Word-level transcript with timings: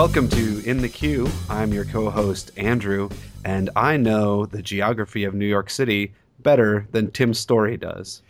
Welcome 0.00 0.30
to 0.30 0.62
In 0.64 0.78
the 0.78 0.88
Queue. 0.88 1.28
I'm 1.50 1.74
your 1.74 1.84
co 1.84 2.08
host, 2.08 2.52
Andrew, 2.56 3.10
and 3.44 3.68
I 3.76 3.98
know 3.98 4.46
the 4.46 4.62
geography 4.62 5.24
of 5.24 5.34
New 5.34 5.44
York 5.44 5.68
City 5.68 6.14
better 6.38 6.88
than 6.90 7.10
Tim 7.10 7.34
Story 7.34 7.76
does. 7.76 8.22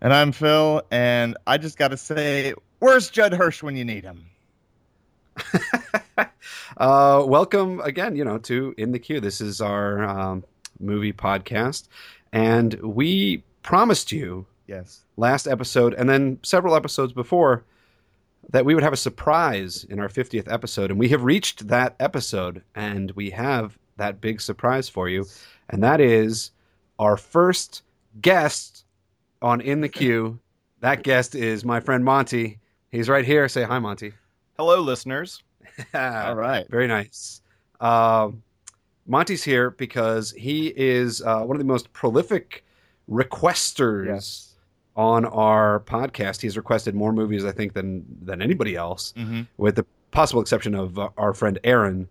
And 0.00 0.14
I'm 0.14 0.32
Phil, 0.32 0.82
and 0.90 1.36
I 1.46 1.58
just 1.58 1.76
got 1.76 1.88
to 1.88 1.98
say, 1.98 2.54
where's 2.78 3.10
Judd 3.10 3.34
Hirsch 3.34 3.62
when 3.62 3.76
you 3.76 3.84
need 3.84 4.02
him? 4.02 4.24
uh, 6.78 7.22
welcome 7.26 7.82
again, 7.82 8.16
you 8.16 8.24
know, 8.24 8.38
to 8.38 8.74
In 8.78 8.92
the 8.92 8.98
Queue. 8.98 9.20
This 9.20 9.42
is 9.42 9.60
our 9.60 10.02
um, 10.02 10.42
movie 10.78 11.12
podcast, 11.12 11.88
and 12.32 12.72
we 12.76 13.44
promised 13.60 14.10
you 14.10 14.46
Yes. 14.66 15.02
last 15.18 15.46
episode 15.46 15.92
and 15.92 16.08
then 16.08 16.38
several 16.42 16.74
episodes 16.74 17.12
before 17.12 17.62
that 18.50 18.64
we 18.64 18.74
would 18.74 18.82
have 18.82 18.92
a 18.92 18.96
surprise 18.96 19.84
in 19.88 19.98
our 20.00 20.08
50th 20.08 20.50
episode 20.52 20.90
and 20.90 20.98
we 20.98 21.08
have 21.08 21.22
reached 21.24 21.68
that 21.68 21.94
episode 22.00 22.62
and 22.74 23.10
we 23.12 23.30
have 23.30 23.78
that 23.96 24.20
big 24.20 24.40
surprise 24.40 24.88
for 24.88 25.08
you 25.08 25.24
and 25.68 25.82
that 25.82 26.00
is 26.00 26.50
our 26.98 27.16
first 27.16 27.82
guest 28.20 28.84
on 29.40 29.60
in 29.60 29.80
the 29.80 29.88
queue 29.88 30.38
that 30.80 31.02
guest 31.02 31.34
is 31.34 31.64
my 31.64 31.80
friend 31.80 32.04
monty 32.04 32.58
he's 32.90 33.08
right 33.08 33.24
here 33.24 33.48
say 33.48 33.62
hi 33.62 33.78
monty 33.78 34.12
Hello, 34.56 34.80
listeners. 34.82 35.42
All 35.94 36.34
right. 36.34 36.68
very 36.68 36.86
nice. 36.86 37.40
Um 37.80 38.42
Monty's 39.06 39.42
here 39.42 39.70
because 39.70 40.32
he 40.32 40.66
is 40.76 41.22
uh, 41.22 41.40
one 41.44 41.56
of 41.56 41.58
the 41.58 41.64
most 41.66 41.90
prolific 41.94 42.62
requesters 43.10 44.06
Yes. 44.06 44.49
On 45.00 45.24
our 45.24 45.80
podcast. 45.86 46.42
He's 46.42 46.56
requested 46.58 46.94
more 46.94 47.12
movies, 47.12 47.44
I 47.46 47.52
think, 47.52 47.72
than 47.72 48.04
than 48.22 48.42
anybody 48.42 48.76
else, 48.76 49.14
Mm-hmm. 49.16 49.42
with 49.56 49.76
the 49.76 49.86
possible 50.10 50.42
exception 50.42 50.74
of 50.74 50.98
uh, 50.98 51.08
our 51.16 51.32
friend 51.32 51.58
Aaron 51.64 52.08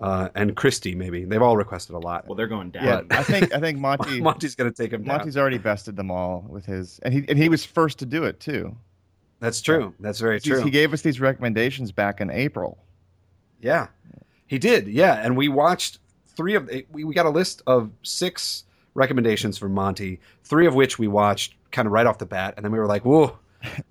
uh, 0.00 0.28
and 0.34 0.56
Christy. 0.56 0.94
Maybe 0.94 1.24
they've 1.24 1.40
all 1.42 1.56
requested 1.56 1.94
a 1.94 1.98
lot. 1.98 2.26
Well, 2.26 2.34
they're 2.34 2.48
going 2.48 2.70
down. 2.70 2.84
Yeah, 2.84 3.00
I 3.18 3.22
think 3.22 3.54
I 3.54 3.60
think 3.60 3.78
Monty 3.88 4.20
Monty's 4.20 4.54
going 4.56 4.70
to 4.72 4.76
take 4.82 4.92
him 4.92 5.04
down. 5.04 5.18
Monty's 5.18 5.36
already 5.36 5.58
bested 5.58 5.94
them 5.96 6.10
all 6.10 6.44
with 6.48 6.66
his, 6.66 6.98
and 7.04 7.14
he 7.14 7.24
and 7.28 7.38
he 7.38 7.48
was 7.48 7.64
first 7.64 7.98
to 8.00 8.06
do 8.06 8.24
it 8.24 8.40
too. 8.40 8.76
That's 9.38 9.60
true. 9.60 9.94
That's 10.00 10.18
very 10.18 10.40
true. 10.40 10.62
He 10.64 10.70
gave 10.70 10.92
us 10.92 11.02
these 11.02 11.20
recommendations 11.20 11.92
back 11.92 12.20
in 12.20 12.30
April. 12.30 12.78
Yeah, 13.60 13.86
he 14.46 14.58
did. 14.58 14.88
Yeah, 14.88 15.14
and 15.22 15.36
we 15.36 15.48
watched 15.48 15.98
three 16.36 16.54
of 16.56 16.68
we 16.90 17.04
we 17.04 17.14
got 17.14 17.26
a 17.26 17.30
list 17.30 17.62
of 17.66 17.90
six 18.02 18.64
recommendations 18.96 19.58
from 19.58 19.72
Monty, 19.72 20.18
three 20.44 20.66
of 20.66 20.74
which 20.74 20.98
we 20.98 21.06
watched 21.06 21.54
kind 21.70 21.86
of 21.86 21.92
right 21.92 22.06
off 22.06 22.18
the 22.18 22.26
bat, 22.26 22.54
and 22.56 22.64
then 22.64 22.72
we 22.72 22.78
were 22.78 22.86
like, 22.86 23.04
"Whoa, 23.04 23.38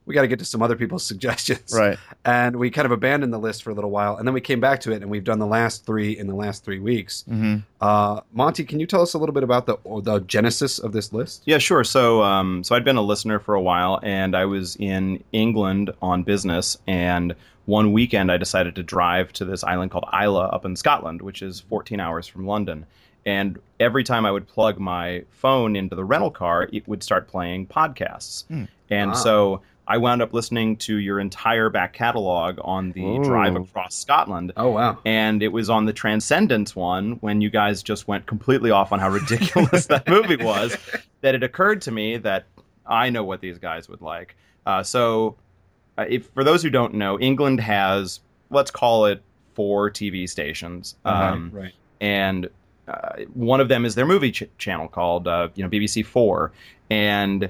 we 0.06 0.14
got 0.14 0.24
to 0.24 0.28
get 0.28 0.40
to 0.40 0.46
some 0.46 0.62
other 0.62 0.76
people's 0.76 1.04
suggestions." 1.08 1.74
Right. 1.74 1.98
And 2.26 2.58
we 2.58 2.72
kind 2.72 2.86
of 2.86 2.92
abandoned 2.92 3.32
the 3.32 3.38
list 3.38 3.64
for 3.64 3.70
a 3.70 3.74
little 3.74 3.92
while, 3.92 4.18
and 4.18 4.28
then 4.28 4.34
we 4.34 4.42
came 4.42 4.60
back 4.60 4.82
to 4.82 4.92
it, 4.92 5.02
and 5.02 5.10
we've 5.10 5.24
done 5.24 5.40
the 5.40 5.48
last 5.48 5.86
three 5.86 6.18
in 6.18 6.28
the 6.28 6.36
last 6.36 6.66
three 6.66 6.80
weeks. 6.80 7.24
Mm-hmm. 7.30 7.58
Uh, 7.80 8.22
Monty, 8.34 8.66
can 8.66 8.80
you 8.80 8.88
tell 8.88 9.02
us 9.02 9.14
a 9.14 9.18
little 9.18 9.34
bit 9.34 9.44
about 9.44 9.66
the 9.66 9.78
the 10.02 10.20
genesis 10.22 10.80
of 10.80 10.92
this 10.92 11.14
list? 11.14 11.44
Yeah, 11.46 11.60
sure. 11.60 11.84
So, 11.84 12.24
um, 12.24 12.64
so 12.64 12.76
I'd 12.76 12.84
been 12.84 12.98
a 12.98 13.02
listener 13.04 13.40
for 13.40 13.56
a 13.56 13.62
while, 13.62 14.00
and 14.04 14.36
I 14.36 14.46
was 14.46 14.76
in 14.78 15.24
England 15.32 15.92
on 16.02 16.24
business. 16.24 16.78
And 16.88 17.36
one 17.66 17.94
weekend, 17.94 18.32
I 18.32 18.38
decided 18.38 18.76
to 18.76 18.84
drive 18.84 19.34
to 19.34 19.46
this 19.46 19.64
island 19.64 19.92
called 19.92 20.06
Islay 20.14 20.50
up 20.52 20.66
in 20.66 20.76
Scotland, 20.76 21.22
which 21.22 21.42
is 21.42 21.62
14 21.62 22.00
hours 22.00 22.28
from 22.28 22.46
London. 22.46 22.86
And 23.26 23.60
every 23.80 24.04
time 24.04 24.26
I 24.26 24.32
would 24.32 24.48
plug 24.48 24.80
my 24.80 25.24
phone 25.32 25.76
into 25.76 25.96
the 25.96 26.04
rental 26.06 26.32
car, 26.32 26.70
it 26.72 26.88
would 26.88 27.02
start 27.04 27.28
playing 27.28 27.68
podcasts. 27.68 28.46
Hmm. 28.48 28.66
And 28.90 29.12
Wow. 29.12 29.16
so 29.18 29.62
I 29.88 29.98
wound 29.98 30.22
up 30.22 30.34
listening 30.34 30.78
to 30.78 30.98
your 30.98 31.20
entire 31.20 31.70
back 31.70 31.94
catalog 31.94 32.60
on 32.64 32.92
the 32.92 33.04
Ooh. 33.06 33.24
drive 33.24 33.56
across 33.56 33.96
Scotland. 33.96 34.52
Oh 34.58 34.70
wow! 34.70 34.98
and 35.06 35.44
it 35.44 35.50
was 35.50 35.70
on 35.70 35.86
the 35.86 35.94
Transcendence 35.94 36.76
one 36.76 37.14
when 37.22 37.42
you 37.42 37.50
guys 37.50 37.84
just 37.84 38.08
went 38.08 38.26
completely 38.26 38.72
off 38.72 38.92
on 38.92 39.00
how 39.00 39.10
ridiculous 39.10 39.86
that 39.88 40.08
movie 40.10 40.38
was 40.44 40.76
that 41.22 41.36
it 41.36 41.44
occurred 41.44 41.82
to 41.84 41.92
me 41.92 42.18
that 42.18 42.46
I 42.86 43.10
know 43.12 43.24
what 43.24 43.42
these 43.42 43.58
guys 43.60 43.88
would 43.90 44.02
like. 44.02 44.36
Uh, 44.66 44.82
so, 44.82 45.36
uh, 46.00 46.06
if 46.10 46.28
for 46.30 46.44
those 46.44 46.64
who 46.64 46.70
don't 46.72 46.96
know, 46.96 47.20
England 47.20 47.60
has 47.60 48.20
let's 48.50 48.72
call 48.72 49.06
it 49.06 49.22
four 49.54 49.90
TV 49.92 50.28
stations, 50.28 50.96
um, 51.06 51.52
right. 51.54 51.74
and 52.02 52.50
uh, 52.88 53.24
one 53.34 53.60
of 53.60 53.68
them 53.68 53.86
is 53.86 53.96
their 53.96 54.06
movie 54.06 54.32
ch- 54.32 54.44
channel 54.58 54.88
called 54.88 55.28
uh, 55.28 55.50
you 55.56 55.64
know 55.64 55.70
BBC 55.70 56.06
Four, 56.06 56.52
and 56.90 57.50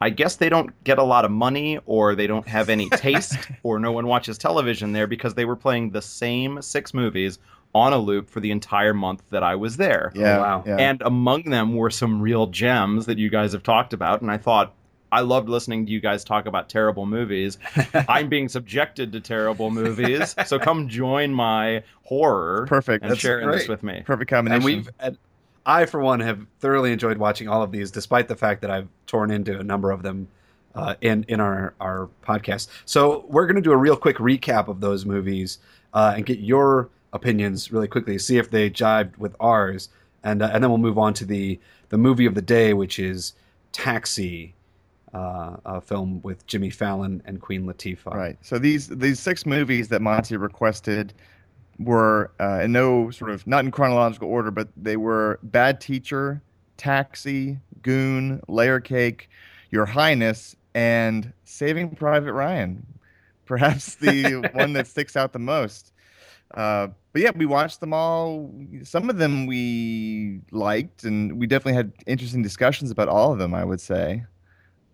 I 0.00 0.10
guess 0.10 0.36
they 0.36 0.48
don't 0.48 0.72
get 0.84 0.98
a 0.98 1.02
lot 1.02 1.24
of 1.24 1.30
money, 1.30 1.78
or 1.86 2.14
they 2.14 2.26
don't 2.26 2.46
have 2.48 2.68
any 2.68 2.88
taste, 2.90 3.38
or 3.62 3.78
no 3.78 3.92
one 3.92 4.06
watches 4.06 4.38
television 4.38 4.92
there 4.92 5.06
because 5.06 5.34
they 5.34 5.44
were 5.44 5.56
playing 5.56 5.90
the 5.90 6.02
same 6.02 6.60
six 6.62 6.92
movies 6.94 7.38
on 7.74 7.92
a 7.92 7.98
loop 7.98 8.28
for 8.28 8.40
the 8.40 8.50
entire 8.50 8.92
month 8.92 9.22
that 9.30 9.42
I 9.42 9.54
was 9.54 9.76
there. 9.78 10.12
Yeah. 10.14 10.38
wow. 10.38 10.64
Yeah. 10.66 10.76
And 10.76 11.00
among 11.02 11.44
them 11.44 11.74
were 11.74 11.90
some 11.90 12.20
real 12.20 12.46
gems 12.48 13.06
that 13.06 13.18
you 13.18 13.30
guys 13.30 13.52
have 13.52 13.62
talked 13.62 13.92
about, 13.92 14.20
and 14.22 14.30
I 14.30 14.38
thought. 14.38 14.74
I 15.12 15.20
loved 15.20 15.48
listening 15.48 15.86
to 15.86 15.92
you 15.92 16.00
guys 16.00 16.24
talk 16.24 16.46
about 16.46 16.68
terrible 16.68 17.06
movies. 17.06 17.58
I'm 18.08 18.28
being 18.28 18.48
subjected 18.48 19.12
to 19.12 19.20
terrible 19.20 19.70
movies, 19.70 20.34
so 20.46 20.58
come 20.58 20.88
join 20.88 21.32
my 21.32 21.84
horror 22.02 22.66
Perfect. 22.66 23.02
and 23.02 23.10
That's 23.12 23.20
share 23.20 23.40
this 23.52 23.66
great. 23.66 23.68
with 23.68 23.82
me. 23.82 24.02
Perfect 24.04 24.30
combination. 24.30 24.56
and 24.56 24.64
we've 24.64 24.88
and 24.98 25.18
I 25.64 25.84
for 25.86 26.00
one 26.00 26.18
have 26.20 26.44
thoroughly 26.58 26.92
enjoyed 26.92 27.18
watching 27.18 27.46
all 27.48 27.62
of 27.62 27.70
these, 27.70 27.90
despite 27.90 28.26
the 28.26 28.34
fact 28.36 28.62
that 28.62 28.70
I've 28.70 28.88
torn 29.06 29.30
into 29.30 29.58
a 29.60 29.62
number 29.62 29.90
of 29.90 30.02
them 30.02 30.28
uh, 30.74 30.94
in 31.02 31.24
in 31.28 31.40
our 31.40 31.74
our 31.80 32.08
podcast. 32.26 32.68
So 32.86 33.24
we're 33.28 33.46
going 33.46 33.56
to 33.56 33.62
do 33.62 33.72
a 33.72 33.76
real 33.76 33.96
quick 33.96 34.16
recap 34.16 34.68
of 34.68 34.80
those 34.80 35.04
movies 35.04 35.58
uh, 35.92 36.14
and 36.16 36.26
get 36.26 36.38
your 36.38 36.88
opinions 37.12 37.70
really 37.70 37.86
quickly, 37.88 38.18
see 38.18 38.38
if 38.38 38.50
they 38.50 38.70
jived 38.70 39.18
with 39.18 39.36
ours, 39.38 39.90
and 40.24 40.42
uh, 40.42 40.50
and 40.52 40.64
then 40.64 40.70
we'll 40.70 40.78
move 40.78 40.98
on 40.98 41.12
to 41.14 41.24
the 41.26 41.60
the 41.90 41.98
movie 41.98 42.24
of 42.26 42.34
the 42.34 42.42
day, 42.42 42.72
which 42.72 42.98
is 42.98 43.34
Taxi. 43.72 44.54
Uh, 45.14 45.56
a 45.66 45.80
film 45.80 46.22
with 46.22 46.46
Jimmy 46.46 46.70
Fallon 46.70 47.22
and 47.26 47.38
Queen 47.38 47.66
Latifah. 47.66 48.14
Right. 48.14 48.38
So 48.40 48.58
these 48.58 48.88
these 48.88 49.20
six 49.20 49.44
movies 49.44 49.88
that 49.88 50.00
Monty 50.00 50.38
requested 50.38 51.12
were 51.78 52.30
uh, 52.40 52.60
in 52.62 52.72
no 52.72 53.10
sort 53.10 53.30
of 53.30 53.46
not 53.46 53.64
in 53.64 53.70
chronological 53.70 54.28
order, 54.28 54.50
but 54.50 54.68
they 54.76 54.96
were 54.96 55.38
Bad 55.42 55.80
Teacher, 55.80 56.42
Taxi, 56.76 57.58
Goon, 57.82 58.40
Layer 58.48 58.80
Cake, 58.80 59.28
Your 59.70 59.86
Highness, 59.86 60.56
and 60.74 61.32
Saving 61.44 61.94
Private 61.94 62.32
Ryan. 62.32 62.86
Perhaps 63.44 63.96
the 63.96 64.48
one 64.52 64.72
that 64.74 64.86
sticks 64.86 65.16
out 65.16 65.32
the 65.32 65.38
most. 65.38 65.92
Uh, 66.54 66.88
but 67.12 67.22
yeah, 67.22 67.30
we 67.34 67.46
watched 67.46 67.80
them 67.80 67.92
all. 67.92 68.50
Some 68.82 69.10
of 69.10 69.18
them 69.18 69.46
we 69.46 70.40
liked, 70.50 71.04
and 71.04 71.38
we 71.38 71.46
definitely 71.46 71.74
had 71.74 71.92
interesting 72.06 72.42
discussions 72.42 72.90
about 72.90 73.08
all 73.08 73.32
of 73.32 73.38
them. 73.38 73.54
I 73.54 73.64
would 73.64 73.80
say. 73.80 74.24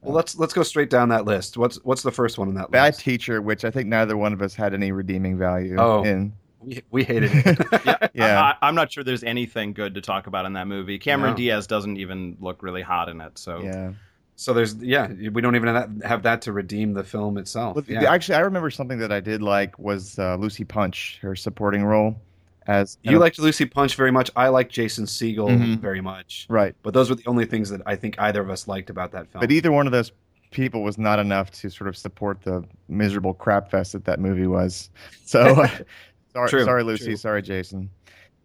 Well, 0.03 0.14
let's 0.14 0.36
let's 0.38 0.53
go 0.54 0.62
straight 0.62 0.91
down 0.91 1.09
that 1.09 1.25
list. 1.25 1.56
What's 1.56 1.76
what's 1.84 2.03
the 2.03 2.12
first 2.12 2.38
one 2.38 2.48
on 2.48 2.54
that 2.54 2.70
Bad 2.70 2.94
list? 2.94 3.00
Teacher, 3.00 3.42
which 3.42 3.64
I 3.64 3.70
think 3.70 3.88
neither 3.88 4.16
one 4.16 4.32
of 4.32 4.42
us 4.42 4.54
had 4.54 4.75
any 4.75 4.92
redeeming 4.92 5.36
value 5.38 5.76
Oh. 5.78 6.04
in. 6.04 6.32
We, 6.60 6.82
we 6.91 7.04
hated 7.04 7.31
it. 7.34 7.59
yeah, 7.84 8.09
Yeah. 8.14 8.42
I, 8.42 8.66
I, 8.66 8.69
am 8.69 8.75
not 8.75 8.91
sure 8.92 9.04
there's 9.04 9.22
anything 9.22 9.72
good 9.72 9.94
to 9.94 10.00
talk 10.00 10.26
about 10.26 10.44
in 10.44 10.54
that 10.54 10.66
movie. 10.66 10.98
Cameron 10.98 11.32
No. 11.32 11.36
Diaz 11.36 11.69
doesn't 11.69 11.98
even 11.98 12.36
look 12.41 12.64
really 12.64 12.82
hot 12.82 13.09
in 13.09 13.20
it. 13.20 13.38
So 13.38 13.60
Yeah. 13.60 13.92
So 14.34 14.53
there's 14.53 14.76
yeah, 14.76 15.09
we 15.09 15.42
don't 15.42 15.56
even 15.56 15.75
have 15.75 15.98
that, 15.98 16.06
have 16.06 16.22
that 16.22 16.42
to 16.42 16.53
redeem 16.53 16.94
the 16.94 17.03
film 17.03 17.38
itself. 17.38 17.75
But 17.75 17.88
yeah. 17.88 18.12
actually, 18.12 18.36
I 18.36 18.41
remember 18.41 18.70
something 18.70 18.98
that 18.98 19.10
I 19.10 19.19
did 19.19 19.42
like 19.42 19.76
was 19.80 20.16
uh, 20.16 20.36
Lucy 20.36 20.62
Punch, 20.65 21.19
her 21.22 21.34
supporting 21.34 21.84
role 21.84 22.20
as 22.68 22.98
you 23.02 23.18
liked 23.18 23.38
Lucy 23.40 23.64
Punch 23.64 23.96
very 23.96 24.12
much. 24.12 24.30
I 24.36 24.48
like 24.48 24.68
Jason 24.68 25.06
Segel 25.06 25.48
Mhm. 25.48 25.80
very 25.80 26.00
much. 26.00 26.46
right. 26.48 26.74
But 26.82 26.94
those 26.94 27.09
were 27.10 27.16
the 27.16 27.26
only 27.26 27.44
things 27.47 27.70
that 27.70 27.80
I 27.86 27.97
think 27.97 28.15
either 28.20 28.41
of 28.41 28.50
us 28.50 28.68
liked 28.68 28.91
about 28.91 29.10
that 29.12 29.26
film. 29.32 29.41
But 29.41 29.50
either 29.50 29.72
one 29.72 29.86
of 29.86 29.92
those 29.92 30.12
people 30.50 30.82
was 30.82 30.97
not 30.98 31.18
enough 31.18 31.50
to 31.50 31.68
sort 31.70 31.88
of 31.88 31.97
support 31.97 32.41
the 32.42 32.62
miserable 32.88 33.34
crap 33.34 33.70
fest 33.70 33.92
that 33.94 34.04
that 34.04 34.20
movie 34.20 34.47
was. 34.47 34.91
So, 35.24 35.54
sorry, 36.32 36.48
True, 36.48 36.65
sorry, 36.65 36.82
Lucy. 36.84 37.04
true. 37.06 37.16
Sorry, 37.16 37.42
Jason. 37.42 37.91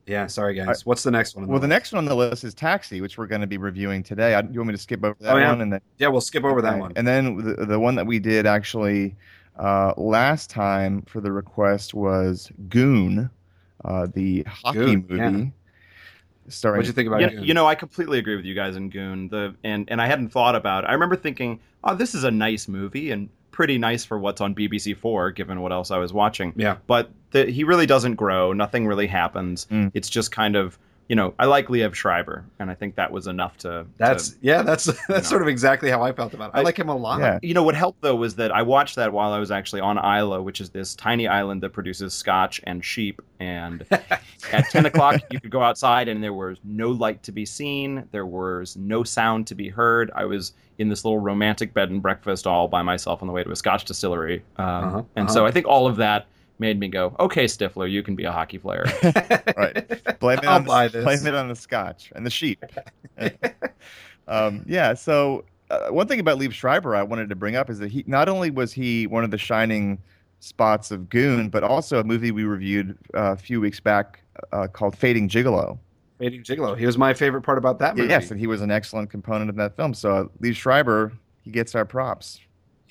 yeah, 0.05 0.27
sorry 0.27 0.53
guys. 0.55 0.67
Alright. 0.67 0.81
What's 0.85 1.03
the 1.03 1.11
next 1.11 1.35
one? 1.35 1.43
on 1.45 1.49
Well, 1.49 1.59
the 1.61 1.67
next 1.67 1.91
one 1.93 1.99
on 1.99 2.05
the 2.05 2.15
list 2.15 2.43
is 2.43 2.53
Taxi, 2.53 2.99
which 2.99 3.17
we're 3.17 3.27
going 3.27 3.39
to 3.41 3.47
be 3.47 3.57
reviewing 3.57 4.03
today. 4.03 4.33
I, 4.35 4.41
you 4.41 4.59
want 4.59 4.67
me 4.67 4.73
to 4.73 4.77
skip 4.77 5.01
over 5.03 5.15
that 5.21 5.33
Oh, 5.33 5.37
yeah. 5.37 5.49
one 5.51 5.61
and 5.61 5.71
then 5.73 5.81
yeah, 5.97 6.07
we'll 6.09 6.19
skip 6.21 6.43
over 6.43 6.61
that 6.61 6.77
one. 6.77 6.91
And 6.97 7.07
then 7.07 7.37
the, 7.37 7.65
the 7.65 7.79
one 7.79 7.95
that 7.95 8.05
we 8.05 8.19
did 8.19 8.45
actually 8.45 9.15
uh, 9.57 9.93
last 9.97 10.49
time 10.49 11.03
for 11.03 11.21
the 11.21 11.31
request 11.31 11.93
was 11.93 12.51
Goon, 12.67 13.29
uh, 13.85 14.07
the 14.13 14.43
hockey 14.43 14.79
Goon, 14.79 15.05
movie. 15.07 15.37
yeah. 15.39 15.45
Starring, 16.49 16.79
What'd 16.79 16.87
you 16.87 16.93
think 16.93 17.07
about 17.07 17.21
you, 17.21 17.39
it? 17.39 17.45
you 17.45 17.53
know, 17.53 17.65
I 17.65 17.75
completely 17.75 18.19
agree 18.19 18.35
with 18.35 18.43
you 18.43 18.53
guys 18.53 18.75
in 18.75 18.89
Goon. 18.89 19.29
The 19.29 19.55
and 19.63 19.89
and 19.89 20.01
I 20.01 20.07
hadn't 20.07 20.29
thought 20.29 20.55
about. 20.55 20.83
It. 20.83 20.87
I 20.87 20.93
remember 20.93 21.15
thinking, 21.15 21.59
oh, 21.85 21.95
this 21.95 22.13
is 22.13 22.25
a 22.25 22.31
nice 22.31 22.67
movie 22.67 23.11
and 23.11 23.29
pretty 23.51 23.77
nice 23.77 24.03
for 24.03 24.19
what's 24.19 24.41
on 24.41 24.53
BBC 24.53 24.97
Four, 24.97 25.31
given 25.31 25.61
what 25.61 25.71
else 25.71 25.89
I 25.89 25.97
was 25.99 26.11
watching. 26.11 26.51
Yeah. 26.57 26.77
But 26.85 27.11
the, 27.31 27.45
he 27.45 27.63
really 27.63 27.85
doesn't 27.85 28.15
grow. 28.15 28.51
Nothing 28.51 28.87
really 28.87 29.07
happens. 29.07 29.67
Mm. 29.67 29.91
It's 29.93 30.09
just 30.09 30.31
kind 30.31 30.57
of 30.57 30.77
you 31.09 31.15
know, 31.17 31.33
I 31.37 31.45
like 31.45 31.67
Liev 31.67 31.93
Schreiber, 31.93 32.45
and 32.59 32.71
I 32.71 32.75
think 32.75 32.95
that 32.95 33.11
was 33.11 33.27
enough 33.27 33.57
to. 33.59 33.85
That's 33.97 34.29
to, 34.29 34.35
yeah, 34.41 34.61
that's 34.61 34.85
that's 34.85 35.09
know. 35.09 35.19
sort 35.21 35.41
of 35.41 35.47
exactly 35.47 35.89
how 35.89 36.01
I 36.01 36.11
felt 36.13 36.33
about 36.33 36.49
it. 36.51 36.57
I, 36.57 36.59
I- 36.59 36.63
like 36.63 36.77
him 36.77 36.89
a 36.89 36.95
lot. 36.95 37.19
Yeah. 37.19 37.39
you 37.41 37.53
know 37.53 37.63
what 37.63 37.75
helped 37.75 38.01
though 38.01 38.15
was 38.15 38.35
that 38.35 38.51
I 38.51 38.61
watched 38.61 38.95
that 38.95 39.11
while 39.11 39.31
I 39.33 39.39
was 39.39 39.51
actually 39.51 39.81
on 39.81 39.97
Islay, 39.97 40.39
which 40.39 40.61
is 40.61 40.69
this 40.69 40.95
tiny 40.95 41.27
island 41.27 41.61
that 41.63 41.71
produces 41.71 42.13
scotch 42.13 42.61
and 42.65 42.83
sheep. 42.83 43.21
And 43.39 43.85
at 43.91 44.69
ten 44.71 44.85
o'clock, 44.85 45.21
you 45.29 45.39
could 45.41 45.51
go 45.51 45.61
outside, 45.61 46.07
and 46.07 46.23
there 46.23 46.33
was 46.33 46.57
no 46.63 46.89
light 46.91 47.21
to 47.23 47.31
be 47.31 47.45
seen. 47.45 48.07
There 48.11 48.25
was 48.25 48.77
no 48.77 49.03
sound 49.03 49.47
to 49.47 49.55
be 49.55 49.67
heard. 49.69 50.09
I 50.15 50.25
was 50.25 50.53
in 50.79 50.89
this 50.89 51.03
little 51.05 51.19
romantic 51.19 51.73
bed 51.73 51.89
and 51.91 52.01
breakfast 52.01 52.47
all 52.47 52.67
by 52.67 52.81
myself 52.81 53.21
on 53.21 53.27
the 53.27 53.33
way 53.33 53.43
to 53.43 53.51
a 53.51 53.55
Scotch 53.55 53.85
distillery, 53.85 54.43
um, 54.57 54.65
Uh-huh, 54.65 55.03
and 55.17 55.25
uh-huh. 55.25 55.33
so 55.33 55.45
I 55.45 55.51
think 55.51 55.67
all 55.67 55.85
of 55.85 55.97
that 55.97 56.27
made 56.59 56.79
me 56.79 56.87
go, 56.87 57.15
"Okay, 57.19 57.45
Stifler, 57.45 57.89
you 57.89 58.03
can 58.03 58.15
be 58.15 58.23
a 58.23 58.31
hockey 58.31 58.57
player." 58.57 58.85
Right. 59.55 60.19
Blame 60.19 60.39
it 60.39 60.45
I'll 60.45 60.55
on 60.55 60.63
buy 60.63 60.87
the, 60.87 60.99
this. 60.99 61.03
blame 61.03 61.27
it 61.27 61.35
on 61.37 61.47
the 61.47 61.55
scotch 61.55 62.11
and 62.15 62.25
the 62.25 62.29
sheep. 62.29 62.63
um, 64.27 64.65
yeah. 64.67 64.93
So 64.93 65.45
uh, 65.69 65.89
one 65.89 66.07
thing 66.07 66.19
about 66.19 66.39
Liev 66.39 66.51
Schreiber 66.51 66.95
I 66.95 67.03
wanted 67.03 67.29
to 67.29 67.35
bring 67.35 67.55
up 67.55 67.69
is 67.69 67.79
that 67.79 67.91
he 67.91 68.03
not 68.07 68.29
only 68.29 68.49
was 68.49 68.73
he 68.73 69.07
one 69.07 69.23
of 69.23 69.31
the 69.31 69.37
shining 69.37 69.99
spots 70.39 70.91
of 70.91 71.09
Goon, 71.09 71.49
but 71.49 71.63
also 71.63 71.99
a 71.99 72.03
movie 72.03 72.31
we 72.31 72.43
reviewed 72.43 72.97
uh, 73.13 73.31
a 73.31 73.37
few 73.37 73.61
weeks 73.61 73.79
back 73.79 74.21
uh, 74.51 74.67
called 74.67 74.97
Fading 74.97 75.29
Gigolo. 75.29 75.77
Fading 76.19 76.43
Gigolo. 76.43 76.77
He 76.77 76.85
was 76.85 76.97
my 76.97 77.13
favorite 77.13 77.41
part 77.41 77.57
about 77.57 77.79
that 77.79 77.95
movie. 77.95 78.09
Yes, 78.09 78.31
and 78.31 78.39
he 78.39 78.47
was 78.47 78.61
an 78.61 78.71
excellent 78.71 79.09
component 79.09 79.49
of 79.49 79.55
that 79.55 79.75
film. 79.75 79.93
So 79.93 80.11
uh, 80.11 80.23
Liev 80.41 80.55
Schreiber, 80.55 81.13
he 81.41 81.51
gets 81.51 81.75
our 81.75 81.85
props. 81.85 82.39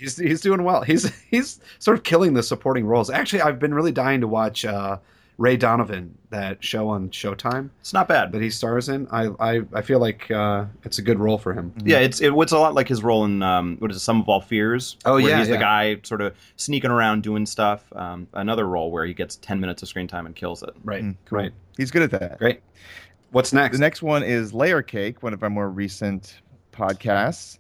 He's 0.02 0.16
he's 0.16 0.40
doing 0.40 0.64
well. 0.64 0.82
He's 0.82 1.10
he's 1.30 1.60
sort 1.78 1.96
of 1.96 2.04
killing 2.04 2.34
the 2.34 2.42
supporting 2.42 2.84
roles. 2.86 3.08
Actually, 3.10 3.42
I've 3.42 3.58
been 3.58 3.72
really 3.74 3.92
dying 3.92 4.20
to 4.20 4.28
watch 4.28 4.64
uh, 4.64 4.98
Ray 5.38 5.56
Donovan, 5.56 6.16
that 6.30 6.62
show 6.62 6.88
on 6.88 7.08
Showtime 7.10 7.68
it's 7.80 7.92
not 7.92 8.08
bad. 8.08 8.32
that 8.32 8.40
he 8.42 8.50
stars 8.50 8.88
in. 8.88 9.06
I 9.10 9.28
I, 9.40 9.60
I 9.72 9.82
feel 9.82 9.98
like 9.98 10.30
uh, 10.30 10.66
it's 10.84 10.98
a 10.98 11.02
good 11.02 11.18
role 11.18 11.38
for 11.38 11.52
him. 11.54 11.72
Yeah, 11.84 11.98
it's 11.98 12.20
it, 12.20 12.32
it's 12.34 12.52
a 12.52 12.58
lot 12.58 12.74
like 12.74 12.88
his 12.88 13.02
role 13.02 13.24
in 13.24 13.42
um, 13.42 13.76
what 13.78 13.90
is 13.90 13.96
it, 13.96 14.00
Sum 14.00 14.20
of 14.20 14.28
All 14.28 14.40
Fears. 14.40 14.96
Oh, 15.04 15.14
where 15.14 15.22
yeah, 15.30 15.38
he's 15.38 15.48
yeah. 15.48 15.54
the 15.54 15.60
guy 15.60 15.96
sort 16.02 16.20
of 16.20 16.34
sneaking 16.56 16.90
around 16.90 17.22
doing 17.22 17.46
stuff. 17.46 17.84
Um, 17.94 18.26
another 18.34 18.66
role 18.66 18.90
where 18.90 19.04
he 19.06 19.14
gets 19.14 19.36
ten 19.36 19.60
minutes 19.60 19.82
of 19.82 19.88
screen 19.88 20.06
time 20.08 20.26
and 20.26 20.34
kills 20.34 20.62
it. 20.62 20.70
Right, 20.84 21.02
Mm, 21.02 21.16
cool. 21.26 21.38
right, 21.38 21.52
He's 21.76 21.90
good 21.90 22.02
at 22.02 22.10
that. 22.20 22.38
great. 22.38 22.60
What's 23.30 23.52
next? 23.54 23.76
The 23.78 23.80
next 23.80 24.02
one 24.02 24.22
is 24.22 24.52
Layer 24.52 24.82
Cake, 24.82 25.22
one 25.22 25.32
of 25.32 25.42
our 25.42 25.48
more 25.50 25.70
recent 25.70 26.40
podcasts. 26.72 27.58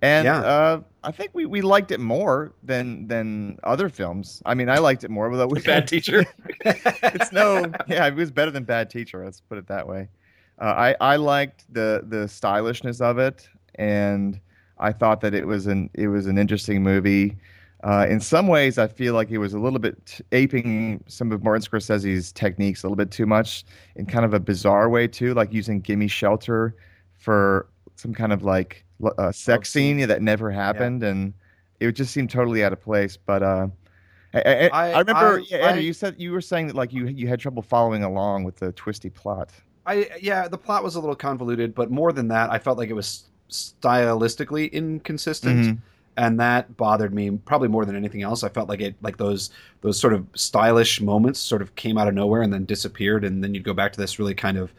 And 0.00 0.26
Yeah. 0.26 0.38
uh, 0.40 0.80
I 1.08 1.10
think 1.10 1.30
we, 1.32 1.46
we 1.46 1.62
liked 1.62 1.90
it 1.90 2.00
more 2.00 2.52
than 2.62 3.08
than 3.08 3.58
other 3.64 3.88
films. 3.88 4.42
I 4.44 4.52
mean, 4.52 4.68
I 4.68 4.76
liked 4.76 5.04
it 5.04 5.10
more, 5.10 5.30
we, 5.46 5.60
Bad 5.62 5.88
teacher. 5.88 6.26
it's 6.66 7.32
no, 7.32 7.72
yeah, 7.86 8.06
it 8.06 8.14
was 8.14 8.30
better 8.30 8.50
than 8.50 8.64
Bad 8.64 8.90
Teacher. 8.90 9.24
Let's 9.24 9.40
put 9.40 9.56
it 9.56 9.66
that 9.68 9.88
way. 9.88 10.10
Uh, 10.60 10.64
I 10.76 10.96
I 11.00 11.16
liked 11.16 11.64
the 11.72 12.04
the 12.06 12.28
stylishness 12.28 13.00
of 13.00 13.16
it, 13.18 13.48
and 13.76 14.38
I 14.78 14.92
thought 14.92 15.22
that 15.22 15.32
it 15.32 15.46
was 15.46 15.66
an 15.66 15.88
it 15.94 16.08
was 16.08 16.26
an 16.26 16.36
interesting 16.36 16.82
movie. 16.82 17.38
Uh, 17.84 18.06
in 18.10 18.20
some 18.20 18.46
ways, 18.46 18.76
I 18.76 18.86
feel 18.86 19.14
like 19.14 19.30
it 19.30 19.38
was 19.38 19.54
a 19.54 19.58
little 19.58 19.78
bit 19.78 20.20
aping 20.32 21.02
some 21.06 21.32
of 21.32 21.42
Martin 21.42 21.62
Scorsese's 21.62 22.32
techniques 22.32 22.82
a 22.82 22.86
little 22.86 22.96
bit 22.96 23.10
too 23.10 23.24
much 23.24 23.64
in 23.96 24.04
kind 24.04 24.26
of 24.26 24.34
a 24.34 24.40
bizarre 24.40 24.90
way 24.90 25.08
too, 25.08 25.32
like 25.32 25.54
using 25.54 25.80
"Gimme 25.80 26.08
Shelter" 26.08 26.76
for 27.16 27.66
some 27.98 28.14
kind 28.14 28.32
of 28.32 28.42
like 28.42 28.84
uh, 29.18 29.32
sex 29.32 29.70
scene. 29.70 29.98
scene 29.98 30.08
that 30.08 30.22
never 30.22 30.50
happened, 30.50 31.02
and 31.02 31.34
it 31.80 31.92
just 31.92 32.12
seemed 32.12 32.30
totally 32.30 32.64
out 32.64 32.72
of 32.72 32.80
place. 32.80 33.16
But 33.16 33.42
uh, 33.42 33.66
I, 34.34 34.40
I, 34.40 34.68
I- 34.72 34.90
I 34.92 34.98
remember, 35.00 35.40
I- 35.40 35.44
yeah, 35.48 35.56
Andrew, 35.58 35.80
I- 35.82 35.84
you 35.84 35.92
said 35.92 36.14
you 36.18 36.32
were 36.32 36.40
saying 36.40 36.68
that 36.68 36.76
like 36.76 36.92
you 36.92 37.06
you 37.06 37.26
had 37.28 37.40
trouble 37.40 37.62
following 37.62 38.04
along 38.04 38.44
with 38.44 38.56
the 38.56 38.72
twisty 38.72 39.10
plot. 39.10 39.50
I 39.86 40.08
yeah, 40.20 40.48
the 40.48 40.58
plot 40.58 40.84
was 40.84 40.94
a 40.96 41.00
little 41.00 41.16
convoluted, 41.16 41.74
but 41.74 41.90
more 41.90 42.12
than 42.12 42.28
that, 42.28 42.50
I 42.50 42.58
felt 42.58 42.78
like 42.78 42.88
it 42.90 42.94
was 42.94 43.24
stylistically 43.50 44.70
inconsistent. 44.72 45.66
Mhm. 45.66 45.78
and 46.18 46.40
that 46.40 46.76
bothered 46.76 47.14
me 47.14 47.30
probably 47.30 47.68
more 47.68 47.84
than 47.84 47.94
anything 47.94 48.22
else. 48.22 48.42
I 48.42 48.48
felt 48.48 48.68
like 48.68 48.80
it, 48.80 48.96
like 49.02 49.16
those 49.18 49.50
those 49.82 50.00
sort 50.00 50.12
of 50.12 50.26
stylish 50.34 51.00
moments, 51.00 51.38
sort 51.38 51.62
of 51.62 51.74
came 51.76 51.96
out 51.96 52.08
of 52.08 52.14
nowhere 52.14 52.42
and 52.42 52.52
then 52.52 52.64
disappeared, 52.64 53.24
and 53.24 53.42
then 53.42 53.54
you'd 53.54 53.62
go 53.62 53.72
back 53.72 53.92
to 53.92 54.00
this 54.00 54.18
really 54.18 54.34
kind 54.34 54.58
of 54.58 54.72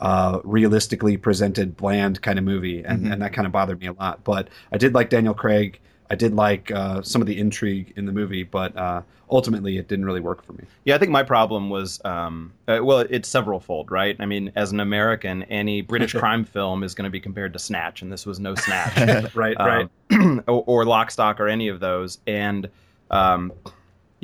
uh, 0.00 0.40
realistically 0.44 1.16
presented, 1.16 1.76
bland 1.76 2.20
kind 2.22 2.38
of 2.38 2.44
movie, 2.44 2.82
and, 2.84 3.04
Mhm. 3.06 3.12
and 3.12 3.22
that 3.22 3.32
kind 3.32 3.46
of 3.46 3.52
bothered 3.52 3.80
me 3.80 3.86
a 3.86 3.92
lot. 3.92 4.22
But 4.24 4.48
I 4.72 4.76
did 4.78 4.94
like 4.94 5.08
Daniel 5.10 5.34
Craig. 5.34 5.80
I 6.10 6.14
did 6.14 6.34
like 6.34 6.70
uh, 6.70 7.02
some 7.02 7.20
of 7.22 7.26
the 7.26 7.38
intrigue 7.38 7.92
in 7.96 8.06
the 8.06 8.12
movie, 8.12 8.44
but 8.44 8.76
uh, 8.76 9.02
ultimately 9.30 9.76
it 9.76 9.88
didn't 9.88 10.04
really 10.04 10.20
work 10.20 10.44
for 10.44 10.52
me. 10.52 10.64
Yeah, 10.84 10.94
I 10.94 10.98
think 10.98 11.10
my 11.10 11.24
problem 11.24 11.68
was, 11.68 12.00
um, 12.04 12.52
uh, 12.68 12.78
well, 12.82 13.00
it's 13.00 13.28
several 13.28 13.58
fold, 13.58 13.90
right? 13.90 14.14
I 14.20 14.26
mean, 14.26 14.52
as 14.54 14.70
an 14.70 14.78
American, 14.78 15.42
any 15.44 15.80
British 15.80 16.12
crime 16.22 16.44
film 16.44 16.84
is 16.84 16.94
going 16.94 17.04
to 17.06 17.10
be 17.10 17.18
compared 17.18 17.52
to 17.54 17.58
Snatch, 17.58 18.02
and 18.02 18.12
this 18.12 18.24
was 18.24 18.38
no 18.38 18.54
Snatch. 18.54 19.34
right, 19.34 19.56
um, 19.58 19.90
or, 20.46 20.62
or 20.66 20.84
Lock, 20.84 21.10
Stock, 21.10 21.40
or 21.40 21.48
any 21.48 21.66
of 21.68 21.80
those. 21.80 22.18
And, 22.28 22.68
um, 23.10 23.52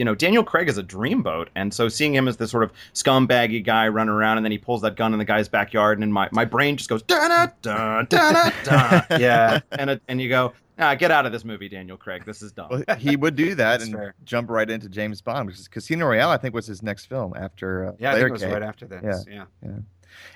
you 0.02 0.04
know, 0.04 0.16
Daniel 0.16 0.42
Craig 0.42 0.68
is 0.68 0.78
a 0.78 0.82
dreamboat. 0.82 1.46
And 1.54 1.72
so 1.72 1.88
seeing 1.88 2.12
him 2.12 2.26
as 2.26 2.36
this 2.36 2.50
sort 2.50 2.64
of 2.64 2.72
scumbaggy 2.92 3.62
guy 3.62 3.86
running 3.86 4.12
around 4.12 4.36
and 4.36 4.44
then 4.44 4.50
he 4.50 4.58
pulls 4.58 4.82
that 4.82 4.96
gun 4.96 5.12
in 5.12 5.20
the 5.20 5.24
guy's 5.24 5.46
backyard 5.48 6.00
and 6.00 6.12
my, 6.12 6.28
my 6.32 6.44
brain 6.44 6.76
just 6.76 6.90
goes, 6.90 7.04
da 7.04 7.28
da 7.28 7.46
da 7.62 8.02
da 8.02 8.50
da. 8.64 9.16
yeah, 9.16 9.60
And, 9.70 9.90
it, 9.90 10.02
and 10.08 10.20
you 10.20 10.28
go, 10.28 10.54
ah, 10.80 10.96
get 10.96 11.12
out 11.12 11.24
of 11.24 11.30
this 11.30 11.44
movie, 11.44 11.68
Daniel 11.68 11.96
Craig. 11.96 12.24
This 12.26 12.42
is 12.42 12.50
dumb. 12.50 12.66
Well, 12.68 12.96
he 12.98 13.14
would 13.14 13.36
do 13.36 13.54
that 13.54 13.80
and 13.80 13.92
fair. 13.92 14.14
jump 14.24 14.50
right 14.50 14.68
into 14.68 14.88
James 14.88 15.20
Bond, 15.20 15.46
which 15.46 15.60
is 15.60 15.68
Casino 15.68 16.06
Royale. 16.06 16.30
I 16.30 16.36
think 16.36 16.52
was 16.52 16.66
his 16.66 16.82
next 16.82 17.04
film 17.06 17.32
after 17.36 17.86
uh, 17.86 17.92
yeah. 18.00 18.10
I 18.10 18.14
think 18.16 18.26
it 18.26 18.32
was 18.32 18.42
Cake. 18.42 18.52
right 18.54 18.62
after 18.64 18.88
this. 18.88 19.24
Yeah, 19.30 19.44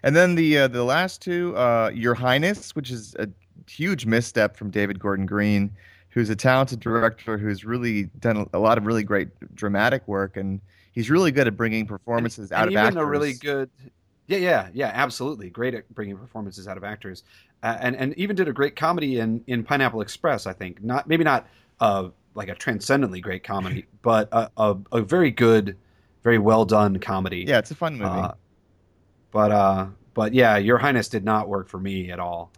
And 0.05 0.15
then 0.15 0.37
the 0.37 0.59
uh, 0.59 0.69
the 0.69 0.85
last 0.85 1.23
two, 1.23 1.57
uh, 1.57 1.91
Your 1.93 2.15
Highness, 2.15 2.77
which 2.77 2.93
is 2.93 3.17
a 3.19 3.29
huge 3.69 4.07
misstep 4.07 4.57
from 4.57 4.71
David 4.71 5.01
Gordon 5.01 5.27
Green, 5.27 5.73
who's 6.17 6.31
a 6.31 6.35
talented 6.37 6.81
director 6.81 7.37
who's 7.37 7.63
really 7.67 8.05
done 8.21 8.49
a 8.55 8.59
lot 8.59 8.79
of 8.79 8.87
really 8.87 9.05
great 9.05 9.29
dramatic 9.55 10.09
work, 10.09 10.39
and 10.39 10.63
he's 10.93 11.11
really 11.11 11.31
good 11.31 11.47
at 11.47 11.57
bringing 11.59 11.87
performances 11.87 12.51
out 12.53 12.63
and 12.63 12.69
of 12.69 12.73
even 12.73 12.87
actors. 12.87 13.03
a 13.03 13.07
really 13.07 13.35
good 13.35 13.71
yeah 14.27 14.39
yeah 14.39 14.69
yeah 14.73 14.91
absolutely 14.95 15.51
great 15.51 15.75
at 15.75 15.89
bringing 15.95 16.17
performances 16.17 16.67
out 16.67 16.79
of 16.79 16.85
actors 16.85 17.23
uh, 17.63 17.77
and 17.81 17.95
and 17.97 18.15
even 18.19 18.35
did 18.35 18.49
a 18.49 18.53
great 18.53 18.75
comedy 18.75 19.19
in 19.21 19.45
in 19.47 19.63
pineapple 19.63 20.01
express 20.01 20.47
i 20.49 20.53
think 20.55 20.83
not 20.83 21.07
maybe 21.07 21.23
not 21.23 21.47
uh 21.81 22.09
like 22.35 22.49
a 22.49 22.55
transcendently 22.57 23.21
great 23.21 23.45
comedy 23.45 23.87
but 24.03 24.29
a, 24.33 24.51
a, 24.57 24.77
a 24.93 25.03
very 25.03 25.31
good 25.31 25.77
very 26.25 26.39
well 26.39 26.65
done 26.65 26.99
comedy 26.99 27.45
Yeah, 27.47 27.59
it's 27.59 27.71
a 27.71 27.77
fun 27.77 27.99
movie. 27.99 28.11
uh, 28.11 28.33
but 29.31 29.53
uh 29.53 29.87
but 30.15 30.35
yeah 30.35 30.57
your 30.57 30.79
highness 30.79 31.09
did 31.09 31.25
not 31.25 31.49
work 31.49 31.69
for 31.69 31.79
me 31.79 32.11
at 32.11 32.19
all 32.19 32.51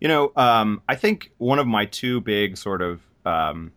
You 0.00 0.08
know, 0.08 0.32
um, 0.36 0.82
I 0.88 0.94
think 0.96 1.30
one 1.38 1.58
of 1.58 1.66
my 1.66 1.86
two 1.86 2.20
big 2.20 2.56
sort 2.56 2.82
of 2.82 3.00
um, 3.24 3.72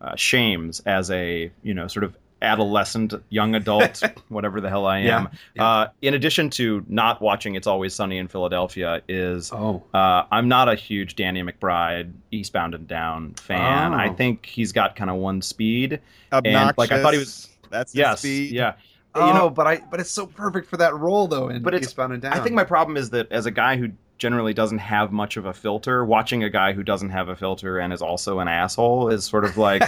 uh, 0.00 0.16
shames 0.16 0.80
as 0.86 1.10
a 1.10 1.50
you 1.62 1.74
know 1.74 1.86
sort 1.86 2.04
of 2.04 2.16
adolescent, 2.42 3.12
young 3.28 3.54
adult, 3.54 4.02
whatever 4.28 4.60
the 4.62 4.68
hell 4.70 4.86
I 4.86 5.00
am, 5.00 5.04
Yeah, 5.04 5.26
yeah. 5.54 5.64
Uh, 5.68 5.88
in 6.00 6.14
addition 6.14 6.48
to 6.50 6.82
not 6.88 7.20
watching 7.20 7.54
It's 7.54 7.66
Always 7.66 7.94
Sunny 7.94 8.16
in 8.16 8.28
Philadelphia, 8.28 9.02
is 9.08 9.50
oh 9.52 9.82
uh, 9.92 10.24
I'm 10.32 10.48
not 10.48 10.68
a 10.68 10.74
huge 10.74 11.16
Danny 11.16 11.42
McBride 11.42 12.12
Eastbound 12.30 12.74
and 12.74 12.88
Down 12.88 13.34
fan. 13.34 13.92
Oh. 13.92 13.96
I 13.96 14.08
think 14.08 14.46
he's 14.46 14.72
got 14.72 14.96
kind 14.96 15.10
of 15.10 15.16
one 15.16 15.42
speed. 15.42 16.00
Obnoxious. 16.32 16.78
like, 16.78 16.92
I 16.92 17.02
thought 17.02 17.12
he 17.12 17.18
was- 17.18 17.48
That's 17.70 17.94
yes, 17.94 18.20
speed. 18.20 18.52
yeah. 18.52 18.74
oh 19.14 19.26
you 19.28 19.34
know, 19.34 19.50
but 19.50 19.66
i 19.66 19.76
but 19.90 20.00
it's 20.00 20.10
so 20.10 20.24
perfect 20.26 20.66
for 20.68 20.76
that 20.78 20.94
role 20.94 21.26
though 21.28 21.48
in 21.48 21.62
But 21.62 21.74
it's- 21.74 21.90
Eastbound 21.90 22.12
and 22.14 22.22
down 22.22 22.32
I 22.32 22.40
think 22.40 22.54
my 22.54 22.64
problem 22.64 22.96
is 22.96 23.10
that 23.10 23.30
as 23.30 23.44
a 23.46 23.50
guy 23.50 23.76
who 23.76 23.90
generally 24.20 24.54
doesn't 24.54 24.78
have 24.78 25.10
much 25.10 25.36
of 25.36 25.46
a 25.46 25.52
filter, 25.52 26.04
watching 26.04 26.44
a 26.44 26.50
guy 26.50 26.72
who 26.72 26.84
doesn't 26.84 27.10
have 27.10 27.28
a 27.28 27.34
filter 27.34 27.78
and 27.80 27.92
is 27.92 28.02
also 28.02 28.38
an 28.38 28.46
asshole 28.46 29.08
is 29.08 29.24
sort 29.24 29.44
of 29.44 29.56
like, 29.56 29.82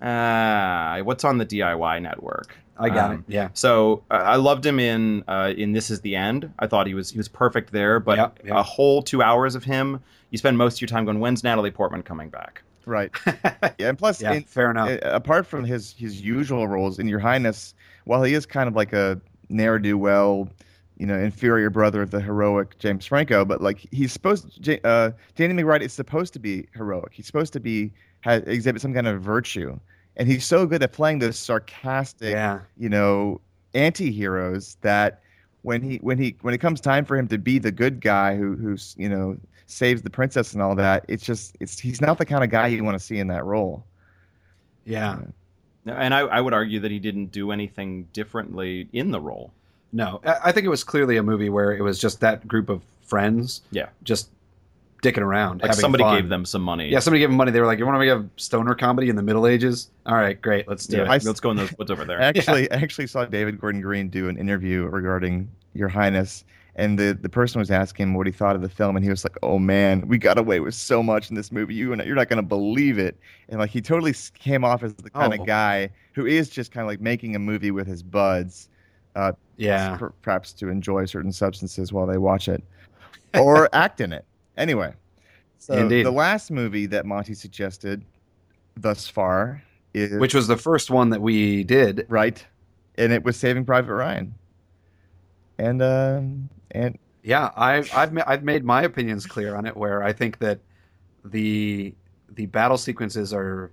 ah, 0.00 1.00
what's 1.02 1.24
on 1.24 1.36
the 1.36 1.44
DIY 1.44 2.00
network? 2.00 2.56
i 2.76 2.88
got 2.88 3.12
um, 3.12 3.18
it 3.28 3.32
yeah 3.32 3.48
So 3.54 4.02
uh, 4.10 4.14
I 4.14 4.34
loved 4.34 4.66
him 4.66 4.80
in 4.80 5.22
uh, 5.28 5.52
in 5.56 5.72
This 5.72 5.90
Is 5.90 6.00
the 6.00 6.16
End. 6.16 6.52
I 6.58 6.66
thought 6.66 6.86
he 6.88 6.94
was 6.94 7.10
he 7.10 7.18
was 7.18 7.28
perfect 7.28 7.70
there, 7.72 8.00
but 8.00 8.16
Yep, 8.18 8.40
yep. 8.46 8.56
a 8.56 8.62
whole 8.62 9.00
two 9.02 9.22
hours 9.22 9.54
of 9.54 9.62
him, 9.62 10.00
you 10.30 10.38
spend 10.38 10.58
most 10.58 10.78
of 10.78 10.80
your 10.80 10.88
time 10.88 11.04
going, 11.04 11.20
when's 11.20 11.44
Natalie 11.44 11.70
Portman 11.70 12.02
coming 12.02 12.30
back? 12.30 12.62
Right. 12.86 13.10
Yeah, 13.78 13.88
and 13.88 13.98
plus, 13.98 14.20
yeah 14.20 14.34
in, 14.34 14.42
fair 14.44 14.70
enough 14.70 14.90
uh, 14.90 14.98
apart 15.04 15.46
from 15.46 15.64
his 15.64 15.94
his 15.98 16.20
usual 16.20 16.68
roles 16.68 16.98
in 16.98 17.08
Your 17.08 17.18
Highness, 17.20 17.74
while 18.04 18.22
he 18.22 18.34
is 18.34 18.46
kind 18.46 18.68
of 18.68 18.74
like 18.76 18.92
a 18.92 19.20
ne'er 19.48 19.78
do 19.78 19.96
well, 19.98 20.48
you 20.96 21.06
know, 21.06 21.18
inferior 21.18 21.70
brother 21.70 22.02
of 22.02 22.10
the 22.10 22.20
heroic 22.20 22.78
James 22.78 23.06
Franco, 23.06 23.44
but 23.44 23.60
like 23.60 23.86
he's 23.90 24.12
supposed, 24.12 24.60
J- 24.62 24.80
uh, 24.84 25.10
Danny 25.36 25.54
McBride 25.54 25.82
is 25.82 25.92
supposed 25.92 26.32
to 26.34 26.38
be 26.38 26.68
heroic. 26.74 27.12
He's 27.12 27.26
supposed 27.26 27.52
to 27.54 27.60
be 27.60 27.92
ha 28.24 28.32
exhibit 28.46 28.82
some 28.82 28.94
kind 28.94 29.06
of 29.08 29.20
virtue, 29.22 29.78
and 30.16 30.28
he's 30.28 30.44
so 30.44 30.66
good 30.66 30.82
at 30.82 30.92
playing 30.92 31.18
those 31.18 31.38
sarcastic, 31.38 32.32
yeah 32.32 32.60
you 32.76 32.88
know, 32.88 33.40
anti-heroes 33.74 34.76
that 34.82 35.20
when 35.62 35.82
he 35.82 35.96
when 35.98 36.18
he 36.18 36.36
when 36.42 36.54
it 36.54 36.58
comes 36.58 36.80
time 36.80 37.04
for 37.04 37.16
him 37.16 37.28
to 37.28 37.38
be 37.38 37.58
the 37.58 37.72
good 37.72 38.00
guy 38.00 38.36
who 38.36 38.54
who's 38.56 38.94
you 38.98 39.08
know 39.08 39.36
saves 39.66 40.02
the 40.02 40.10
princess 40.10 40.52
and 40.52 40.62
all 40.62 40.74
that, 40.76 41.04
it's 41.08 41.24
just 41.24 41.56
it's 41.60 41.78
he's 41.78 42.00
not 42.00 42.18
the 42.18 42.26
kind 42.26 42.44
of 42.44 42.50
guy 42.50 42.66
you 42.68 42.84
want 42.84 42.98
to 42.98 43.04
see 43.04 43.18
in 43.18 43.28
that 43.28 43.44
role. 43.44 43.84
yeah 44.84 45.18
And 45.86 46.14
I, 46.14 46.20
I 46.20 46.40
would 46.40 46.54
argue 46.54 46.80
that 46.80 46.90
he 46.90 46.98
didn't 46.98 47.26
do 47.26 47.50
anything 47.52 48.04
differently 48.12 48.88
in 48.92 49.10
the 49.10 49.20
role. 49.20 49.52
No. 49.94 50.20
I, 50.26 50.36
I 50.46 50.52
think 50.52 50.66
it 50.66 50.70
was 50.70 50.84
clearly 50.84 51.16
a 51.16 51.22
movie 51.22 51.48
where 51.48 51.72
it 51.72 51.80
was 51.82 51.98
just 51.98 52.20
that 52.20 52.46
group 52.46 52.68
of 52.68 52.82
friends, 53.06 53.62
Yeah. 53.70 53.88
just 54.02 54.28
dicking 55.02 55.18
around. 55.22 55.60
Like 55.62 55.70
having 55.70 55.80
somebody 55.82 56.02
fun. 56.04 56.16
gave 56.16 56.28
them 56.30 56.44
some 56.46 56.62
money. 56.62 56.88
Yeah, 56.88 56.98
somebody 56.98 57.20
gave 57.20 57.28
them 57.28 57.36
money. 57.36 57.50
They 57.50 57.60
were 57.60 57.66
like, 57.66 57.78
"You 57.78 57.84
want 57.86 57.96
to 57.96 58.06
make 58.06 58.08
a 58.08 58.26
stoner 58.40 58.74
comedy 58.74 59.08
in 59.10 59.16
the 59.16 59.22
Middle 59.22 59.46
Ages? 59.46 59.88
All 60.06 60.14
right, 60.16 60.40
great, 60.40 60.66
let's 60.68 60.86
do 60.86 60.96
Yeah, 60.98 61.02
it." 61.04 61.08
I- 61.08 61.26
let's 61.26 61.40
go 61.40 61.50
in 61.50 61.56
those 61.58 61.72
woods 61.78 61.90
over 61.90 62.04
there. 62.04 62.20
Actually, 62.22 62.70
I 62.70 62.76
actually 62.76 63.06
saw 63.06 63.24
David 63.26 63.60
Gordon 63.60 63.80
Green 63.82 64.08
do 64.08 64.28
an 64.28 64.36
interview 64.38 64.84
regarding 64.86 65.50
Your 65.74 65.88
Highness, 65.88 66.44
and 66.76 66.98
the, 66.98 67.16
the 67.20 67.28
person 67.28 67.58
was 67.58 67.70
asking 67.70 68.04
him 68.08 68.14
what 68.14 68.26
he 68.26 68.32
thought 68.32 68.56
of 68.56 68.62
the 68.62 68.68
film, 68.70 68.96
and 68.96 69.04
he 69.04 69.10
was 69.10 69.24
like, 69.24 69.36
"Oh 69.42 69.58
man, 69.58 70.08
we 70.08 70.16
got 70.16 70.38
away 70.38 70.60
with 70.60 70.74
so 70.74 71.02
much 71.02 71.28
in 71.28 71.36
this 71.36 71.52
movie. 71.52 71.74
You 71.74 71.94
you're 72.02 72.16
not 72.16 72.28
going 72.30 72.42
to 72.42 72.48
believe 72.48 72.98
it." 72.98 73.16
And 73.50 73.60
like 73.60 73.70
he 73.70 73.82
totally 73.82 74.14
came 74.38 74.64
off 74.64 74.82
as 74.82 74.94
the 74.94 75.10
kind 75.10 75.34
Oh. 75.34 75.40
of 75.42 75.46
guy 75.46 75.90
who 76.14 76.24
is 76.24 76.48
just 76.48 76.72
kind 76.72 76.82
of 76.82 76.88
like 76.88 77.02
making 77.02 77.36
a 77.36 77.38
movie 77.38 77.70
with 77.72 77.86
his 77.86 78.02
buds, 78.02 78.70
uh, 79.14 79.32
yeah, 79.56 79.96
per- 79.96 80.10
perhaps 80.22 80.52
to 80.54 80.68
enjoy 80.68 81.04
certain 81.06 81.32
substances 81.32 81.92
while 81.92 82.06
they 82.06 82.18
watch 82.18 82.48
it 82.48 82.62
or 83.34 83.68
act 83.74 84.00
in 84.00 84.12
it. 84.12 84.24
Anyway, 84.56 84.92
so 85.58 85.74
Indeed. 85.74 86.04
the 86.06 86.10
last 86.10 86.50
movie 86.50 86.86
that 86.86 87.06
Monty 87.06 87.34
suggested 87.34 88.04
thus 88.76 89.06
far 89.08 89.62
is 89.92 90.18
which 90.18 90.34
was 90.34 90.46
the 90.48 90.56
first 90.56 90.90
one 90.90 91.10
that 91.10 91.20
we 91.22 91.62
did. 91.64 92.06
right, 92.08 92.44
and 92.96 93.12
it 93.12 93.22
was 93.24 93.36
Saving 93.36 93.64
Private 93.64 93.94
Ryan. 93.94 94.34
And 95.58 95.80
um 95.82 96.48
and 96.72 96.98
Yeah, 97.22 97.50
I've 97.56 97.92
I've 97.94 98.12
ma- 98.12 98.24
I've 98.26 98.42
made 98.42 98.64
my 98.64 98.82
opinions 98.82 99.26
clear 99.26 99.54
on 99.54 99.66
it. 99.66 99.76
Where 99.76 100.02
I 100.02 100.12
think 100.12 100.38
that 100.40 100.58
the 101.24 101.94
the 102.34 102.46
battle 102.46 102.76
sequences 102.78 103.32
are 103.32 103.70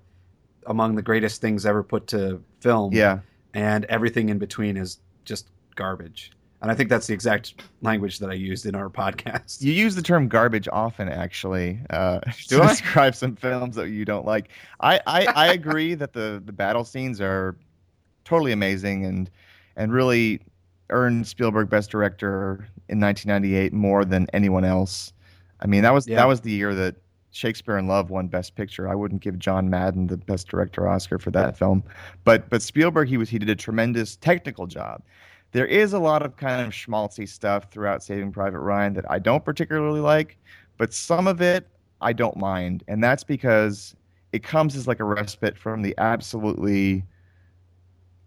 among 0.68 0.94
the 0.96 1.02
greatest 1.02 1.42
things 1.42 1.66
ever 1.66 1.82
put 1.82 2.06
to 2.08 2.42
film. 2.60 2.94
yeah, 2.94 3.20
and 3.56 3.86
everything 3.86 4.30
in 4.30 4.38
between 4.38 4.78
is 4.78 5.00
just 5.26 5.50
garbage. 5.76 6.32
And 6.62 6.70
I 6.70 6.76
think 6.76 6.90
that's 6.90 7.08
the 7.08 7.14
exact 7.14 7.56
language 7.82 8.20
that 8.20 8.30
I 8.30 8.34
used 8.34 8.68
in 8.68 8.76
our 8.76 8.88
podcast. 8.88 9.62
you 9.64 9.74
use 9.74 9.96
the 9.96 10.02
term 10.04 10.28
garbage 10.28 10.68
often, 10.72 11.10
actually, 11.10 11.80
uh, 11.90 12.20
to 12.50 12.62
I? 12.62 12.68
describe 12.68 13.16
some 13.16 13.36
films 13.36 13.76
that 13.78 13.90
you 13.90 14.06
don't 14.06 14.26
like. 14.28 14.50
I 14.80 15.00
I, 15.08 15.26
I 15.26 15.48
agree 15.54 15.96
that 16.02 16.14
the 16.14 16.42
the 16.46 16.52
battle 16.54 16.84
scenes 16.84 17.20
are 17.20 17.58
totally 18.26 18.52
amazing 18.52 19.06
and 19.06 19.30
and 19.76 19.92
really 19.92 20.42
earned 20.92 21.26
Spielberg 21.26 21.70
Best 21.70 21.90
Director 21.90 22.68
in 22.90 23.00
1998 23.00 23.74
more 23.74 24.06
than 24.06 24.28
anyone 24.34 24.64
else. 24.66 25.14
I 25.62 25.66
mean, 25.68 25.82
that 25.82 25.94
was 25.94 26.08
Yeah. 26.08 26.18
that 26.18 26.28
was 26.28 26.42
the 26.42 26.52
year 26.52 26.76
that 26.76 26.96
Shakespeare 27.32 27.78
in 27.78 27.88
Love 27.88 28.10
won 28.10 28.28
Best 28.28 28.56
Picture. 28.56 28.88
I 28.90 28.96
wouldn't 28.96 29.22
give 29.22 29.40
John 29.40 29.70
Madden 29.70 30.08
the 30.08 30.18
Best 30.18 30.48
Director 30.48 30.88
Oscar 30.88 31.18
for 31.18 31.32
that 31.32 31.58
film, 31.58 31.84
but 32.24 32.50
but 32.50 32.62
Spielberg 32.62 33.08
he 33.08 33.18
was 33.18 33.30
he 33.30 33.40
did 33.40 33.50
a 33.50 33.56
tremendous 33.56 34.16
technical 34.18 34.68
job. 34.68 35.02
There 35.54 35.66
is 35.66 35.94
a 35.94 36.00
lot 36.00 36.24
of 36.24 36.38
kind 36.38 36.66
of 36.66 36.72
schmaltzy 36.72 37.28
stuff 37.28 37.72
throughout 37.72 38.04
Saving 38.04 38.32
Private 38.32 38.60
Ryan 38.60 38.94
that 38.94 39.10
I 39.10 39.20
don't 39.20 39.44
particularly 39.44 40.00
like, 40.00 40.38
but 40.78 40.94
some 40.94 41.28
of 41.28 41.42
it 41.42 41.68
I 42.02 42.14
don't 42.14 42.38
mind, 42.38 42.84
and 42.88 43.04
that's 43.04 43.24
because 43.24 43.96
it 44.34 44.44
comes 44.44 44.76
as 44.76 44.88
like 44.88 45.00
a 45.00 45.06
respite 45.06 45.58
from 45.58 45.82
the 45.82 45.94
absolutely 45.98 47.04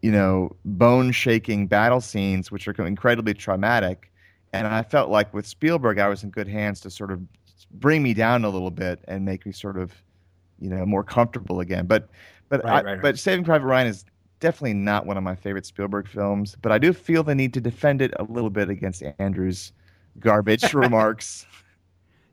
you 0.05 0.13
know, 0.13 0.55
bone 0.67 1.11
shaking 1.13 1.67
battle 1.67 1.99
scenes, 2.03 2.51
which 2.53 2.69
are 2.69 2.75
incredibly 2.87 3.33
traumatic. 3.33 4.13
And 4.53 4.67
I 4.67 4.83
felt 4.83 5.09
like 5.09 5.33
with 5.33 5.47
Spielberg, 5.47 5.99
I 5.99 6.09
was 6.09 6.23
in 6.23 6.29
good 6.29 6.47
hands 6.47 6.81
to 6.81 6.91
sort 6.91 7.11
of 7.11 7.23
bring 7.71 8.03
me 8.03 8.15
down 8.15 8.45
a 8.45 8.49
little 8.49 8.71
bit 8.71 9.01
and 9.09 9.25
make 9.25 9.47
me 9.47 9.53
sort 9.53 9.77
of, 9.77 9.93
you 10.59 10.71
know, 10.71 10.85
more 10.87 11.05
comfortable 11.05 11.61
again. 11.61 11.87
But, 11.87 12.09
but, 12.49 12.65
Right, 12.65 12.87
I, 12.87 12.93
right, 12.93 13.03
but 13.03 13.19
Saving 13.19 13.45
Private 13.45 13.67
Ryan 13.67 13.87
is 13.89 14.05
definitely 14.41 14.75
not 14.75 15.07
one 15.07 15.17
of 15.17 15.23
my 15.23 15.35
favorite 15.35 15.67
Spielberg 15.67 16.07
films. 16.07 16.57
But 16.61 16.71
I 16.73 16.79
do 16.79 16.93
feel 16.93 17.23
the 17.23 17.35
need 17.35 17.55
to 17.55 17.61
defend 17.61 18.03
it 18.03 18.13
a 18.19 18.25
little 18.25 18.51
bit 18.51 18.69
against 18.69 19.03
Andrew's 19.19 19.73
garbage 20.21 20.75
remarks. 20.75 21.47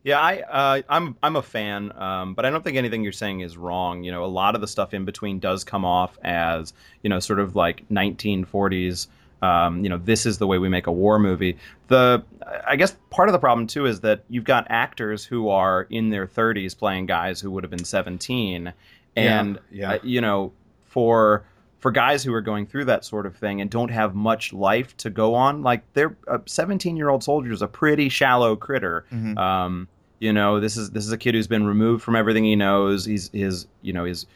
Yeah, 0.03 0.19
I 0.19 0.41
uh, 0.41 0.81
I'm 0.89 1.15
I'm 1.21 1.35
a 1.35 1.41
fan, 1.43 1.91
um, 1.95 2.33
but 2.33 2.43
I 2.43 2.49
don't 2.49 2.63
think 2.63 2.75
anything 2.75 3.03
you're 3.03 3.11
saying 3.11 3.41
is 3.41 3.55
wrong. 3.55 4.03
You 4.03 4.11
know, 4.11 4.23
a 4.23 4.25
lot 4.25 4.55
of 4.55 4.61
the 4.61 4.67
stuff 4.67 4.93
in 4.93 5.05
between 5.05 5.39
does 5.39 5.63
come 5.63 5.85
off 5.85 6.17
as 6.23 6.73
you 7.03 7.09
know, 7.09 7.19
sort 7.19 7.39
of 7.39 7.55
like 7.55 7.87
1940s. 7.89 9.07
Um, 9.41 9.83
you 9.83 9.89
know, 9.89 9.97
this 9.97 10.25
is 10.25 10.37
the 10.37 10.47
way 10.47 10.59
we 10.59 10.69
make 10.69 10.87
a 10.87 10.91
war 10.91 11.17
movie. 11.17 11.57
The 11.87 12.23
I 12.67 12.75
guess 12.75 12.95
part 13.09 13.27
of 13.27 13.33
the 13.33 13.39
problem 13.39 13.67
too 13.67 13.85
is 13.85 14.01
that 14.01 14.23
you've 14.29 14.43
got 14.43 14.67
actors 14.69 15.25
who 15.25 15.49
are 15.49 15.87
in 15.89 16.09
their 16.09 16.27
30s 16.27 16.77
playing 16.77 17.07
guys 17.07 17.41
who 17.41 17.49
would 17.51 17.63
have 17.63 17.71
been 17.71 17.83
17, 17.83 18.73
and 19.15 19.59
yeah. 19.71 19.93
uh, 19.93 19.99
you 20.03 20.21
know, 20.21 20.51
for 20.85 21.43
for 21.79 21.89
guys 21.89 22.23
who 22.23 22.31
are 22.33 22.41
going 22.41 22.67
through 22.67 22.85
that 22.85 23.03
sort 23.03 23.25
of 23.25 23.35
thing 23.35 23.59
and 23.59 23.71
don't 23.71 23.89
have 23.89 24.13
much 24.13 24.53
life 24.53 24.95
to 24.97 25.09
go 25.09 25.33
on, 25.33 25.63
like 25.63 25.81
they're 25.93 26.15
a 26.27 26.39
17 26.45 26.95
year 26.95 27.09
old 27.09 27.23
soldier 27.23 27.51
is 27.51 27.63
a 27.63 27.67
pretty 27.67 28.07
shallow 28.07 28.55
critter. 28.55 29.05
Mhm. 29.11 29.35
Um, 29.37 29.87
you 30.19 30.31
know, 30.31 30.59
this 30.59 30.77
is 30.77 30.91
this 30.91 31.03
is 31.03 31.11
a 31.11 31.17
kid 31.17 31.33
who's 31.33 31.47
been 31.47 31.65
removed 31.65 32.03
from 32.03 32.15
everything 32.15 32.43
he 32.43 32.55
knows. 32.55 33.05
He's 33.05 33.31
his 33.33 33.65
you 33.81 33.91
know 33.91 34.05
his 34.05 34.27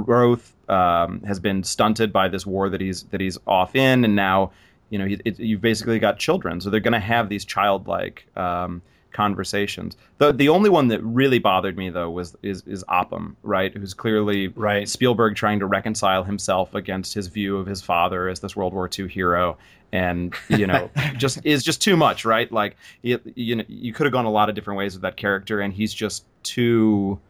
growth 0.00 0.54
um, 0.68 1.20
has 1.22 1.38
been 1.40 1.62
stunted 1.62 2.12
by 2.12 2.28
this 2.28 2.46
war 2.46 2.68
that 2.68 2.80
he's 2.80 3.04
that 3.04 3.20
he's 3.20 3.38
off 3.46 3.76
in, 3.76 4.04
and 4.04 4.16
now 4.16 4.52
you 4.90 4.98
know 4.98 5.06
he, 5.06 5.18
it, 5.24 5.38
you've 5.38 5.60
basically 5.60 5.98
got 5.98 6.18
children, 6.18 6.60
so 6.60 6.70
they're 6.70 6.80
going 6.80 6.92
to 6.92 7.00
have 7.00 7.28
these 7.28 7.44
childlike 7.44 8.26
um, 8.36 8.82
conversations. 9.12 9.96
The 10.18 10.32
the 10.32 10.48
only 10.48 10.70
one 10.70 10.88
that 10.88 11.02
really 11.02 11.38
bothered 11.38 11.76
me 11.76 11.90
though 11.90 12.10
was 12.10 12.36
is 12.42 12.62
is 12.66 12.84
Upham, 12.88 13.36
right? 13.42 13.74
Who's 13.76 13.94
clearly 13.94 14.48
Right. 14.48 14.88
Spielberg 14.88 15.36
trying 15.36 15.58
to 15.60 15.66
reconcile 15.66 16.24
himself 16.24 16.74
against 16.74 17.14
his 17.14 17.26
view 17.28 17.56
of 17.58 17.66
his 17.66 17.82
father 17.82 18.28
as 18.28 18.40
this 18.40 18.56
World 18.56 18.72
War 18.72 18.88
II 18.98 19.08
hero, 19.08 19.58
and 19.92 20.34
you 20.48 20.66
know, 20.66 20.90
just 21.16 21.44
is 21.44 21.62
just 21.62 21.82
too 21.82 21.96
much, 21.96 22.24
right? 22.24 22.50
Like 22.50 22.76
you, 23.02 23.20
you 23.34 23.56
know, 23.56 23.64
you 23.68 23.92
could 23.92 24.06
have 24.06 24.12
gone 24.12 24.24
a 24.24 24.30
lot 24.30 24.48
of 24.48 24.54
different 24.54 24.78
ways 24.78 24.94
with 24.94 25.02
that 25.02 25.16
character, 25.16 25.60
and 25.60 25.72
he's 25.72 25.92
just 25.92 26.24
too 26.42 27.20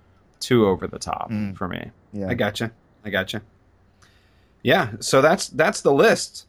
too 0.42 0.66
over 0.66 0.87
the 0.87 0.99
top 0.99 1.30
Mm. 1.30 1.56
for 1.56 1.68
me. 1.68 1.90
Yeah. 2.12 2.28
I 2.28 2.34
gotcha. 2.34 2.70
I 3.04 3.11
gotcha. 3.11 3.42
Yeah, 4.62 4.90
so 5.00 5.20
that's 5.22 5.49
that's 5.49 5.80
the 5.80 5.92
list. 5.92 6.46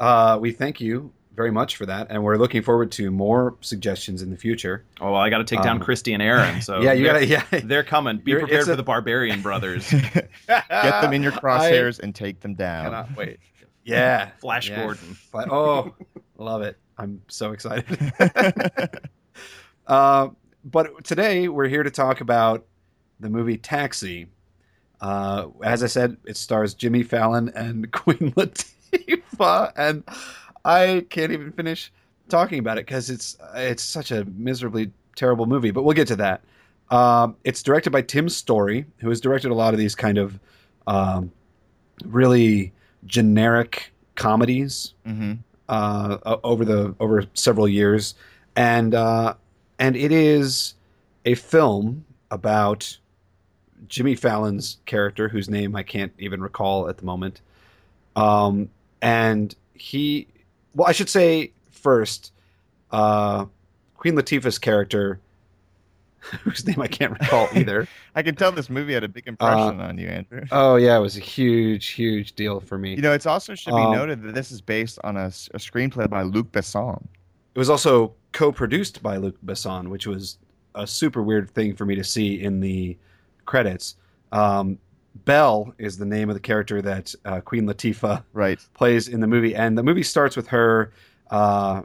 Uh, 0.00 0.38
we 0.40 0.52
thank 0.52 0.80
you 0.80 1.12
very 1.34 1.50
much 1.50 1.76
for 1.76 1.86
that, 1.86 2.06
and 2.10 2.22
we're 2.24 2.36
looking 2.36 2.62
forward 2.62 2.90
to 2.92 3.10
more 3.10 3.56
suggestions 3.60 4.20
in 4.22 4.30
the 4.30 4.36
future. 4.36 4.84
Oh, 5.00 5.12
well, 5.12 5.20
I 5.20 5.28
got 5.30 5.38
to 5.38 5.44
take 5.44 5.62
down 5.62 5.76
Um, 5.78 5.82
Christy 5.82 6.12
and 6.14 6.22
Aaron. 6.22 6.60
So 6.62 6.80
yeah, 6.82 6.92
you 6.92 7.04
they're- 7.04 7.12
gotta. 7.26 7.26
Yeah, 7.26 7.60
They're 7.64 7.82
coming. 7.84 8.18
Be 8.18 8.30
You're- 8.32 8.42
prepared 8.42 8.60
it's 8.60 8.66
for 8.68 8.72
a- 8.72 8.76
the 8.76 8.82
Barbarian 8.82 9.42
Brothers. 9.42 9.90
Get 9.90 10.30
them 10.48 11.12
in 11.12 11.22
your 11.22 11.32
I 11.34 11.36
crosshairs 11.36 12.00
and 12.00 12.14
take 12.14 12.40
them 12.40 12.54
down. 12.54 12.84
cannot 12.84 13.16
wait. 13.16 13.38
Yeah, 13.84 14.30
Flash 14.40 14.68
yeah. 14.70 14.80
Gordon. 14.82 15.14
Fla- 15.30 15.48
Oh, 15.50 15.94
love 16.38 16.62
it! 16.62 16.78
I'm 16.96 17.20
so 17.28 17.52
excited. 17.52 18.12
Uh, 19.86 20.28
but 20.64 21.04
today 21.04 21.48
we're 21.48 21.68
here 21.68 21.82
to 21.82 21.90
talk 21.90 22.20
about 22.20 22.64
the 23.22 23.30
movie 23.30 23.56
Taxi. 23.56 24.28
Uh, 25.00 25.48
as 25.64 25.82
I 25.82 25.86
said, 25.86 26.16
it 26.26 26.36
stars 26.36 26.74
Jimmy 26.74 27.02
Fallon 27.02 27.50
and 27.54 27.90
Queen 27.92 28.32
Latifah, 28.32 29.72
and 29.76 30.04
I 30.64 31.06
can't 31.10 31.32
even 31.32 31.52
finish 31.52 31.92
talking 32.28 32.58
about 32.58 32.78
it 32.78 32.86
because 32.86 33.10
it's 33.10 33.36
it's 33.54 33.82
such 33.82 34.10
a 34.10 34.24
miserably 34.26 34.92
terrible 35.16 35.46
movie. 35.46 35.70
But 35.70 35.82
we'll 35.82 35.94
get 35.94 36.08
to 36.08 36.16
that. 36.16 36.42
Um, 36.90 37.36
it's 37.44 37.62
directed 37.62 37.90
by 37.90 38.02
Tim 38.02 38.28
Story, 38.28 38.84
who 38.98 39.08
has 39.08 39.20
directed 39.20 39.50
a 39.50 39.54
lot 39.54 39.74
of 39.74 39.78
these 39.78 39.94
kind 39.94 40.18
of 40.18 40.38
um, 40.86 41.32
really 42.04 42.72
generic 43.06 43.92
comedies 44.14 44.94
hmm 45.04 45.32
uh, 45.68 46.36
over 46.44 46.64
the 46.64 46.94
over 47.00 47.24
several 47.34 47.66
years, 47.66 48.14
and 48.56 48.94
uh, 48.94 49.34
and 49.78 49.96
it 49.96 50.12
is 50.12 50.74
a 51.24 51.34
film 51.34 52.04
about 52.30 52.98
Jimmy 53.88 54.14
Fallon's 54.14 54.78
character, 54.86 55.28
whose 55.28 55.48
name 55.48 55.74
I 55.76 55.82
can't 55.82 56.12
even 56.18 56.40
recall 56.42 56.88
at 56.88 56.98
the 56.98 57.04
moment. 57.04 57.40
Um, 58.16 58.70
and 59.00 59.54
he, 59.74 60.28
well, 60.74 60.88
I 60.88 60.92
should 60.92 61.08
say 61.08 61.52
first, 61.70 62.32
uh, 62.90 63.46
Queen 63.96 64.14
Latifah's 64.14 64.58
character, 64.58 65.20
whose 66.42 66.66
name 66.66 66.80
I 66.80 66.86
can't 66.86 67.12
recall 67.12 67.48
either. 67.54 67.88
I 68.14 68.22
can 68.22 68.34
tell 68.34 68.52
this 68.52 68.70
movie 68.70 68.92
had 68.92 69.04
a 69.04 69.08
big 69.08 69.26
impression 69.26 69.80
on 69.80 69.98
you, 69.98 70.08
Andrew. 70.08 70.42
oh 70.52 70.76
yeah, 70.76 70.96
it 70.96 71.00
was 71.00 71.16
a 71.16 71.20
huge, 71.20 71.88
huge 71.88 72.34
deal 72.34 72.60
for 72.60 72.78
me. 72.78 72.94
You 72.94 73.02
know, 73.02 73.12
it's 73.12 73.26
also 73.26 73.54
should 73.54 73.74
be 73.74 73.80
Um, 73.82 73.92
noted 73.92 74.22
that 74.22 74.34
this 74.34 74.52
is 74.52 74.60
based 74.60 74.98
on 75.02 75.16
a 75.16 75.26
screenplay 75.28 76.08
by 76.08 76.22
Luc 76.22 76.52
Besson. 76.52 77.02
It 77.54 77.58
was 77.58 77.68
also 77.68 78.14
co-produced 78.32 79.02
by 79.02 79.16
Luc 79.16 79.36
Besson, 79.44 79.88
which 79.88 80.06
was 80.06 80.38
a 80.74 80.86
super 80.86 81.22
weird 81.22 81.50
thing 81.50 81.74
for 81.74 81.84
me 81.84 81.94
to 81.94 82.04
see 82.04 82.40
in 82.42 82.60
the 82.60 82.96
credits. 83.44 83.96
Um, 84.32 84.78
Belle 85.24 85.74
is 85.78 85.98
the 85.98 86.06
name 86.06 86.30
of 86.30 86.34
the 86.34 86.40
character 86.40 86.80
that 86.82 87.14
uh, 87.24 87.40
Queen 87.40 87.66
Latifah 87.66 88.24
Right. 88.32 88.58
plays 88.74 89.08
in 89.08 89.20
the 89.20 89.26
movie, 89.26 89.54
and 89.54 89.76
the 89.76 89.82
movie 89.82 90.02
starts 90.02 90.36
with 90.36 90.48
her 90.48 90.92
uh, 91.30 91.82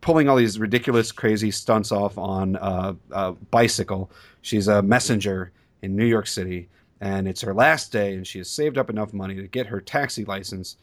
pulling 0.00 0.28
all 0.28 0.36
these 0.36 0.58
ridiculous, 0.58 1.12
crazy 1.12 1.50
stunts 1.50 1.92
off 1.92 2.16
on 2.18 2.56
uh, 2.56 2.94
a 3.10 3.32
bicycle. 3.32 4.10
She's 4.40 4.66
a 4.68 4.82
messenger 4.82 5.52
in 5.82 5.94
New 5.94 6.06
York 6.06 6.26
City, 6.26 6.68
and 7.00 7.28
it's 7.28 7.42
her 7.42 7.54
last 7.54 7.92
day, 7.92 8.14
and 8.14 8.26
she 8.26 8.38
has 8.38 8.48
saved 8.50 8.78
up 8.78 8.90
enough 8.90 9.12
money 9.12 9.34
to 9.36 9.46
get 9.46 9.66
her 9.66 9.80
taxi 9.80 10.24
license, 10.24 10.76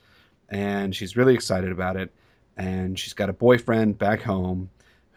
and 0.49 0.95
she's 0.95 1.17
really 1.17 1.33
excited 1.33 1.71
about 1.71 1.97
it. 1.97 2.11
and 2.57 2.99
she's 2.99 3.13
got 3.13 3.29
a 3.29 3.33
boyfriend 3.33 3.97
back 3.97 4.21
home 4.21 4.69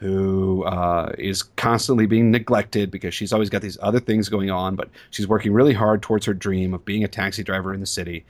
who 0.03 0.65
uh, 0.65 1.13
is 1.17 1.45
constantly 1.45 2.07
being 2.07 2.33
neglected 2.33 2.91
because 2.91 3.15
she's 3.15 3.33
always 3.33 3.49
got 3.49 3.63
these 3.63 3.79
other 3.81 4.01
things 4.01 4.29
going 4.29 4.51
on, 4.51 4.75
but 4.75 4.89
she's 5.11 5.29
working 5.29 5.53
really 5.53 5.73
hard 5.73 6.03
towards 6.03 6.27
her 6.27 6.35
dream 6.35 6.75
of 6.75 6.85
being 6.85 7.05
a 7.05 7.09
taxi 7.09 7.45
driver 7.45 7.73
in 7.73 7.79
the 7.79 7.87
city. 7.87 8.25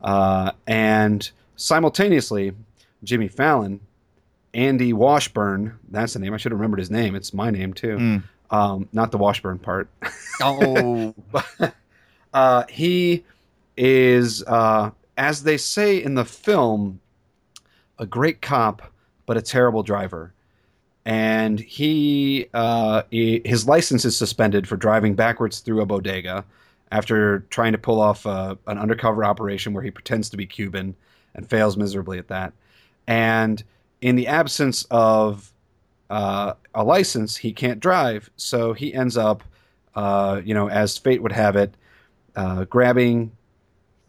Uh, 0.00 0.52
and 0.68 1.28
simultaneously, 1.56 2.52
Jimmy 3.02 3.26
Fallon, 3.26 3.80
Andy 4.54 4.92
Washburn, 4.92 5.76
that's 5.90 6.12
the 6.12 6.20
name. 6.20 6.32
I 6.32 6.36
should 6.36 6.52
have 6.52 6.60
remembered 6.60 6.78
his 6.78 6.90
name. 6.90 7.16
It's 7.16 7.34
my 7.34 7.50
name 7.50 7.74
too. 7.74 7.96
Mm. 7.96 8.22
Um, 8.50 8.88
not 8.92 9.10
the 9.10 9.18
Washburn 9.18 9.58
part. 9.58 9.88
Oh, 10.40 11.16
but 11.32 11.74
uh, 12.32 12.62
he 12.68 13.24
is, 13.76 14.44
uh, 14.44 14.92
as 15.16 15.42
they 15.42 15.56
say 15.56 16.00
in 16.00 16.14
the 16.14 16.24
film, 16.24 17.00
a 17.98 18.06
great 18.06 18.40
cop, 18.40 18.92
but 19.26 19.36
a 19.36 19.42
terrible 19.42 19.82
driver. 19.82 20.32
And 21.08 21.58
he, 21.58 22.48
uh, 22.52 23.04
he 23.10 23.40
his 23.46 23.66
license 23.66 24.04
is 24.04 24.14
suspended 24.14 24.68
for 24.68 24.76
driving 24.76 25.14
backwards 25.14 25.60
through 25.60 25.80
a 25.80 25.86
bodega 25.86 26.44
after 26.92 27.46
trying 27.48 27.72
to 27.72 27.78
pull 27.78 27.98
off 27.98 28.26
uh, 28.26 28.56
an 28.66 28.76
undercover 28.76 29.24
operation 29.24 29.72
where 29.72 29.82
he 29.82 29.90
pretends 29.90 30.28
to 30.28 30.36
be 30.36 30.44
Cuban 30.44 30.94
and 31.34 31.48
fails 31.48 31.78
miserably 31.78 32.18
at 32.18 32.28
that. 32.28 32.52
And 33.06 33.64
in 34.02 34.16
the 34.16 34.26
absence 34.26 34.86
of 34.90 35.50
uh, 36.10 36.52
a 36.74 36.84
license, 36.84 37.38
he 37.38 37.54
can't 37.54 37.80
drive, 37.80 38.28
so 38.36 38.74
he 38.74 38.92
ends 38.92 39.16
up, 39.16 39.42
uh, 39.94 40.42
you 40.44 40.52
know, 40.52 40.68
as 40.68 40.98
fate 40.98 41.22
would 41.22 41.32
have 41.32 41.56
it, 41.56 41.74
uh, 42.36 42.64
grabbing 42.64 43.32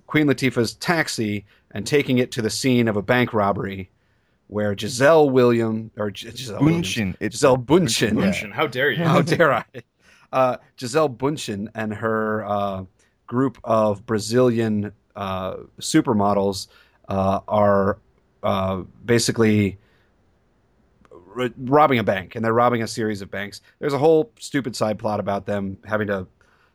Queen 0.05 0.27
Latifah's 0.27 0.73
taxi 0.73 1.45
and 1.71 1.87
taking 1.87 2.17
it 2.17 2.31
to 2.31 2.41
the 2.41 2.49
scene 2.49 2.89
of 2.89 2.97
a 2.97 3.01
bank 3.01 3.33
robbery, 3.33 3.89
where 4.49 4.75
Giselle 4.77 5.29
William 5.29 5.91
or 5.97 6.09
G- 6.11 6.29
Giselle 6.31 6.59
Williams- 6.59 6.87
Bunchin. 6.87 7.15
It's 7.19 7.35
Giselle 7.35 7.57
Bundchen, 7.57 8.15
Yeah. 8.19 8.25
Bunchin, 8.31 8.51
How 8.51 8.67
dare 8.67 8.91
you? 8.91 9.03
how 9.03 9.21
dare 9.21 9.53
I? 9.53 9.63
Uh, 10.33 10.57
Giselle 10.79 11.09
Bundchen 11.09 11.69
and 11.75 11.93
her 11.93 12.43
uh, 12.45 12.83
group 13.27 13.57
of 13.63 14.05
Brazilian 14.05 14.91
uh, 15.15 15.57
supermodels 15.79 16.67
uh, 17.07 17.39
are 17.47 17.99
uh, 18.43 18.83
basically 19.05 19.77
r- 21.35 21.49
robbing 21.57 21.99
a 21.99 22.03
bank, 22.03 22.35
and 22.35 22.43
they're 22.43 22.53
robbing 22.53 22.81
a 22.83 22.87
series 22.87 23.21
of 23.21 23.29
banks. 23.29 23.61
There's 23.79 23.93
a 23.93 23.97
whole 23.97 24.31
stupid 24.39 24.75
side 24.75 24.97
plot 24.99 25.19
about 25.19 25.45
them 25.45 25.77
having 25.85 26.07
to 26.07 26.27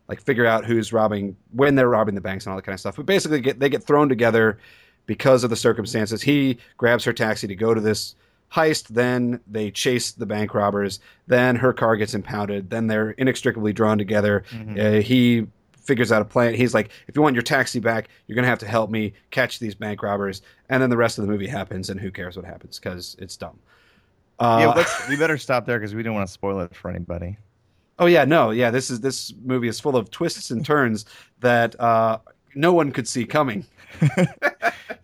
like 0.08 0.20
figure 0.20 0.46
out 0.46 0.64
who's 0.64 0.92
robbing 0.92 1.36
when 1.52 1.74
they're 1.74 1.88
robbing 1.88 2.14
the 2.14 2.20
banks 2.20 2.44
and 2.44 2.50
all 2.52 2.56
that 2.56 2.62
kind 2.64 2.74
of 2.74 2.80
stuff. 2.80 2.96
But 2.96 3.06
basically, 3.06 3.40
get 3.40 3.58
they 3.58 3.68
get 3.68 3.82
thrown 3.82 4.08
together 4.08 4.58
because 5.06 5.44
of 5.44 5.50
the 5.50 5.56
circumstances. 5.56 6.22
He 6.22 6.58
grabs 6.76 7.04
her 7.04 7.12
taxi 7.12 7.46
to 7.46 7.54
go 7.54 7.74
to 7.74 7.80
this 7.80 8.14
heist. 8.52 8.88
Then 8.88 9.40
they 9.46 9.70
chase 9.70 10.12
the 10.12 10.26
bank 10.26 10.54
robbers. 10.54 11.00
Then 11.26 11.56
her 11.56 11.72
car 11.72 11.96
gets 11.96 12.14
impounded. 12.14 12.70
Then 12.70 12.86
they're 12.86 13.10
inextricably 13.10 13.72
drawn 13.72 13.98
together. 13.98 14.44
Mhm. 14.50 14.98
Uh, 14.98 15.02
he 15.02 15.46
figures 15.78 16.10
out 16.10 16.22
a 16.22 16.24
plan. 16.24 16.54
He's 16.54 16.72
like, 16.72 16.90
if 17.08 17.16
you 17.16 17.20
want 17.22 17.34
your 17.34 17.42
taxi 17.42 17.78
back, 17.78 18.08
you're 18.26 18.36
gonna 18.36 18.48
have 18.48 18.60
to 18.60 18.66
help 18.66 18.90
me 18.90 19.12
catch 19.30 19.58
these 19.58 19.74
bank 19.74 20.02
robbers. 20.02 20.40
And 20.70 20.82
then 20.82 20.88
the 20.88 20.96
rest 20.96 21.18
of 21.18 21.26
the 21.26 21.30
movie 21.30 21.46
happens, 21.46 21.90
and 21.90 22.00
who 22.00 22.10
cares 22.10 22.36
what 22.36 22.46
happens 22.46 22.78
because 22.78 23.16
it's 23.18 23.36
dumb. 23.36 23.58
Uh, 24.38 24.58
yeah, 24.60 24.66
let's, 24.72 25.08
we 25.08 25.16
better 25.16 25.38
stop 25.38 25.66
there 25.66 25.78
because 25.78 25.94
we 25.94 26.02
don't 26.02 26.14
want 26.14 26.26
to 26.26 26.32
spoil 26.32 26.60
it 26.60 26.74
for 26.74 26.90
anybody. 26.90 27.36
Oh 27.98 28.06
yeah, 28.06 28.24
no, 28.24 28.50
yeah. 28.50 28.70
This 28.70 28.90
is 28.90 29.00
this 29.00 29.32
movie 29.44 29.68
is 29.68 29.78
full 29.78 29.96
of 29.96 30.10
twists 30.10 30.50
and 30.50 30.64
turns 30.64 31.04
that 31.40 31.78
uh, 31.78 32.18
no 32.54 32.72
one 32.72 32.92
could 32.92 33.08
see 33.08 33.24
coming. 33.24 33.64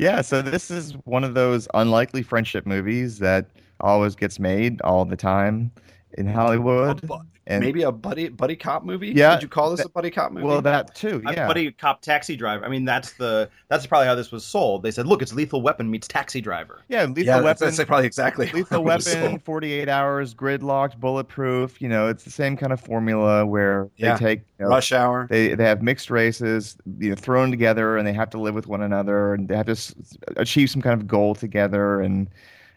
Yeah, 0.01 0.23
so 0.23 0.41
this 0.41 0.71
is 0.71 0.95
one 1.05 1.25
of 1.25 1.35
those 1.35 1.69
unlikely 1.75 2.23
friendship 2.23 2.67
movies 2.67 3.19
that 3.19 3.51
always 3.81 4.15
gets 4.17 4.39
made 4.39 4.81
all 4.81 5.05
the 5.05 5.15
time 5.15 5.71
in 6.17 6.27
Hollywood. 6.27 7.07
A 7.51 7.53
bu- 7.53 7.55
And 7.57 7.65
Maybe 7.65 7.83
a 7.83 7.93
buddy 7.93 8.29
buddy 8.29 8.57
cop 8.57 8.85
movie. 8.85 9.09
Yeah, 9.09 9.35
would 9.35 9.43
you 9.43 9.49
call 9.49 9.71
this 9.71 9.81
that- 9.81 9.87
a 9.87 9.91
buddy 9.91 10.11
cop 10.11 10.33
movie? 10.33 10.47
well, 10.47 10.63
that 10.63 10.95
too. 10.95 11.21
A 11.27 11.33
Yeah, 11.33 11.47
buddy 11.47 11.73
cop 11.73 12.01
taxi 12.01 12.37
driver. 12.37 12.65
I 12.65 12.69
mean, 12.69 12.85
that's 12.85 13.13
the 13.15 13.49
that's 13.69 13.87
probably 13.87 14.07
how 14.07 14.15
this 14.15 14.31
was 14.31 14.45
sold. 14.45 14.83
They 14.83 14.91
said, 14.91 15.07
"Look, 15.07 15.21
it's 15.23 15.33
Lethal 15.33 15.61
Weapon 15.63 15.91
meets 15.91 16.07
Taxi 16.09 16.41
Driver." 16.41 16.83
yeah, 16.89 17.05
Lethal 17.05 17.23
yeah, 17.25 17.33
that's, 17.41 17.61
Weapon. 17.61 17.75
that's 17.77 17.87
probably 17.89 18.07
exactly. 18.07 18.51
Lethal 18.53 18.85
Weapon, 18.85 19.39
48 19.41 19.89
hours, 19.89 20.35
gridlocked, 20.35 20.99
bulletproof. 20.99 21.81
You 21.83 21.89
know, 21.89 22.09
it's 22.09 22.25
the 22.25 22.31
same 22.31 22.57
kind 22.57 22.73
of 22.73 22.81
formula 22.81 23.45
where 23.47 23.89
Yeah. 23.97 24.15
they 24.15 24.19
take 24.25 24.39
you 24.59 24.65
know, 24.65 24.71
Rush 24.71 24.93
Hour. 24.93 25.27
they 25.29 25.55
they 25.55 25.65
have 25.65 25.83
mixed 25.83 26.11
races, 26.11 26.77
you 26.99 27.11
know, 27.11 27.15
thrown 27.17 27.51
together, 27.51 27.97
and 27.97 28.07
they 28.07 28.13
have 28.13 28.31
to 28.31 28.39
live 28.39 28.55
with 28.55 28.67
one 28.69 28.83
another, 28.83 29.35
and 29.35 29.49
they 29.49 29.57
have 29.57 29.67
to 29.67 29.73
s- 29.73 29.95
achieve 30.37 30.71
some 30.71 30.83
kind 30.83 31.01
of 31.01 31.07
goal 31.09 31.35
together. 31.35 32.01
And 32.01 32.29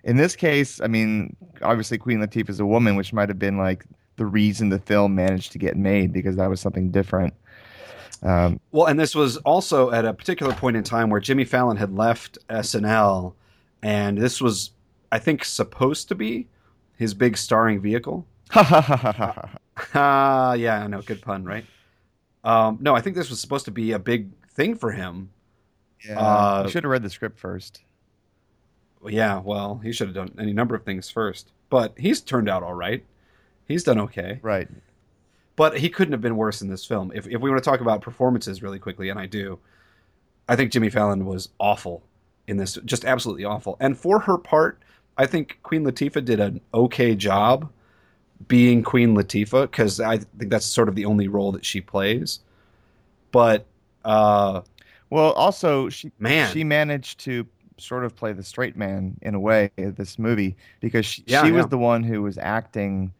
in 0.03 0.17
this 0.17 0.35
case, 0.35 0.81
I 0.81 0.87
mean, 0.87 1.35
obviously 1.61 1.97
Queen 1.97 2.19
Latifah 2.19 2.49
is 2.49 2.59
a 2.59 2.65
woman, 2.65 2.95
which 2.95 3.13
might 3.13 3.29
have 3.29 3.39
been 3.39 3.57
like 3.57 3.85
the 4.15 4.25
reason 4.25 4.69
the 4.69 4.79
film 4.79 5.15
managed 5.15 5.51
to 5.53 5.57
get 5.57 5.75
made 5.75 6.13
because 6.13 6.35
that 6.35 6.49
was 6.49 6.61
something 6.61 6.91
different. 6.91 7.33
Um, 8.21 8.59
Well, 8.71 8.85
and 8.87 8.99
this 8.99 9.15
was 9.15 9.37
also 9.37 9.91
at 9.91 10.05
a 10.05 10.13
particular 10.13 10.53
point 10.53 10.77
in 10.77 10.83
time 10.83 11.09
where 11.09 11.19
Jimmy 11.19 11.45
Fallon 11.45 11.77
had 11.77 11.93
left 11.93 12.37
SNL, 12.49 13.33
and 13.81 14.17
this 14.17 14.39
was, 14.41 14.71
I 15.11 15.19
think, 15.19 15.43
supposed 15.43 16.07
to 16.09 16.15
be 16.15 16.47
his 16.95 17.13
big 17.13 17.35
starring 17.37 17.81
vehicle. 17.81 18.25
ha 18.51 18.63
ha 18.63 18.81
ha 18.81 18.95
ha 18.95 19.11
ha. 19.11 19.49
Ah, 19.95 20.53
yeah, 20.53 20.83
I 20.83 20.87
know, 20.87 21.01
good 21.01 21.21
pun, 21.21 21.43
right? 21.43 21.65
Um, 22.43 22.77
no, 22.79 22.95
I 22.95 23.01
think 23.01 23.15
this 23.15 23.29
was 23.31 23.39
supposed 23.41 23.65
to 23.65 23.71
be 23.71 23.91
a 23.93 23.99
big 23.99 24.29
thing 24.49 24.75
for 24.75 24.91
him. 24.91 25.31
Yeah, 26.07 26.19
Uh, 26.19 26.67
should 26.67 26.83
have 26.83 26.91
read 26.91 27.01
the 27.01 27.09
script 27.09 27.39
first. 27.39 27.81
Yeah, 29.07 29.39
well, 29.39 29.81
he 29.83 29.91
should 29.91 30.07
have 30.07 30.15
done 30.15 30.33
any 30.39 30.53
number 30.53 30.75
of 30.75 30.83
things 30.83 31.09
first, 31.09 31.51
but 31.69 31.93
he's 31.97 32.21
turned 32.21 32.47
out 32.47 32.61
all 32.63 32.73
right. 32.75 33.03
He's 33.67 33.83
done 33.83 33.99
okay, 33.99 34.39
Right. 34.41 34.67
but 35.55 35.77
he 35.77 35.89
couldn't 35.89 36.11
have 36.11 36.21
been 36.21 36.35
worse 36.35 36.61
in 36.61 36.69
this 36.69 36.85
film. 36.85 37.11
If 37.15 37.27
if 37.27 37.41
we 37.41 37.49
want 37.49 37.63
to 37.63 37.69
talk 37.69 37.81
about 37.81 38.01
performances 38.01 38.61
really 38.61 38.79
quickly, 38.79 39.09
and 39.09 39.19
I 39.19 39.25
do, 39.25 39.59
I 40.49 40.55
think 40.55 40.71
Jimmy 40.71 40.89
Fallon 40.89 41.25
was 41.25 41.49
awful 41.59 42.03
in 42.47 42.57
this, 42.57 42.77
just 42.85 43.05
absolutely 43.05 43.45
awful. 43.45 43.77
And 43.79 43.97
for 43.97 44.19
her 44.19 44.37
part, 44.37 44.79
I 45.17 45.25
think 45.25 45.59
Queen 45.63 45.83
Latifah 45.85 46.25
did 46.25 46.39
an 46.39 46.59
okay 46.73 47.15
job 47.15 47.69
being 48.47 48.83
Queen 48.83 49.15
Latifah 49.15 49.61
because 49.63 49.99
I 50.01 50.17
think 50.17 50.49
that's 50.51 50.65
sort 50.65 50.89
of 50.89 50.95
the 50.95 51.05
only 51.05 51.27
role 51.29 51.51
that 51.53 51.63
she 51.63 51.79
plays. 51.79 52.39
But 53.31 53.65
uh, 54.03 54.61
Well, 55.09 55.31
also 55.33 55.87
she 55.89 56.11
man, 56.19 56.51
she 56.51 56.63
managed 56.63 57.19
to 57.21 57.47
sort 57.77 58.03
of 58.03 58.15
play 58.15 58.33
the 58.33 58.43
straight 58.43 58.75
man 58.75 59.17
in 59.21 59.33
a 59.35 59.39
way 59.39 59.71
in 59.77 59.93
this 59.93 60.19
movie 60.19 60.55
because 60.81 61.05
she, 61.05 61.23
Yeah, 61.25 61.45
she 61.45 61.51
was 61.51 61.67
the 61.67 61.77
one 61.77 62.03
who 62.03 62.21
was 62.21 62.37
acting 62.37 63.13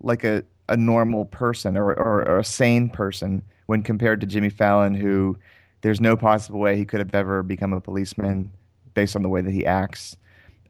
like 0.00 0.24
a, 0.24 0.44
a 0.68 0.76
normal 0.76 1.24
person 1.26 1.76
or, 1.76 1.92
or, 1.92 2.28
or 2.28 2.38
a 2.38 2.44
sane 2.44 2.88
person 2.88 3.42
when 3.66 3.82
compared 3.82 4.20
to 4.20 4.26
Jimmy 4.26 4.50
Fallon, 4.50 4.94
who 4.94 5.36
there's 5.82 6.00
no 6.00 6.16
possible 6.16 6.60
way 6.60 6.76
he 6.76 6.84
could 6.84 7.00
have 7.00 7.14
ever 7.14 7.42
become 7.42 7.72
a 7.72 7.80
policeman 7.80 8.50
based 8.94 9.14
on 9.14 9.22
the 9.22 9.28
way 9.28 9.40
that 9.40 9.52
he 9.52 9.64
acts. 9.64 10.16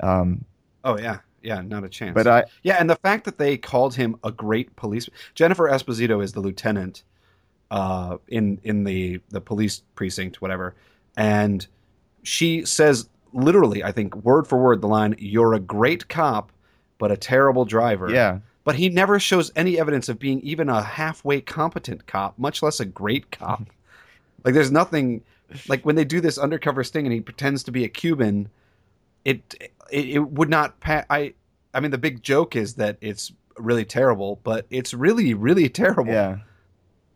Um, 0.00 0.44
oh 0.84 0.98
yeah, 0.98 1.18
yeah, 1.42 1.62
not 1.62 1.84
a 1.84 1.88
chance. 1.88 2.14
but 2.14 2.26
I, 2.26 2.44
Yeah, 2.62 2.76
and 2.78 2.90
the 2.90 2.96
fact 2.96 3.24
that 3.24 3.38
they 3.38 3.56
called 3.56 3.94
him 3.94 4.16
a 4.24 4.32
great 4.32 4.74
policeman. 4.76 5.16
Jennifer 5.34 5.68
Esposito 5.68 6.22
is 6.22 6.32
the 6.32 6.40
lieutenant 6.40 7.04
uh, 7.70 8.18
in 8.28 8.60
in 8.64 8.84
the 8.84 9.20
the 9.30 9.40
police 9.40 9.82
precinct, 9.94 10.42
whatever, 10.42 10.74
and 11.16 11.66
she 12.22 12.64
says 12.64 13.08
literally, 13.32 13.84
I 13.84 13.92
think 13.92 14.14
word 14.16 14.46
for 14.46 14.58
word, 14.58 14.80
the 14.80 14.88
line, 14.88 15.14
"You're 15.18 15.54
a 15.54 15.60
great 15.60 16.08
cop, 16.08 16.52
but 16.98 17.10
a 17.10 17.16
terrible 17.16 17.64
driver." 17.64 18.10
yeah, 18.10 18.40
But 18.66 18.74
he 18.74 18.88
never 18.88 19.20
shows 19.20 19.52
any 19.54 19.78
evidence 19.78 20.08
of 20.08 20.18
being 20.18 20.40
even 20.40 20.68
a 20.68 20.82
halfway 20.82 21.40
competent 21.40 22.08
cop, 22.08 22.36
much 22.36 22.64
less 22.64 22.80
a 22.80 22.84
great 22.84 23.30
cop. 23.30 23.62
like, 24.44 24.54
there's 24.54 24.72
nothing. 24.72 25.22
Like 25.68 25.86
when 25.86 25.94
they 25.94 26.04
do 26.04 26.20
this 26.20 26.36
undercover 26.36 26.82
sting 26.82 27.06
and 27.06 27.12
he 27.12 27.20
pretends 27.20 27.62
to 27.62 27.70
be 27.70 27.84
a 27.84 27.88
Cuban, 27.88 28.48
it 29.24 29.54
it, 29.88 30.08
it 30.08 30.18
would 30.18 30.50
not. 30.50 30.80
Pa- 30.80 31.04
I 31.08 31.34
I 31.74 31.78
mean, 31.78 31.92
the 31.92 31.98
big 31.98 32.24
joke 32.24 32.56
is 32.56 32.74
that 32.74 32.98
it's 33.00 33.30
really 33.56 33.84
terrible, 33.84 34.40
but 34.42 34.66
it's 34.70 34.92
really 34.92 35.32
really 35.32 35.68
terrible. 35.68 36.12
yeah. 36.12 36.38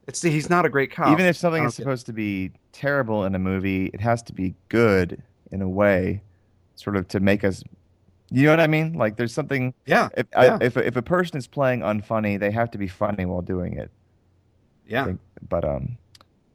It's 0.07 0.23
he's 0.23 0.49
not 0.49 0.65
a 0.65 0.69
great 0.69 0.93
cop. 0.93 1.09
Even 1.11 1.27
if 1.27 1.37
something 1.37 1.65
is 1.65 1.75
supposed 1.75 2.07
to 2.07 2.13
be 2.13 2.53
terrible 2.71 3.25
in 3.25 3.35
a 3.35 3.41
movie, 3.41 3.87
it 3.87 4.01
has 4.01 4.23
to 4.23 4.33
be 4.33 4.55
good 4.69 5.21
in 5.51 5.63
a 5.63 5.69
way, 5.69 6.23
sort 6.77 6.95
of 6.95 7.09
to 7.09 7.19
make 7.19 7.43
us. 7.43 7.65
You 8.31 8.45
know 8.45 8.51
what 8.53 8.61
I 8.61 8.67
mean? 8.69 8.93
Like 8.95 9.17
there's 9.17 9.33
something. 9.35 9.75
yeah, 9.87 10.09
If 10.17 10.27
Yeah. 10.33 10.59
I, 10.61 10.65
if 10.65 10.77
if 10.77 10.97
a 10.97 11.03
person 11.03 11.37
is 11.37 11.47
playing 11.47 11.81
unfunny, 11.81 12.39
they 12.39 12.51
have 12.53 12.71
to 12.73 12.79
be 12.79 12.87
funny 12.87 13.25
while 13.25 13.43
doing 13.43 13.77
it. 13.77 13.91
yeah. 14.87 15.05
think- 15.07 15.21
But 15.49 15.65
um, 15.65 15.97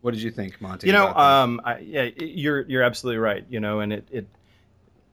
What 0.02 0.14
did 0.14 0.24
you 0.24 0.32
think, 0.32 0.62
Monty? 0.62 0.88
You 0.88 0.94
know, 0.94 1.08
um, 1.16 1.60
I, 1.66 1.80
yeah, 1.80 2.10
you're 2.18 2.62
you're 2.62 2.84
absolutely 2.84 3.18
right. 3.20 3.46
You 3.50 3.60
know, 3.60 3.80
and 3.82 3.92
it, 3.92 4.08
it 4.12 4.28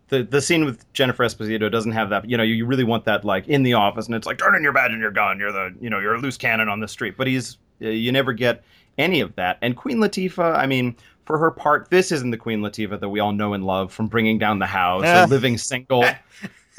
the 0.09 0.23
the 0.23 0.41
scene 0.41 0.65
with 0.65 0.91
Jennifer 0.93 1.25
Esposito 1.25 1.71
doesn't 1.71 1.93
have 1.93 2.11
that. 2.11 2.29
You 2.29 2.37
know, 2.37 2.43
you 2.45 2.65
really 2.67 2.85
want 2.85 3.05
that 3.07 3.25
like 3.25 3.49
in 3.49 3.63
the 3.65 3.73
office, 3.75 4.07
and 4.07 4.15
it's 4.15 4.27
like 4.27 4.39
turn 4.39 4.55
in 4.55 4.63
your 4.63 4.73
badge 4.73 4.93
and 4.93 5.01
your 5.01 5.11
gun. 5.11 5.39
You're 5.41 5.53
the 5.53 5.75
you 5.81 5.91
know 5.91 5.99
you're 5.99 6.15
a 6.15 6.21
loose 6.21 6.37
cannon 6.37 6.69
on 6.69 6.81
the 6.81 6.89
street. 6.89 7.17
But 7.17 7.27
he's 7.27 7.59
Uh, 7.83 7.89
You 7.89 8.13
never 8.13 8.33
get 8.33 8.63
any 8.99 9.21
of 9.21 9.35
that. 9.37 9.57
And 9.63 9.75
Queen 9.77 9.97
Latifah, 9.99 10.55
I 10.55 10.67
mean, 10.67 10.95
for 11.33 11.39
her 11.39 11.51
part, 11.51 11.89
this 11.89 12.13
isn't 12.13 12.31
the 12.31 12.37
Queen 12.37 12.61
Latifah 12.61 13.01
that 13.01 13.09
we 13.09 13.19
all 13.19 13.33
know 13.33 13.55
and 13.55 13.65
love 13.65 13.91
from 13.91 14.07
Bringing 14.07 14.37
Down 14.39 14.59
the 14.59 14.67
House 14.67 15.05
Ah. 15.07 15.25
or 15.25 15.27
Living 15.29 15.57
Single. 15.57 16.05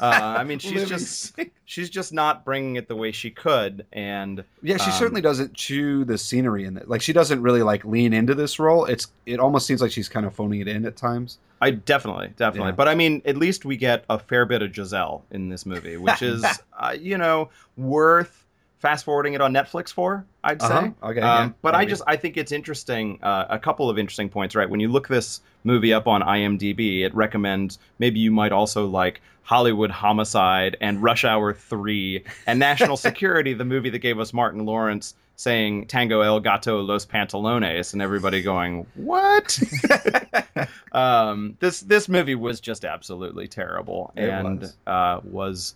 Uh, 0.00 0.34
I 0.38 0.42
mean, 0.42 0.58
she's 0.58 0.88
just 0.88 1.38
she's 1.66 1.88
just 1.88 2.12
not 2.12 2.44
bringing 2.44 2.74
it 2.74 2.88
the 2.88 2.96
way 2.96 3.12
she 3.12 3.30
could, 3.30 3.86
and 3.92 4.42
Yeah, 4.60 4.76
she 4.76 4.90
Um, 4.90 4.96
certainly 4.98 5.20
doesn't 5.20 5.54
chew 5.54 6.04
the 6.04 6.18
scenery 6.18 6.64
in 6.64 6.76
it. 6.76 6.88
Like 6.88 7.00
she 7.00 7.12
doesn't 7.12 7.40
really 7.40 7.62
like 7.62 7.84
lean 7.84 8.12
into 8.12 8.34
this 8.34 8.58
role. 8.58 8.86
It's 8.86 9.06
it 9.24 9.38
almost 9.38 9.68
seems 9.68 9.80
like 9.80 9.92
she's 9.92 10.08
kind 10.08 10.26
of 10.26 10.34
phoning 10.34 10.60
it 10.60 10.66
in 10.66 10.84
at 10.84 10.96
times. 10.96 11.38
I 11.60 11.70
definitely, 11.70 12.30
definitely. 12.36 12.70
Yeah. 12.72 12.76
But 12.76 12.88
I 12.88 12.96
mean, 12.96 13.22
at 13.24 13.36
least 13.36 13.64
we 13.64 13.76
get 13.76 14.04
a 14.10 14.18
fair 14.18 14.44
bit 14.44 14.62
of 14.62 14.74
Giselle 14.74 15.24
in 15.30 15.48
this 15.48 15.64
movie, 15.64 15.96
which 15.96 16.22
is, 16.32 16.44
uh, 16.76 16.96
you 17.00 17.16
know, 17.16 17.50
worth 17.76 18.43
fast 18.84 19.06
forwarding 19.06 19.32
it 19.32 19.40
on 19.40 19.50
Netflix 19.54 19.90
for. 19.90 20.26
I'd 20.44 20.60
say. 20.60 20.68
Uh-huh. 20.68 20.90
Okay, 21.10 21.20
Um, 21.22 21.48
yeah, 21.48 21.50
but 21.62 21.74
I 21.74 21.78
maybe. 21.78 21.90
just, 21.90 22.02
I 22.06 22.16
think 22.16 22.36
it's 22.36 22.52
interesting. 22.52 23.18
Uh, 23.22 23.46
a 23.48 23.58
couple 23.58 23.88
of 23.88 23.98
interesting 23.98 24.28
points, 24.28 24.54
right? 24.54 24.68
When 24.68 24.78
you 24.78 24.88
look 24.88 25.08
this 25.08 25.40
movie 25.64 25.94
up 25.94 26.06
on 26.06 26.20
IMDb, 26.20 27.00
it 27.00 27.14
recommends 27.14 27.78
maybe 27.98 28.20
you 28.20 28.30
might 28.30 28.52
also 28.52 28.84
like 28.86 29.22
Hollywood 29.42 29.90
Homicide 29.90 30.76
and 30.82 31.02
Rush 31.02 31.24
Hour 31.24 31.54
Three 31.54 32.24
and 32.46 32.58
National 32.58 32.96
Security, 33.08 33.54
the 33.54 33.64
movie 33.64 33.88
that 33.88 34.00
gave 34.00 34.20
us 34.20 34.34
Martin 34.34 34.66
Lawrence 34.66 35.14
saying 35.36 35.86
Tango 35.86 36.20
El 36.20 36.38
Gato 36.40 36.80
Los 36.82 37.06
Pantalones, 37.06 37.94
and 37.94 38.02
everybody 38.02 38.42
going, 38.42 38.86
"What?" 38.96 39.58
um, 40.92 41.56
this 41.60 41.80
this 41.80 42.08
movie 42.08 42.34
was 42.34 42.60
just 42.60 42.84
absolutely 42.84 43.48
terrible, 43.48 44.12
It 44.14 44.28
and 44.28 44.60
was. 44.60 44.76
Uh, 44.86 45.20
was 45.24 45.74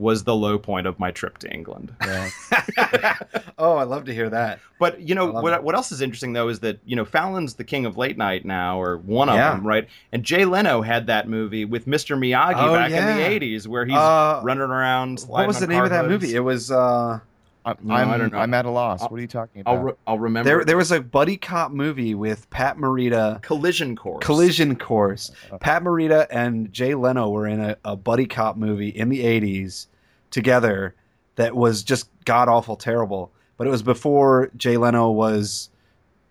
was 0.00 0.24
the 0.24 0.34
low 0.34 0.58
point 0.58 0.86
of 0.86 0.98
my 0.98 1.10
trip 1.10 1.38
to 1.38 1.52
England. 1.52 1.94
Yeah. 2.00 2.30
oh, 3.58 3.76
I 3.76 3.84
love 3.84 4.04
to 4.06 4.14
hear 4.14 4.30
that. 4.30 4.58
But 4.78 5.00
you 5.00 5.14
know 5.14 5.26
what? 5.30 5.52
it. 5.52 5.62
What 5.62 5.74
else 5.74 5.92
is 5.92 6.00
interesting 6.00 6.32
though 6.32 6.48
is 6.48 6.60
that 6.60 6.78
you 6.84 6.96
know 6.96 7.04
Fallon's 7.04 7.54
the 7.54 7.64
king 7.64 7.84
of 7.86 7.96
late 7.96 8.16
night 8.16 8.44
now, 8.44 8.80
or 8.80 8.96
one 8.98 9.28
of 9.28 9.34
Yeah. 9.36 9.52
them, 9.52 9.66
right? 9.66 9.86
And 10.12 10.24
Jay 10.24 10.44
Leno 10.44 10.80
had 10.82 11.06
that 11.08 11.28
movie 11.28 11.64
with 11.64 11.86
Mr. 11.86 12.18
Miyagi 12.18 12.54
Oh, 12.56 12.72
back 12.72 12.90
in 12.90 13.04
the 13.04 13.22
'80s, 13.22 13.66
where 13.66 13.84
he's 13.84 13.94
Uh, 13.96 14.40
running 14.42 14.62
around. 14.62 15.20
What 15.28 15.46
was 15.46 15.60
the 15.60 15.66
name 15.66 15.84
of 15.84 15.90
that 15.90 16.06
hoods. 16.06 16.22
movie? 16.24 16.34
It 16.34 16.40
was 16.40 16.70
uh 16.70 17.20
I'm, 17.62 17.76
No, 17.82 17.94
I 17.94 18.16
don't 18.16 18.32
know. 18.32 18.38
I'm 18.38 18.54
at 18.54 18.64
a 18.64 18.70
loss. 18.70 19.02
I'll- 19.02 19.08
what 19.10 19.18
are 19.18 19.20
you 19.20 19.26
talking 19.28 19.60
about? 19.60 19.70
I'll 19.76 19.82
re- 19.82 19.92
I'll 20.06 20.18
remember. 20.18 20.48
there 20.48 20.64
there 20.64 20.76
was 20.78 20.92
a 20.92 21.00
buddy 21.02 21.36
cop 21.36 21.72
movie 21.72 22.14
with 22.14 22.48
Pat 22.48 22.78
Morita. 22.78 23.42
Collision 23.42 23.96
Course. 23.96 24.24
Collision 24.24 24.76
Course. 24.76 25.30
Uh, 25.52 25.58
Pat 25.58 25.82
Morita 25.84 26.26
and 26.30 26.72
Jay 26.72 26.94
Leno 26.94 27.28
were 27.28 27.46
in 27.46 27.60
a, 27.60 27.76
a 27.84 27.96
buddy 27.96 28.24
cop 28.24 28.56
movie 28.56 28.88
in 28.88 29.10
the 29.10 29.22
80s 29.24 29.88
together 30.30 30.94
that 31.36 31.54
was 31.56 31.82
just 31.82 32.08
god 32.24 32.48
awful 32.48 32.76
terrible. 32.76 33.32
But 33.56 33.66
it 33.66 33.70
was 33.70 33.82
before 33.82 34.50
Jay 34.56 34.76
Leno 34.76 35.10
was 35.10 35.68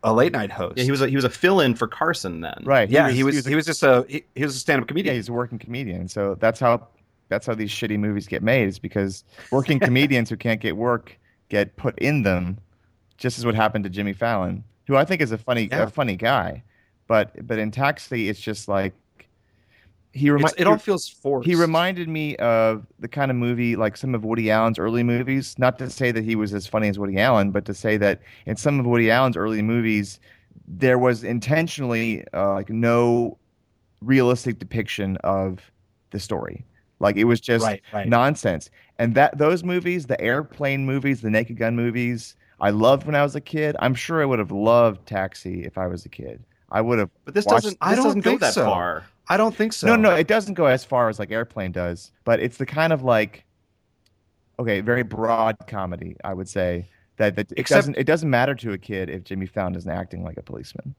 a 0.03 0.13
late 0.13 0.31
night 0.31 0.51
host. 0.51 0.77
Yeah, 0.77 0.83
he 0.85 0.91
was 0.91 1.01
a, 1.01 1.07
he 1.07 1.15
was 1.15 1.25
a 1.25 1.29
fill-in 1.29 1.75
for 1.75 1.87
Carson 1.87 2.41
then. 2.41 2.61
right. 2.63 2.89
yeah, 2.89 3.09
he 3.09 3.23
was 3.23 3.45
he 3.45 3.53
a- 3.53 3.55
was, 3.55 3.65
just 3.65 3.83
a 3.83 4.05
he, 4.07 4.23
he 4.35 4.43
was 4.43 4.55
a 4.55 4.59
stand 4.59 4.81
up 4.81 4.85
yeah, 4.85 4.87
comedian. 4.89 5.15
he's 5.15 5.29
a 5.29 5.33
working 5.33 5.59
comedian. 5.59 6.07
So 6.07 6.35
that's 6.39 6.59
how 6.59 6.87
that's 7.27 7.45
how 7.45 7.53
these 7.53 7.69
shitty 7.69 7.99
movies 7.99 8.27
get 8.27 8.41
made. 8.41 8.67
Is 8.67 8.79
because 8.79 9.23
working 9.51 9.79
comedians 9.79 10.29
who 10.29 10.37
can't 10.37 10.59
get 10.61 10.75
work 10.77 11.17
get 11.49 11.75
put 11.77 11.97
in 11.99 12.23
them. 12.23 12.57
Just 13.17 13.37
as 13.37 13.45
what 13.45 13.53
happened 13.53 13.83
to 13.83 13.89
Jimmy 13.89 14.13
Fallon, 14.13 14.63
who 14.87 14.95
I 14.95 15.03
think 15.03 15.21
is 15.21 15.31
a 15.33 15.37
funny 15.37 15.67
Yeah. 15.69 15.83
a 15.83 15.87
funny 15.89 16.15
guy, 16.15 16.63
but 17.07 17.45
but 17.45 17.59
in 17.59 17.69
Taxi, 17.69 18.29
it's 18.29 18.39
just 18.39 18.67
like 18.69 18.93
he 20.11 20.29
reminds 20.29 20.55
it 20.57 20.65
all 20.65 20.77
feels 20.77 21.07
forced. 21.07 21.47
He 21.47 21.55
reminded 21.55 22.09
me 22.09 22.35
of 22.37 22.87
the 22.99 23.07
kind 23.07 23.29
of 23.29 23.37
movie 23.37 23.75
like 23.75 23.95
some 23.95 24.15
of 24.15 24.23
Woody 24.23 24.49
Allen's 24.49 24.79
early 24.79 25.03
movies. 25.03 25.55
Not 25.59 25.77
to 25.79 25.89
say 25.89 26.11
that 26.11 26.23
he 26.23 26.35
was 26.35 26.53
as 26.53 26.65
funny 26.65 26.87
as 26.87 26.97
Woody 26.97 27.19
Allen, 27.19 27.51
but 27.51 27.65
to 27.65 27.73
say 27.73 27.97
that 27.97 28.21
in 28.45 28.55
some 28.55 28.79
of 28.79 28.85
Woody 28.85 29.11
Allen's 29.11 29.37
early 29.37 29.61
movies, 29.61 30.19
there 30.67 30.97
was 30.97 31.23
intentionally 31.23 32.25
uh, 32.33 32.53
like 32.53 32.69
no 32.69 33.37
realistic 34.01 34.59
depiction 34.59 35.17
of 35.17 35.71
the 36.11 36.19
story. 36.19 36.65
Like 36.99 37.15
it 37.15 37.25
was 37.25 37.39
just 37.39 37.65
right, 37.65 37.81
right. 37.93 38.07
nonsense. 38.07 38.69
And 38.97 39.15
that 39.15 39.37
those 39.37 39.63
movies, 39.63 40.07
the 40.07 40.19
airplane 40.19 40.85
movies, 40.85 41.21
the 41.21 41.29
Naked 41.29 41.57
Gun 41.57 41.75
movies, 41.75 42.35
I 42.59 42.71
loved 42.71 43.05
when 43.05 43.15
I 43.15 43.23
was 43.23 43.35
a 43.35 43.41
kid. 43.41 43.75
I'm 43.79 43.93
sure 43.93 44.21
I 44.21 44.25
would 44.25 44.39
have 44.39 44.51
loved 44.51 45.05
Taxi 45.05 45.63
if 45.63 45.77
I 45.77 45.87
was 45.87 46.05
a 46.05 46.09
kid. 46.09 46.43
I 46.71 46.81
would 46.81 46.99
have. 46.99 47.09
But 47.25 47.33
this 47.33 47.45
doesn't. 47.45 47.77
I 47.81 47.95
don't 47.95 48.05
doesn't 48.05 48.21
go 48.21 48.37
that 48.37 48.53
so. 48.53 48.65
far. 48.65 49.05
I 49.27 49.37
don't 49.37 49.55
think 49.55 49.73
so. 49.73 49.87
No, 49.87 49.95
no, 49.95 50.15
it 50.15 50.27
doesn't 50.27 50.55
go 50.55 50.65
as 50.65 50.83
far 50.83 51.07
as 51.09 51.19
like 51.19 51.31
Airplane 51.31 51.71
does, 51.71 52.11
but 52.23 52.39
it's 52.39 52.57
the 52.57 52.65
kind 52.65 52.91
of 52.91 53.03
like, 53.03 53.45
okay, 54.57 54.81
very 54.81 55.03
broad 55.03 55.55
comedy. 55.67 56.15
I 56.23 56.33
would 56.33 56.49
say 56.49 56.87
that, 57.17 57.35
that 57.35 57.51
it 57.51 57.59
Except- 57.59 57.77
doesn't 57.77 57.97
it 57.97 58.05
doesn't 58.05 58.29
matter 58.29 58.55
to 58.55 58.73
a 58.73 58.77
kid 58.77 59.09
if 59.09 59.23
Jimmy 59.23 59.45
Fallon 59.45 59.75
isn't 59.75 59.89
acting 59.89 60.23
like 60.23 60.37
a 60.37 60.41
policeman. 60.43 60.95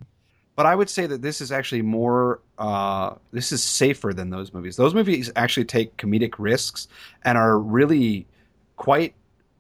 But 0.56 0.66
I 0.66 0.74
would 0.74 0.90
say 0.90 1.06
that 1.06 1.22
this 1.22 1.40
is 1.40 1.50
actually 1.52 1.82
more. 1.82 2.40
Uh, 2.58 3.14
this 3.32 3.50
is 3.50 3.62
safer 3.62 4.12
than 4.12 4.30
those 4.30 4.52
movies. 4.52 4.76
Those 4.76 4.94
movies 4.94 5.32
actually 5.34 5.64
take 5.64 5.96
comedic 5.96 6.34
risks 6.38 6.86
and 7.24 7.38
are 7.38 7.58
really 7.58 8.26
quite 8.76 9.14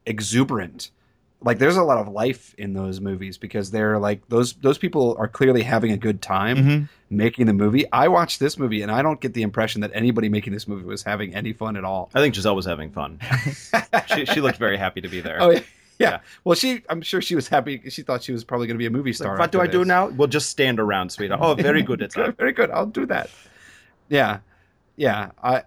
exuberant. 0.06 0.90
Like 1.42 1.58
there's 1.58 1.76
a 1.78 1.82
lot 1.82 1.98
of 1.98 2.08
life 2.08 2.54
in 2.58 2.74
those 2.74 3.00
movies 3.00 3.38
because 3.38 3.70
they're 3.70 3.98
like 3.98 4.28
those 4.28 4.52
those 4.54 4.76
people 4.78 5.16
are 5.18 5.26
clearly 5.28 5.62
having 5.62 5.90
a 5.90 5.96
good 5.96 6.20
time 6.20 6.56
Mm-hmm. 6.58 6.84
making 7.08 7.46
the 7.46 7.54
movie. 7.54 7.90
I 7.92 8.08
watched 8.08 8.40
this 8.40 8.58
movie 8.58 8.82
and 8.82 8.90
I 8.92 9.00
don't 9.02 9.20
get 9.20 9.32
the 9.32 9.42
impression 9.42 9.80
that 9.80 9.90
anybody 9.94 10.28
making 10.28 10.52
this 10.52 10.68
movie 10.68 10.84
was 10.84 11.02
having 11.02 11.34
any 11.34 11.52
fun 11.54 11.76
at 11.76 11.84
all. 11.84 12.10
I 12.14 12.20
think 12.20 12.34
Giselle 12.34 12.54
was 12.56 12.66
having 12.66 12.90
fun. 12.92 13.18
she, 14.14 14.26
she 14.26 14.40
looked 14.42 14.58
very 14.58 14.76
happy 14.76 15.00
to 15.00 15.08
be 15.08 15.20
there. 15.22 15.40
Oh 15.40 15.50
yeah. 15.50 15.60
Yeah. 15.98 16.10
yeah. 16.10 16.20
Well, 16.44 16.54
she 16.54 16.82
I'm 16.90 17.00
sure 17.02 17.22
she 17.22 17.34
was 17.34 17.48
happy. 17.48 17.82
She 17.88 18.02
thought 18.02 18.22
she 18.22 18.32
was 18.32 18.44
probably 18.44 18.66
going 18.66 18.76
to 18.76 18.78
be 18.78 18.86
a 18.86 18.90
movie 18.90 19.12
star. 19.14 19.32
Like, 19.32 19.38
what 19.40 19.52
do 19.52 19.60
I 19.60 19.64
after 19.64 19.78
do 19.78 19.84
now? 19.86 20.08
We'll 20.08 20.28
just 20.28 20.50
stand 20.50 20.78
around, 20.78 21.10
sweetheart. 21.10 21.40
Oh, 21.42 21.54
very 21.54 21.82
good. 21.82 22.00
It's 22.06 22.14
very 22.14 22.52
good. 22.52 22.70
I'll 22.70 22.86
do 22.86 23.06
that. 23.06 23.30
Yeah, 24.10 24.40
yeah. 24.96 25.30
I, 25.42 25.62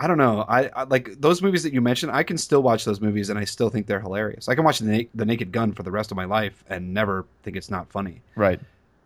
I 0.00 0.06
don't 0.06 0.16
know. 0.16 0.46
I, 0.48 0.70
I 0.74 0.84
like 0.84 1.20
those 1.20 1.42
movies 1.42 1.62
that 1.62 1.74
you 1.74 1.82
mentioned. 1.82 2.10
I 2.10 2.22
can 2.22 2.38
still 2.38 2.62
watch 2.62 2.86
those 2.86 3.02
movies, 3.02 3.28
and 3.28 3.38
I 3.38 3.44
still 3.44 3.68
think 3.68 3.86
they're 3.86 4.00
hilarious. 4.00 4.48
I 4.48 4.54
can 4.54 4.64
watch 4.64 4.78
the, 4.78 4.86
Na- 4.86 5.08
the 5.14 5.26
Naked 5.26 5.52
Gun 5.52 5.72
for 5.72 5.82
the 5.82 5.90
rest 5.90 6.10
of 6.10 6.16
my 6.16 6.24
life 6.24 6.64
and 6.70 6.94
never 6.94 7.26
think 7.42 7.54
it's 7.54 7.70
not 7.70 7.92
funny. 7.92 8.22
Right. 8.34 8.58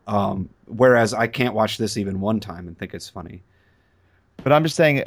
Um, 0.07 0.49
whereas 0.67 1.13
I 1.13 1.27
can't 1.27 1.53
watch 1.53 1.79
this 1.79 1.97
even 1.97 2.21
one 2.21 2.39
time 2.39 2.69
and 2.69 2.79
think 2.79 2.95
it's 2.95 3.09
funny. 3.09 3.43
But 4.45 4.53
I'm 4.53 4.63
just 4.63 4.77
saying, 4.77 5.03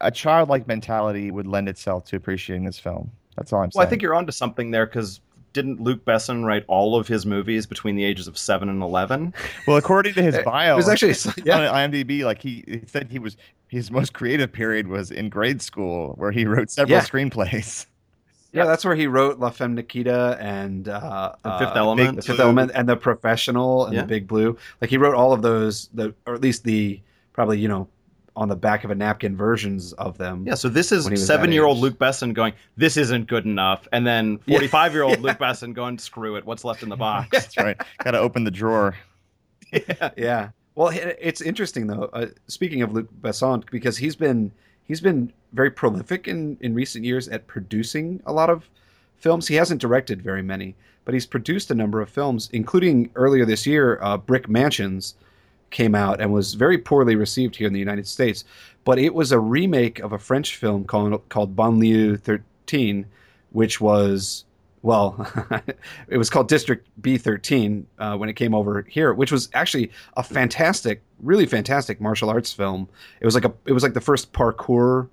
a 0.00 0.10
childlike 0.12 0.68
mentality 0.68 1.32
would 1.32 1.48
lend 1.48 1.68
itself 1.68 2.04
to 2.06 2.16
appreciating 2.16 2.64
this 2.64 2.78
film. 2.78 3.10
That's 3.36 3.52
all 3.52 3.60
I'm 3.60 3.72
saying. 3.72 3.80
Well, 3.80 3.86
I 3.88 3.90
think 3.90 4.02
you're 4.02 4.14
onto 4.14 4.30
something 4.30 4.70
there 4.70 4.86
because 4.86 5.20
didn't 5.52 5.80
Luc 5.80 6.04
Besson 6.04 6.44
write 6.44 6.64
all 6.68 6.96
of 6.96 7.08
his 7.08 7.24
movies 7.24 7.64
between 7.64 7.96
the 7.96 8.04
ages 8.04 8.28
of 8.28 8.36
seven 8.36 8.68
and 8.68 8.82
eleven? 8.82 9.32
Well, 9.66 9.78
according 9.78 10.14
to 10.14 10.22
his 10.22 10.34
bio, 10.34 10.40
It 10.40 10.44
bio, 10.44 10.76
was 10.76 10.88
actually 10.88 11.14
yeah. 11.44 11.70
on 11.70 11.90
IMDb, 11.90 12.24
like 12.24 12.42
he, 12.42 12.64
he 12.66 12.82
said 12.86 13.10
he 13.10 13.18
was 13.18 13.36
his 13.68 13.90
most 13.90 14.12
creative 14.12 14.52
period 14.52 14.86
was 14.88 15.10
in 15.10 15.28
grade 15.28 15.60
school, 15.62 16.14
where 16.18 16.30
he 16.30 16.44
wrote 16.46 16.70
several 16.70 16.98
Yeah. 16.98 17.04
screenplays. 17.04 17.86
Yeah, 18.52 18.66
that's 18.66 18.84
where 18.84 18.94
he 18.94 19.08
wrote 19.08 19.40
La 19.40 19.50
Femme 19.50 19.74
Nikita 19.74 20.38
and 20.40 20.86
uh, 20.88 21.34
The 21.42 21.58
Fifth 21.58 21.68
uh, 21.70 21.72
Element. 21.74 22.14
the 22.18 22.22
Fifth 22.22 22.38
Element, 22.38 22.70
and 22.72 22.88
The 22.88 22.94
Professional 22.96 23.86
and 23.86 23.94
Yeah. 23.96 24.02
The 24.02 24.06
Big 24.06 24.28
Blue. 24.28 24.56
Like 24.80 24.90
he 24.90 24.96
wrote 24.96 25.16
all 25.16 25.32
of 25.32 25.42
those, 25.42 25.88
the 25.92 26.14
or 26.24 26.34
at 26.34 26.40
least 26.40 26.62
the 26.62 27.00
probably 27.32 27.58
you 27.58 27.66
know 27.66 27.88
on 28.36 28.46
the 28.48 28.54
back 28.54 28.84
of 28.84 28.92
a 28.92 28.94
napkin 28.94 29.36
versions 29.36 29.92
of 29.94 30.18
them. 30.18 30.44
Yeah, 30.46 30.54
so 30.54 30.68
this 30.68 30.92
is 30.92 31.02
When 31.02 31.10
he 31.10 31.14
was 31.14 31.22
that 31.22 31.34
seven-year-old. 31.34 31.78
Luc 31.78 31.98
Besson 31.98 32.32
going, 32.32 32.52
"This 32.76 32.96
isn't 32.96 33.26
good 33.26 33.44
enough," 33.44 33.88
and 33.90 34.06
then 34.06 34.38
forty-five-year-old 34.48 35.18
Luc 35.20 35.36
Besson 35.38 35.74
going, 35.74 35.98
"Screw 35.98 36.36
it, 36.36 36.46
what's 36.46 36.62
left 36.64 36.84
in 36.84 36.90
the 36.90 36.96
box?" 36.96 37.30
That's 37.32 37.56
right. 37.56 37.76
Got 38.04 38.12
to 38.12 38.20
open 38.20 38.44
the 38.44 38.52
drawer. 38.52 38.94
yeah. 39.72 40.10
yeah. 40.16 40.48
Well, 40.74 40.90
it's 40.92 41.40
interesting 41.40 41.86
though. 41.86 42.10
Uh, 42.12 42.26
speaking 42.48 42.82
of 42.82 42.92
Luc 42.92 43.08
Besson, 43.20 43.64
because 43.70 43.98
he's 43.98 44.16
been 44.16 44.52
he's 44.84 45.00
been 45.00 45.32
very 45.52 45.70
prolific 45.70 46.26
in 46.26 46.56
in 46.60 46.74
recent 46.74 47.04
years 47.04 47.28
at 47.28 47.46
producing 47.46 48.20
a 48.26 48.32
lot 48.32 48.50
of 48.50 48.68
films. 49.16 49.48
He 49.48 49.54
hasn't 49.54 49.80
directed 49.80 50.20
very 50.20 50.42
many, 50.42 50.74
but 51.04 51.14
he's 51.14 51.26
produced 51.26 51.70
a 51.70 51.74
number 51.74 52.00
of 52.00 52.08
films, 52.08 52.50
including 52.52 53.10
earlier 53.14 53.44
this 53.44 53.66
year, 53.66 53.98
uh, 54.02 54.16
Brick 54.16 54.48
Mansions 54.48 55.14
came 55.70 55.94
out 55.94 56.20
and 56.20 56.32
was 56.32 56.54
very 56.54 56.78
poorly 56.78 57.16
received 57.16 57.56
here 57.56 57.66
in 57.66 57.72
the 57.72 57.78
United 57.78 58.06
States. 58.06 58.44
But 58.84 58.98
it 58.98 59.14
was 59.14 59.32
a 59.32 59.40
remake 59.40 59.98
of 59.98 60.12
a 60.12 60.18
French 60.18 60.56
film 60.56 60.84
called 60.84 61.28
called 61.28 61.56
Banlieue 61.56 62.20
13, 62.20 63.06
which 63.50 63.80
was 63.80 64.44
well, 64.84 65.26
it 66.08 66.18
was 66.18 66.28
called 66.28 66.46
District 66.46 66.86
B13 67.00 67.84
uh, 67.98 68.16
when 68.18 68.28
it 68.28 68.34
came 68.34 68.54
over 68.54 68.82
here, 68.82 69.14
which 69.14 69.32
was 69.32 69.48
actually 69.54 69.90
a 70.18 70.22
fantastic, 70.22 71.00
really 71.20 71.46
fantastic 71.46 72.02
martial 72.02 72.28
arts 72.28 72.52
film. 72.52 72.86
It 73.18 73.24
was 73.24 73.34
like 73.34 73.46
a, 73.46 73.52
it 73.64 73.72
was 73.72 73.82
like 73.82 73.94
the 73.94 74.02
first 74.02 74.34
parkour, 74.34 75.08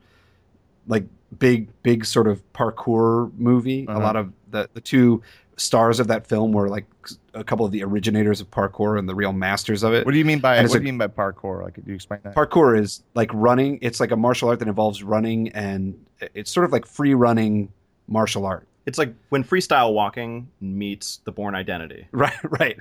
like 0.88 1.06
big, 1.40 1.70
big 1.84 2.04
sort 2.04 2.28
of 2.28 2.44
parkour 2.52 3.32
movie. 3.38 3.88
Uh-huh. 3.88 3.98
A 3.98 4.02
lot 4.02 4.18
of 4.18 4.34
the 4.50 4.70
the 4.74 4.82
two 4.82 5.24
stars 5.56 6.02
of 6.02 6.08
that 6.08 6.28
film 6.28 6.52
were 6.52 6.68
like 6.68 6.86
a 7.34 7.44
couple 7.46 7.66
of 7.66 7.72
the 7.72 7.82
originators 7.82 8.42
of 8.42 8.52
parkour 8.52 9.00
and 9.00 9.08
the 9.08 9.16
real 9.16 9.32
masters 9.32 9.84
of 9.84 9.94
it. 9.94 10.06
What 10.06 10.12
do 10.12 10.18
you 10.18 10.26
mean 10.26 10.40
by 10.40 10.58
what 10.58 10.66
it's 10.66 10.74
do 10.74 10.80
you 10.80 10.84
mean 10.84 10.98
by 10.98 11.08
parkour? 11.08 11.64
Like, 11.64 11.76
could 11.76 11.88
you 11.88 11.96
explain 11.96 12.20
that? 12.24 12.36
parkour 12.36 12.78
is 12.78 13.04
like 13.14 13.32
running. 13.34 13.80
It's 13.82 14.02
like 14.02 14.12
a 14.12 14.18
martial 14.18 14.50
art 14.50 14.60
that 14.60 14.68
involves 14.68 15.02
running, 15.02 15.48
and 15.54 15.98
it's 16.20 16.52
sort 16.52 16.66
of 16.66 16.74
like 16.74 16.86
free 16.86 17.14
running 17.14 17.72
martial 18.10 18.46
art. 18.46 18.68
It's 18.86 18.98
like 18.98 19.14
when 19.30 19.44
freestyle 19.44 19.94
walking 19.94 20.50
meets 20.60 21.18
the 21.26 21.32
Bourne 21.32 21.56
Identity. 21.56 22.08
Right, 22.12 22.34
right, 22.60 22.78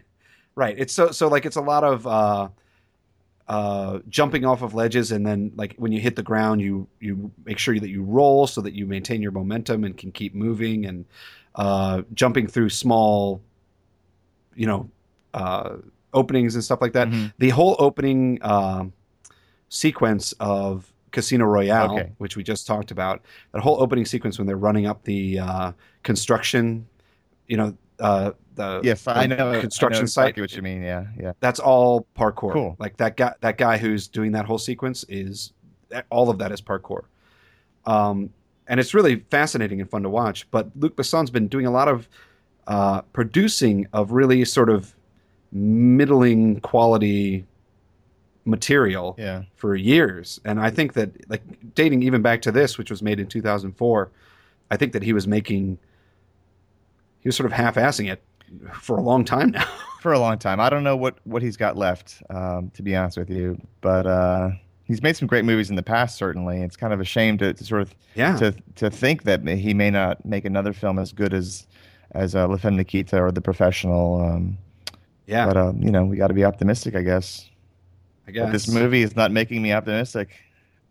right. 0.54 0.74
It's 0.78 0.92
so 0.92 1.10
so 1.10 1.28
like 1.28 1.46
it's 1.46 1.56
a 1.56 1.60
lot 1.60 1.84
of 1.84 2.06
uh, 2.06 2.48
uh, 3.48 3.98
jumping 4.08 4.44
off 4.44 4.62
of 4.62 4.74
ledges, 4.74 5.12
and 5.12 5.26
then 5.26 5.52
like 5.56 5.74
when 5.76 5.92
you 5.92 6.00
hit 6.00 6.16
the 6.16 6.22
ground, 6.22 6.60
you 6.60 6.86
you 7.00 7.30
make 7.44 7.58
sure 7.58 7.78
that 7.78 7.88
you 7.90 8.02
roll 8.02 8.46
so 8.46 8.60
that 8.60 8.74
you 8.74 8.86
maintain 8.86 9.20
your 9.22 9.32
momentum 9.32 9.84
and 9.84 9.96
can 9.96 10.12
keep 10.12 10.34
moving, 10.34 10.86
and 10.86 11.04
uh, 11.56 12.02
jumping 12.14 12.46
through 12.46 12.70
small, 12.70 13.42
you 14.54 14.66
know, 14.66 14.88
uh, 15.34 15.76
openings 16.12 16.54
and 16.54 16.62
stuff 16.64 16.80
like 16.80 16.92
that. 16.92 17.08
Mhm. 17.08 17.32
The 17.38 17.50
whole 17.50 17.76
opening 17.78 18.38
uh, 18.42 18.84
sequence 19.68 20.32
of 20.40 20.92
Casino 21.10 21.44
Royale, 21.44 21.92
Okay. 21.94 22.12
which 22.18 22.36
we 22.36 22.42
just 22.42 22.66
talked 22.66 22.90
about, 22.90 23.22
that 23.52 23.60
whole 23.62 23.80
opening 23.82 24.04
sequence 24.04 24.38
when 24.38 24.46
they're 24.46 24.56
running 24.56 24.86
up 24.86 25.02
the 25.04 25.38
uh, 25.38 25.72
construction, 26.02 26.86
you 27.46 27.56
know, 27.56 27.76
uh, 27.98 28.32
the 28.54 28.80
Yes, 28.82 29.06
I 29.06 29.26
know. 29.26 29.60
construction 29.60 30.00
I 30.00 30.02
know 30.02 30.06
site. 30.06 30.24
exactly 30.30 30.42
what 30.42 30.52
you 30.56 30.62
mean. 30.62 30.82
Yeah, 30.82 31.06
yeah. 31.18 31.32
That's 31.40 31.60
all 31.60 32.06
parkour. 32.16 32.52
Cool. 32.52 32.76
Like 32.78 32.96
that 32.98 33.16
guy, 33.16 33.34
that 33.40 33.58
guy 33.58 33.76
who's 33.78 34.08
doing 34.08 34.32
that 34.32 34.46
whole 34.46 34.58
sequence 34.58 35.04
is 35.08 35.52
all 36.10 36.30
of 36.30 36.38
that 36.38 36.52
is 36.52 36.60
parkour. 36.60 37.02
Um, 37.86 38.30
and 38.68 38.78
it's 38.78 38.94
really 38.94 39.24
fascinating 39.30 39.80
and 39.80 39.90
fun 39.90 40.02
to 40.04 40.08
watch. 40.08 40.48
But 40.50 40.70
Luc 40.76 40.96
Besson's 40.96 41.30
been 41.30 41.48
doing 41.48 41.66
a 41.66 41.70
lot 41.70 41.88
of 41.88 42.08
uh, 42.66 43.00
producing 43.12 43.86
of 43.92 44.12
really 44.12 44.44
sort 44.44 44.70
of 44.70 44.94
middling 45.52 46.60
quality 46.60 47.44
material 48.44 49.14
Yeah. 49.18 49.42
for 49.56 49.76
years. 49.76 50.40
And 50.44 50.60
I 50.60 50.70
think 50.70 50.94
that, 50.94 51.28
like, 51.30 51.42
dating 51.74 52.02
even 52.02 52.22
back 52.22 52.42
to 52.42 52.52
this, 52.52 52.78
which 52.78 52.90
was 52.90 53.02
made 53.02 53.20
in 53.20 53.26
2004, 53.26 54.10
I 54.70 54.76
think 54.76 54.92
that 54.92 55.02
he 55.02 55.12
was 55.12 55.26
making, 55.26 55.78
he 57.20 57.28
was 57.28 57.36
sort 57.36 57.46
of 57.46 57.52
half 57.52 57.74
assing 57.74 58.10
it 58.10 58.22
for 58.80 58.96
a 58.96 59.02
long 59.02 59.24
time 59.24 59.50
now. 59.50 59.66
For 60.00 60.14
a 60.14 60.18
long 60.18 60.38
time. 60.38 60.60
I 60.60 60.70
don't 60.70 60.82
know 60.82 60.96
what 60.96 61.18
what 61.24 61.42
he's 61.42 61.58
got 61.58 61.76
left, 61.76 62.22
um, 62.30 62.70
to 62.70 62.82
be 62.82 62.96
honest 62.96 63.18
with 63.18 63.28
you. 63.28 63.60
But 63.82 64.06
uh, 64.06 64.52
he's 64.84 65.02
made 65.02 65.14
some 65.14 65.28
great 65.28 65.44
movies 65.44 65.68
in 65.68 65.76
the 65.76 65.82
past. 65.82 66.16
Certainly, 66.16 66.62
it's 66.62 66.74
kind 66.74 66.94
of 66.94 67.00
a 67.00 67.04
shame 67.04 67.36
to, 67.36 67.52
to 67.52 67.64
sort 67.64 67.82
of 67.82 67.94
yeah. 68.14 68.34
to 68.38 68.54
to 68.76 68.88
think 68.88 69.24
that 69.24 69.46
he 69.46 69.74
may 69.74 69.90
not 69.90 70.24
make 70.24 70.46
another 70.46 70.72
film 70.72 70.98
as 70.98 71.12
good 71.12 71.34
as 71.34 71.66
as 72.12 72.34
uh, 72.34 72.48
La 72.48 72.56
Femme 72.56 72.76
Nikita 72.76 73.20
or 73.20 73.30
The 73.30 73.42
Professional. 73.42 74.22
Um, 74.22 74.56
yeah. 75.26 75.44
But 75.44 75.58
uh, 75.58 75.74
you 75.78 75.90
know, 75.90 76.06
we 76.06 76.16
got 76.16 76.28
to 76.28 76.34
be 76.34 76.46
optimistic, 76.46 76.94
I 76.94 77.02
guess. 77.02 77.49
I 78.30 78.32
guess. 78.32 78.44
But 78.44 78.52
this 78.52 78.68
movie 78.68 79.02
is 79.02 79.16
not 79.16 79.32
making 79.32 79.60
me 79.60 79.72
optimistic. 79.72 80.28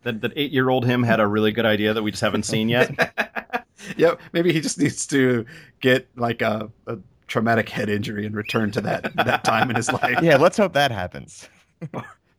That 0.03 0.21
that 0.21 0.33
eight 0.35 0.51
year 0.51 0.69
old 0.69 0.85
him 0.85 1.03
had 1.03 1.19
a 1.19 1.27
really 1.27 1.51
good 1.51 1.65
idea 1.65 1.93
that 1.93 2.03
we 2.03 2.11
just 2.11 2.21
haven't 2.21 2.43
seen 2.43 2.67
yet. 2.67 3.65
yep. 3.97 4.19
Maybe 4.33 4.51
he 4.51 4.59
just 4.59 4.77
needs 4.77 5.07
to 5.07 5.45
get 5.79 6.07
like 6.17 6.41
a, 6.41 6.69
a 6.87 6.97
traumatic 7.27 7.69
head 7.69 7.89
injury 7.89 8.25
and 8.25 8.35
return 8.35 8.71
to 8.71 8.81
that 8.81 9.13
that 9.15 9.43
time 9.45 9.69
in 9.69 9.77
his 9.77 9.91
life. 10.03 10.19
Yeah, 10.21 10.35
let's 10.35 10.57
hope 10.57 10.73
that 10.73 10.91
happens. 10.91 11.47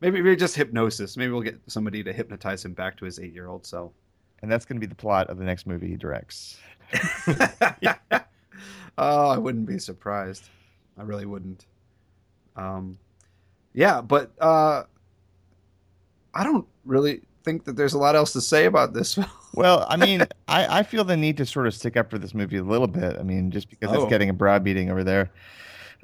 Maybe 0.02 0.22
maybe 0.22 0.34
just 0.34 0.56
hypnosis. 0.56 1.18
Maybe 1.18 1.30
we'll 1.30 1.42
get 1.42 1.60
somebody 1.66 2.02
to 2.02 2.10
hypnotize 2.10 2.64
him 2.64 2.72
back 2.72 2.96
to 2.96 3.04
his 3.04 3.18
eight 3.18 3.34
year 3.34 3.48
old 3.48 3.66
self. 3.66 3.92
And 4.40 4.50
that's 4.50 4.64
going 4.64 4.76
to 4.76 4.80
be 4.80 4.86
the 4.86 4.94
plot 4.94 5.28
of 5.28 5.36
the 5.36 5.44
next 5.44 5.66
movie 5.66 5.88
he 5.88 5.96
directs. 5.96 6.58
oh, 8.96 9.28
I 9.28 9.36
wouldn't 9.36 9.66
be 9.66 9.78
surprised. 9.78 10.48
I 10.96 11.02
really 11.02 11.26
wouldn't. 11.26 11.66
Um, 12.56 12.96
yeah, 13.74 14.00
but 14.00 14.30
uh, 14.40 14.84
I 16.34 16.44
don't 16.44 16.66
really 16.84 17.22
think 17.44 17.64
that 17.64 17.76
there's 17.76 17.94
a 17.94 17.98
lot 17.98 18.14
else 18.16 18.32
to 18.34 18.40
say 18.40 18.66
about 18.66 18.92
this 18.92 19.14
film. 19.16 19.26
Well, 19.54 19.86
I 19.88 19.96
mean, 19.96 20.22
I, 20.48 20.78
I 20.80 20.82
feel 20.82 21.04
the 21.04 21.16
need 21.16 21.36
to 21.38 21.46
sort 21.46 21.66
of 21.66 21.74
stick 21.74 21.96
up 21.96 22.10
for 22.10 22.18
this 22.18 22.34
movie 22.34 22.58
a 22.58 22.62
little 22.62 22.86
bit. 22.86 23.16
I 23.18 23.22
mean, 23.22 23.50
just 23.50 23.68
because 23.68 23.90
Oh. 23.96 24.02
it's 24.02 24.10
getting 24.10 24.28
a 24.28 24.32
browbeating 24.32 24.90
over 24.90 25.02
there. 25.02 25.30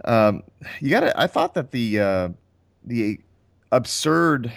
Um, 0.05 0.43
you 0.81 0.91
got 0.91 1.01
to. 1.01 1.21
I 1.21 1.27
thought 1.27 1.55
that 1.55 1.71
the 1.71 2.01
uh, 2.01 2.29
the 2.85 3.19
absurd 3.73 4.53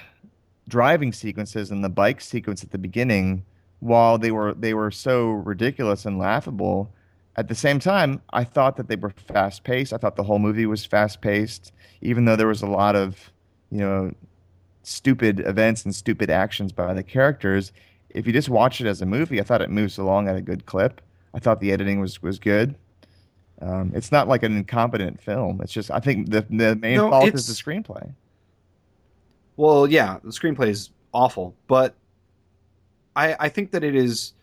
driving 0.68 1.12
sequences 1.14 1.72
and 1.72 1.84
the 1.84 1.90
bike 1.90 2.20
sequence 2.22 2.64
at 2.64 2.72
the 2.72 2.78
beginning, 2.78 3.44
while 3.80 4.18
they 4.18 4.32
were 4.32 4.54
they 4.54 4.74
were 4.74 4.92
so 4.92 5.30
ridiculous 5.30 6.06
and 6.06 6.18
laughable, 6.18 6.92
at 7.40 7.48
the 7.48 7.56
same 7.56 7.80
time, 7.80 8.22
I 8.32 8.44
thought 8.44 8.78
that 8.78 8.88
they 8.88 8.96
were 8.96 9.12
fast 9.12 9.64
paced. 9.64 9.94
I 9.94 9.98
thought 9.98 10.16
the 10.16 10.24
whole 10.24 10.40
movie 10.40 10.66
was 10.66 10.86
fast 10.86 11.22
paced, 11.22 11.72
even 12.02 12.26
though 12.26 12.36
there 12.36 12.48
was 12.48 12.62
a 12.62 12.68
lot 12.68 12.96
of 12.96 13.32
you 13.72 13.80
know 13.80 14.14
stupid 14.84 15.40
events 15.42 15.86
and 15.86 15.94
stupid 15.96 16.30
actions 16.30 16.72
by 16.72 16.94
the 16.94 17.04
characters 17.04 17.72
if 18.10 18.26
you 18.26 18.34
just 18.34 18.50
watch 18.50 18.82
it 18.82 18.88
as 18.88 19.02
a 19.02 19.06
movie, 19.06 19.40
I 19.40 19.44
thought 19.44 19.62
it 19.62 19.70
moves 19.70 19.98
along 19.98 20.28
at 20.28 20.36
a 20.36 20.42
good 20.42 20.66
clip. 20.66 21.02
I 21.34 21.40
thought 21.40 21.60
the 21.60 21.72
editing 21.72 22.00
was 22.00 22.22
was 22.22 22.40
good. 22.40 22.76
Um, 23.62 23.92
it's 23.94 24.12
not 24.12 24.28
like 24.28 24.44
an 24.44 24.56
incompetent 24.58 25.22
film. 25.22 25.62
It's 25.62 25.74
just 25.74 25.92
I 25.92 26.00
think 26.00 26.32
the 26.32 26.42
the 26.50 26.76
main 26.76 26.98
No, 26.98 27.10
fault 27.10 27.34
is 27.34 27.48
the 27.48 27.54
screenplay. 27.54 28.14
Well, 29.58 29.88
yeah, 29.88 30.20
the 30.24 30.30
screenplay 30.30 30.70
is 30.70 30.90
awful, 31.14 31.56
but 31.68 31.96
I 33.16 33.36
I 33.40 33.50
think 33.50 33.72
that 33.72 33.84
it 33.84 33.96
is 33.96 34.34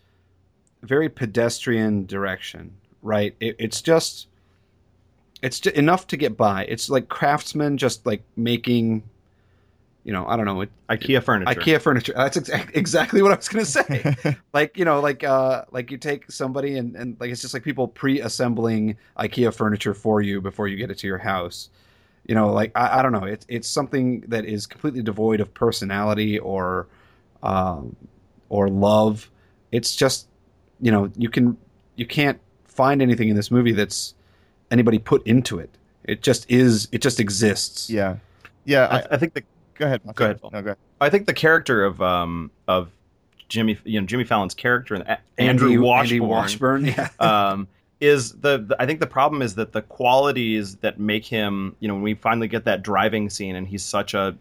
very 0.83 1.09
pedestrian 1.09 2.05
direction, 2.05 2.77
right? 3.01 3.35
It, 3.39 3.55
it's 3.59 3.81
just 3.81 4.27
it's 5.41 5.59
ju- 5.59 5.71
enough 5.71 6.07
to 6.07 6.17
get 6.17 6.35
by. 6.37 6.65
It's 6.65 6.89
like 6.89 7.09
craftsmen 7.09 7.77
just 7.77 8.05
like 8.05 8.23
making, 8.35 9.03
you 10.03 10.11
know, 10.11 10.25
I 10.27 10.35
don't 10.35 10.45
know, 10.45 10.61
it, 10.61 10.69
IKEA 10.89 11.23
furniture. 11.23 11.59
IKEA 11.59 11.81
furniture. 11.81 12.13
That's 12.15 12.37
exa- 12.37 12.69
exactly 12.75 13.21
what 13.21 13.31
I 13.31 13.35
was 13.35 13.49
gonna 13.49 13.65
say. 13.65 14.15
like 14.53 14.77
you 14.77 14.85
know, 14.85 14.99
like 14.99 15.23
uh, 15.23 15.65
like 15.71 15.91
you 15.91 15.97
take 15.97 16.31
somebody 16.31 16.77
and 16.77 16.95
and 16.95 17.17
like 17.19 17.29
it's 17.29 17.41
just 17.41 17.53
like 17.53 17.63
people 17.63 17.87
pre-assembling 17.87 18.97
IKEA 19.17 19.53
furniture 19.53 19.93
for 19.93 20.21
you 20.21 20.41
before 20.41 20.67
you 20.67 20.77
get 20.77 20.91
it 20.91 20.97
to 20.99 21.07
your 21.07 21.19
house. 21.19 21.69
You 22.27 22.35
know, 22.35 22.51
like 22.51 22.71
I, 22.75 22.99
I 22.99 23.01
don't 23.01 23.13
know, 23.13 23.23
it's 23.23 23.45
it's 23.47 23.67
something 23.67 24.21
that 24.27 24.45
is 24.45 24.65
completely 24.65 25.01
devoid 25.01 25.39
of 25.39 25.53
personality 25.53 26.39
or 26.39 26.87
um, 27.43 27.95
or 28.49 28.69
love. 28.69 29.29
It's 29.71 29.95
just 29.95 30.27
you 30.81 30.91
know 30.91 31.11
you 31.15 31.29
can 31.29 31.57
you 31.95 32.05
can't 32.05 32.39
find 32.77 33.01
anything 33.01 33.27
in 33.27 33.35
this 33.35 33.51
movie 33.51 33.73
that's 33.73 34.13
anybody 34.71 34.99
put 34.99 35.25
into 35.27 35.59
it. 35.59 35.69
It 36.05 36.23
just 36.23 36.49
is. 36.49 36.87
It 36.93 37.01
just 37.01 37.19
exists. 37.19 37.89
yeah, 37.89 38.15
yeah. 38.63 38.85
I, 38.85 38.97
I, 38.99 39.07
I 39.11 39.17
think 39.17 39.33
the 39.33 39.43
go 39.75 39.85
ahead. 39.87 40.01
Go 40.15 40.25
ahead, 40.25 40.39
No, 40.43 40.49
go 40.49 40.57
ahead. 40.59 40.77
I 41.01 41.09
think 41.09 41.27
the 41.27 41.33
character 41.33 41.83
of 41.83 42.01
um 42.01 42.49
of 42.67 42.89
Jimmy 43.49 43.77
you 43.83 43.99
know 43.99 44.07
Jimmy 44.07 44.23
Fallon's 44.23 44.53
character 44.53 44.95
and 44.95 45.03
A- 45.03 45.19
Andrew 45.37 45.71
Andrew 45.71 45.91
Andy 45.93 46.19
Washburn, 46.19 46.85
Washburn. 46.85 46.85
Yeah. 46.85 47.09
um, 47.49 47.67
is 47.99 48.33
the, 48.33 48.59
the 48.59 48.75
I 48.79 48.85
think 48.85 48.99
the 48.99 49.07
problem 49.07 49.41
is 49.41 49.55
that 49.55 49.71
the 49.73 49.81
qualities 49.81 50.75
that 50.77 50.99
make 50.99 51.25
him 51.25 51.75
you 51.79 51.87
know 51.87 51.95
when 51.95 52.03
we 52.03 52.13
finally 52.13 52.47
get 52.47 52.63
that 52.65 52.83
driving 52.83 53.29
scene 53.29 53.55
and 53.55 53.67
he's 53.67 53.83
such 53.83 54.13
a 54.13 54.37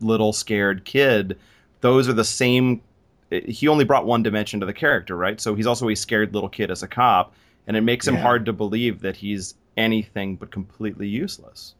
little 0.00 0.32
scared 0.32 0.84
kid, 0.84 1.38
those 1.80 2.08
are 2.08 2.12
the 2.12 2.24
same. 2.24 2.82
He 3.30 3.68
only 3.68 3.84
brought 3.84 4.06
one 4.06 4.22
dimension 4.22 4.60
to 4.60 4.66
the 4.66 4.72
character, 4.72 5.16
right? 5.16 5.40
So 5.40 5.54
he's 5.54 5.66
also 5.66 5.88
a 5.88 5.94
scared 5.94 6.32
little 6.32 6.48
kid 6.48 6.70
as 6.70 6.82
a 6.82 6.88
cop, 6.88 7.34
and 7.68 7.76
it 7.76 7.82
makes 7.82 8.08
him 8.08 8.16
hard 8.16 8.46
to 8.46 8.52
believe 8.52 9.02
that 9.02 9.16
he's 9.16 9.54
anything 9.76 10.34
but 10.34 10.50
completely 10.50 11.06
useless. 11.06 11.74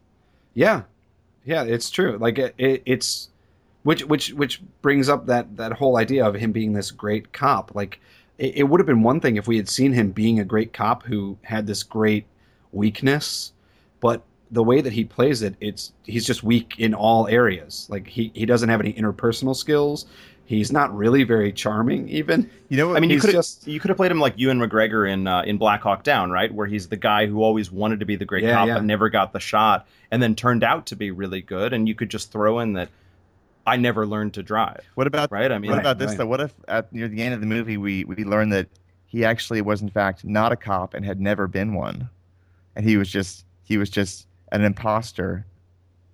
Yeah, 0.53 0.83
yeah, 1.43 1.63
it's 1.63 1.89
true. 1.89 2.17
Like 2.17 2.37
it, 2.37 2.53
it, 2.57 2.83
it's 2.85 3.29
which 3.83 4.05
which 4.05 4.31
which 4.33 4.61
brings 4.81 5.09
up 5.09 5.25
that 5.25 5.57
that 5.57 5.73
whole 5.73 5.97
idea 5.97 6.25
of 6.25 6.35
him 6.35 6.51
being 6.51 6.73
this 6.73 6.91
great 6.91 7.33
cop. 7.33 7.73
Like 7.73 7.99
it, 8.37 8.57
it 8.57 8.63
would 8.63 8.79
have 8.79 8.87
been 8.87 9.01
one 9.01 9.19
thing 9.19 9.35
if 9.35 9.47
we 9.47 9.57
had 9.57 9.67
seen 9.67 9.91
him 9.91 10.11
being 10.11 10.39
a 10.39 10.45
great 10.45 10.73
cop 10.73 11.03
who 11.03 11.37
had 11.41 11.65
this 11.65 11.81
great 11.81 12.25
weakness, 12.71 13.51
but 13.99 14.21
the 14.51 14.63
way 14.63 14.81
that 14.81 14.93
he 14.93 15.03
plays 15.03 15.41
it, 15.41 15.55
it's 15.59 15.93
he's 16.03 16.25
just 16.25 16.43
weak 16.43 16.75
in 16.77 16.93
all 16.93 17.27
areas. 17.27 17.87
Like 17.89 18.07
he 18.07 18.31
he 18.35 18.45
doesn't 18.45 18.69
have 18.69 18.79
any 18.79 18.93
interpersonal 18.93 19.55
skills. 19.55 20.05
He's 20.49 20.71
not 20.71 20.95
really 20.97 21.21
very 21.21 21.51
charming, 21.53 22.09
even. 22.09 22.49
You 22.69 22.77
know 22.77 22.87
what? 22.87 22.97
I 22.97 23.01
mean, 23.01 23.11
you 23.11 23.19
could 23.19 23.29
have 23.29 23.35
just- 23.45 23.67
you 23.67 23.79
could 23.79 23.89
have 23.89 23.97
played 23.97 24.09
him 24.11 24.19
like 24.19 24.33
Ewan 24.35 24.57
McGregor 24.57 25.07
in 25.07 25.27
uh, 25.27 25.43
in 25.43 25.59
Black 25.59 25.81
Hawk 25.83 26.01
Down, 26.03 26.31
right? 26.31 26.51
Where 26.51 26.65
he's 26.65 26.87
the 26.87 26.97
guy 26.97 27.27
who 27.27 27.43
always 27.43 27.71
wanted 27.71 27.99
to 27.99 28.07
be 28.07 28.15
the 28.15 28.25
great 28.25 28.43
Yeah, 28.43 28.55
cop 28.55 28.67
yeah. 28.67 28.73
but 28.73 28.83
never 28.83 29.09
got 29.09 29.31
the 29.31 29.39
shot, 29.39 29.87
and 30.09 30.23
then 30.23 30.33
turned 30.33 30.63
out 30.63 30.87
to 30.87 30.95
be 30.95 31.11
really 31.11 31.41
good. 31.43 31.71
And 31.71 31.87
you 31.87 31.93
could 31.93 32.09
just 32.09 32.31
throw 32.31 32.57
in 32.61 32.73
that 32.73 32.89
I 33.67 33.75
never 33.75 34.07
learned 34.07 34.33
to 34.33 34.41
drive, 34.41 34.79
what 34.95 35.05
about 35.05 35.31
right? 35.31 35.51
I 35.51 35.59
mean, 35.59 35.69
what 35.69 35.75
Right, 35.77 35.81
about 35.83 35.99
this 35.99 36.09
right. 36.09 36.17
though? 36.17 36.25
What 36.25 36.41
if 36.41 36.51
at 36.67 36.91
near 36.91 37.07
the 37.07 37.21
end 37.21 37.35
of 37.35 37.41
the 37.41 37.45
movie 37.45 37.77
we 37.77 38.03
we 38.05 38.15
learn 38.23 38.49
that 38.49 38.69
he 39.05 39.23
actually 39.23 39.61
was 39.61 39.83
in 39.83 39.89
fact 39.91 40.25
not 40.25 40.51
a 40.51 40.55
cop 40.55 40.95
and 40.95 41.05
had 41.05 41.21
never 41.21 41.45
been 41.47 41.75
one, 41.75 42.09
and 42.75 42.83
he 42.89 42.97
was 42.97 43.07
just 43.07 43.45
he 43.63 43.77
was 43.77 43.91
just 43.91 44.25
an 44.51 44.63
imposter, 44.63 45.45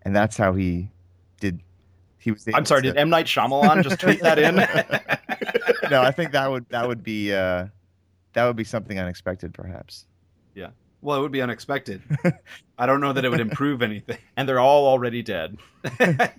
and 0.01 0.13
that's 0.13 0.35
how 0.35 0.51
he 0.51 0.89
did. 1.39 1.61
He 2.25 2.31
was. 2.31 2.43
I'm 2.55 2.65
sorry, 2.65 2.81
did 2.81 2.97
M 2.97 3.11
Night 3.11 3.27
Shyamalan 3.27 3.83
just 3.83 3.99
tweet 3.99 4.19
that 4.21 4.39
in? 4.39 4.55
no, 5.91 6.01
I 6.01 6.09
think 6.09 6.31
that 6.31 6.49
would 6.49 6.67
that 6.69 6.87
would 6.87 7.03
be 7.03 7.31
uh, 7.31 7.67
that 8.33 8.45
would 8.47 8.55
be 8.55 8.63
something 8.63 8.97
unexpected, 8.97 9.53
perhaps. 9.53 10.07
Yeah. 10.55 10.69
Well, 11.03 11.19
it 11.19 11.21
would 11.21 11.31
be 11.31 11.43
unexpected. 11.43 12.01
I 12.79 12.87
don't 12.87 12.99
know 12.99 13.13
that 13.13 13.23
it 13.25 13.29
would 13.29 13.41
improve 13.41 13.83
anything. 13.83 14.17
and 14.37 14.49
they're 14.49 14.59
all 14.59 14.87
already 14.87 15.21
dead. 15.21 15.57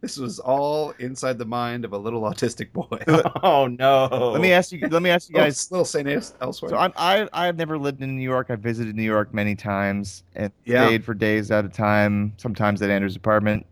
This 0.00 0.18
was 0.18 0.40
all 0.40 0.90
inside 0.98 1.38
the 1.38 1.44
mind 1.44 1.84
of 1.84 1.92
a 1.92 1.96
little 1.96 2.22
autistic 2.22 2.72
boy. 2.72 2.98
oh 3.44 3.68
no! 3.68 4.08
Let 4.32 4.42
me 4.42 4.50
ask 4.50 4.72
you. 4.72 4.88
Let 4.88 5.00
me 5.00 5.10
ask 5.10 5.28
you 5.28 5.36
guys. 5.36 5.44
guys, 5.44 5.70
little 5.70 5.84
Saint 5.84 6.08
elsewhere. 6.40 6.70
So 6.70 6.76
I'm, 6.76 6.92
I 6.96 7.28
I've 7.32 7.56
never 7.56 7.78
lived 7.78 8.02
in 8.02 8.16
New 8.16 8.22
York. 8.24 8.48
I've 8.50 8.58
visited 8.58 8.96
New 8.96 9.04
York 9.04 9.32
many 9.32 9.54
times 9.54 10.24
and 10.34 10.52
Yeah. 10.64 10.86
stayed 10.88 11.04
for 11.04 11.14
days 11.14 11.52
at 11.52 11.64
a 11.64 11.68
time. 11.68 12.32
Sometimes 12.36 12.82
at 12.82 12.90
Andrew's 12.90 13.14
apartment. 13.14 13.64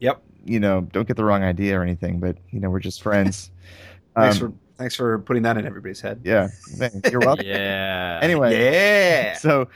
Yep. 0.00 0.20
You 0.46 0.60
know, 0.60 0.82
don't 0.92 1.06
get 1.08 1.16
the 1.16 1.24
wrong 1.24 1.42
idea 1.42 1.78
or 1.78 1.82
anything, 1.82 2.20
but 2.20 2.36
you 2.50 2.60
know, 2.60 2.70
we're 2.70 2.80
just 2.80 3.02
friends. 3.02 3.50
thanks 4.16 4.40
Um, 4.40 4.52
for 4.52 4.56
thanks 4.78 4.94
for 4.94 5.18
putting 5.20 5.42
that 5.44 5.56
in 5.56 5.66
everybody's 5.66 6.00
head. 6.00 6.20
yeah. 6.24 6.48
Thanks. 6.76 7.10
You're 7.10 7.20
welcome. 7.30 7.46
yeah. 7.46 8.18
Anyway, 8.22 8.52
Yeah. 8.60 9.34
so 9.36 9.68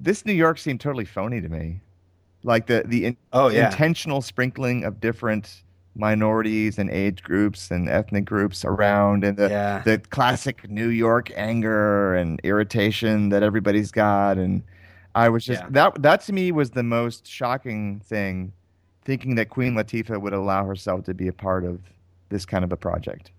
this 0.00 0.24
New 0.26 0.32
York 0.34 0.58
seemed 0.58 0.80
totally 0.80 1.04
phony 1.04 1.40
to 1.40 1.48
me. 1.48 1.80
Like 2.42 2.66
the 2.66 2.84
the 2.86 3.06
in- 3.06 3.16
Oh 3.32 3.48
yeah. 3.48 3.66
intentional 3.70 4.22
sprinkling 4.22 4.84
of 4.84 5.00
different 5.00 5.62
minorities 5.98 6.78
and 6.78 6.90
age 6.90 7.22
groups 7.22 7.70
and 7.70 7.88
ethnic 7.88 8.26
groups 8.26 8.64
around, 8.64 9.24
and 9.24 9.36
the 9.36 9.48
yeah. 9.48 9.82
the 9.84 9.98
classic 9.98 10.68
New 10.70 10.88
York 10.88 11.32
anger 11.34 12.14
and 12.14 12.38
irritation 12.44 13.30
that 13.30 13.42
everybody's 13.42 13.90
got, 13.90 14.36
and 14.36 14.62
I 15.14 15.30
was 15.30 15.44
just 15.46 15.62
Yeah. 15.62 15.68
that 15.70 16.02
that 16.02 16.20
to 16.26 16.32
me 16.34 16.52
was 16.52 16.70
the 16.70 16.82
most 16.82 17.26
shocking 17.26 18.00
thing, 18.00 18.52
thinking 19.06 19.36
that 19.36 19.48
Queen 19.48 19.74
Latifah 19.74 20.20
would 20.20 20.34
allow 20.34 20.66
herself 20.66 21.04
to 21.04 21.14
be 21.14 21.28
a 21.28 21.32
part 21.32 21.64
of 21.64 21.80
this 22.28 22.44
kind 22.44 22.64
of 22.64 22.72
a 22.72 22.76
project. 22.76 23.30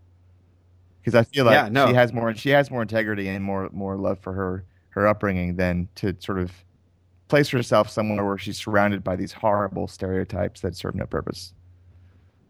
Because 1.02 1.14
I 1.14 1.24
feel 1.24 1.46
like 1.46 1.54
Yeah, 1.54 1.70
no. 1.70 1.88
she 1.88 1.94
has 1.94 2.12
more 2.14 2.34
she 2.34 2.50
has 2.50 2.72
more 2.72 2.82
integrity 2.82 3.28
and 3.28 3.44
more 3.44 3.70
more 3.72 3.96
love 3.96 4.20
for 4.20 4.34
her 4.34 4.64
her 4.90 5.06
upbringing 5.08 5.58
than 5.58 5.88
to 5.96 6.16
sort 6.20 6.40
of 6.40 6.52
place 7.28 7.50
herself 7.50 7.90
somewhere 7.90 8.26
where 8.26 8.38
she's 8.38 8.58
surrounded 8.58 9.04
by 9.04 9.16
these 9.16 9.34
horrible 9.34 9.88
stereotypes 9.88 10.62
that 10.62 10.76
serve 10.76 10.96
no 10.96 11.06
purpose. 11.06 11.54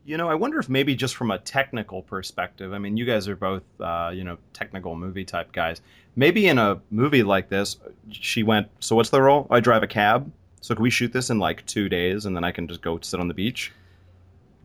You 0.06 0.16
know, 0.16 0.30
I 0.30 0.36
wonder 0.36 0.58
if 0.60 0.70
maybe 0.70 0.96
just 0.96 1.16
from 1.16 1.32
a 1.32 1.40
technical 1.40 2.02
perspective, 2.02 2.72
I 2.72 2.78
mean, 2.78 2.96
you 2.96 3.04
guys 3.04 3.28
are 3.28 3.36
both, 3.36 3.64
uh, 3.82 4.12
you 4.14 4.24
know, 4.24 4.38
technical 4.54 4.96
movie 4.96 5.26
type 5.26 5.52
guys. 5.52 5.82
Maybe 6.16 6.48
in 6.48 6.58
a 6.58 6.80
movie 6.92 7.24
like 7.24 7.50
this, 7.50 7.76
she 8.10 8.42
went, 8.44 8.70
So 8.80 8.96
what's 8.96 9.10
the 9.10 9.22
role? 9.22 9.48
I 9.50 9.60
drive 9.60 9.84
a 9.84 9.88
cab. 9.88 10.32
So 10.68 10.76
can 10.76 10.84
we 10.84 10.90
shoot 10.90 11.14
this 11.14 11.30
in 11.30 11.40
like 11.40 11.66
two 11.66 11.88
days 11.88 12.26
and 12.26 12.36
then 12.36 12.44
I 12.44 12.52
can 12.52 12.68
just 12.68 12.82
go 12.82 13.00
sit 13.00 13.22
on 13.22 13.30
the 13.30 13.34
beach? 13.34 13.72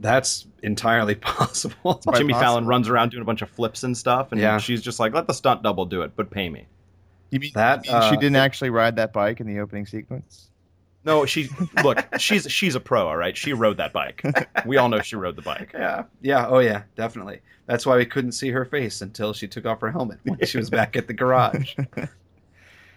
That's 0.00 0.48
entirely 0.64 1.14
possible. 1.20 2.00
Quite 2.04 2.16
Jimmy 2.18 2.32
possible. 2.32 2.48
Fallon 2.54 2.66
runs 2.66 2.88
around 2.88 3.10
doing 3.12 3.22
a 3.22 3.24
bunch 3.24 3.40
of 3.40 3.48
flips 3.48 3.84
and 3.84 3.96
stuff. 3.96 4.32
And 4.32 4.40
Yeah. 4.40 4.58
she's 4.58 4.82
just 4.82 4.98
like, 4.98 5.14
Let 5.14 5.28
the 5.28 5.32
stunt 5.32 5.62
double 5.62 5.84
do 5.84 6.02
it, 6.02 6.16
but 6.16 6.28
pay 6.28 6.48
me. 6.48 6.66
You 7.30 7.38
mean, 7.38 7.52
That, 7.54 7.86
you 7.86 7.92
mean 7.92 8.02
she 8.02 8.16
uh, 8.16 8.20
didn't 8.20 8.34
actually 8.34 8.70
ride 8.70 8.96
that 8.96 9.12
bike 9.12 9.38
in 9.38 9.46
the 9.46 9.60
opening 9.60 9.86
sequence? 9.86 10.48
No, 11.04 11.24
she, 11.24 11.48
look, 11.84 12.04
she's 12.18 12.50
she's 12.50 12.74
a 12.74 12.80
pro, 12.80 13.06
all 13.06 13.16
right? 13.16 13.36
She 13.36 13.52
rode 13.52 13.76
that 13.76 13.92
bike. 13.92 14.24
We 14.66 14.78
all 14.78 14.88
know 14.88 15.02
she 15.02 15.14
rode 15.14 15.36
the 15.36 15.42
bike. 15.42 15.70
Yeah, 15.72 16.04
yeah, 16.20 16.46
oh 16.48 16.58
yeah, 16.58 16.82
definitely. 16.96 17.40
That's 17.66 17.86
why 17.86 17.96
we 17.96 18.06
couldn't 18.06 18.32
see 18.32 18.50
her 18.50 18.64
face 18.64 19.02
until 19.02 19.32
she 19.32 19.46
took 19.48 19.66
off 19.66 19.80
her 19.80 19.90
helmet 19.90 20.18
when 20.24 20.44
she 20.46 20.58
was 20.58 20.68
back 20.70 20.96
at 20.96 21.06
the 21.06 21.12
garage. 21.14 21.74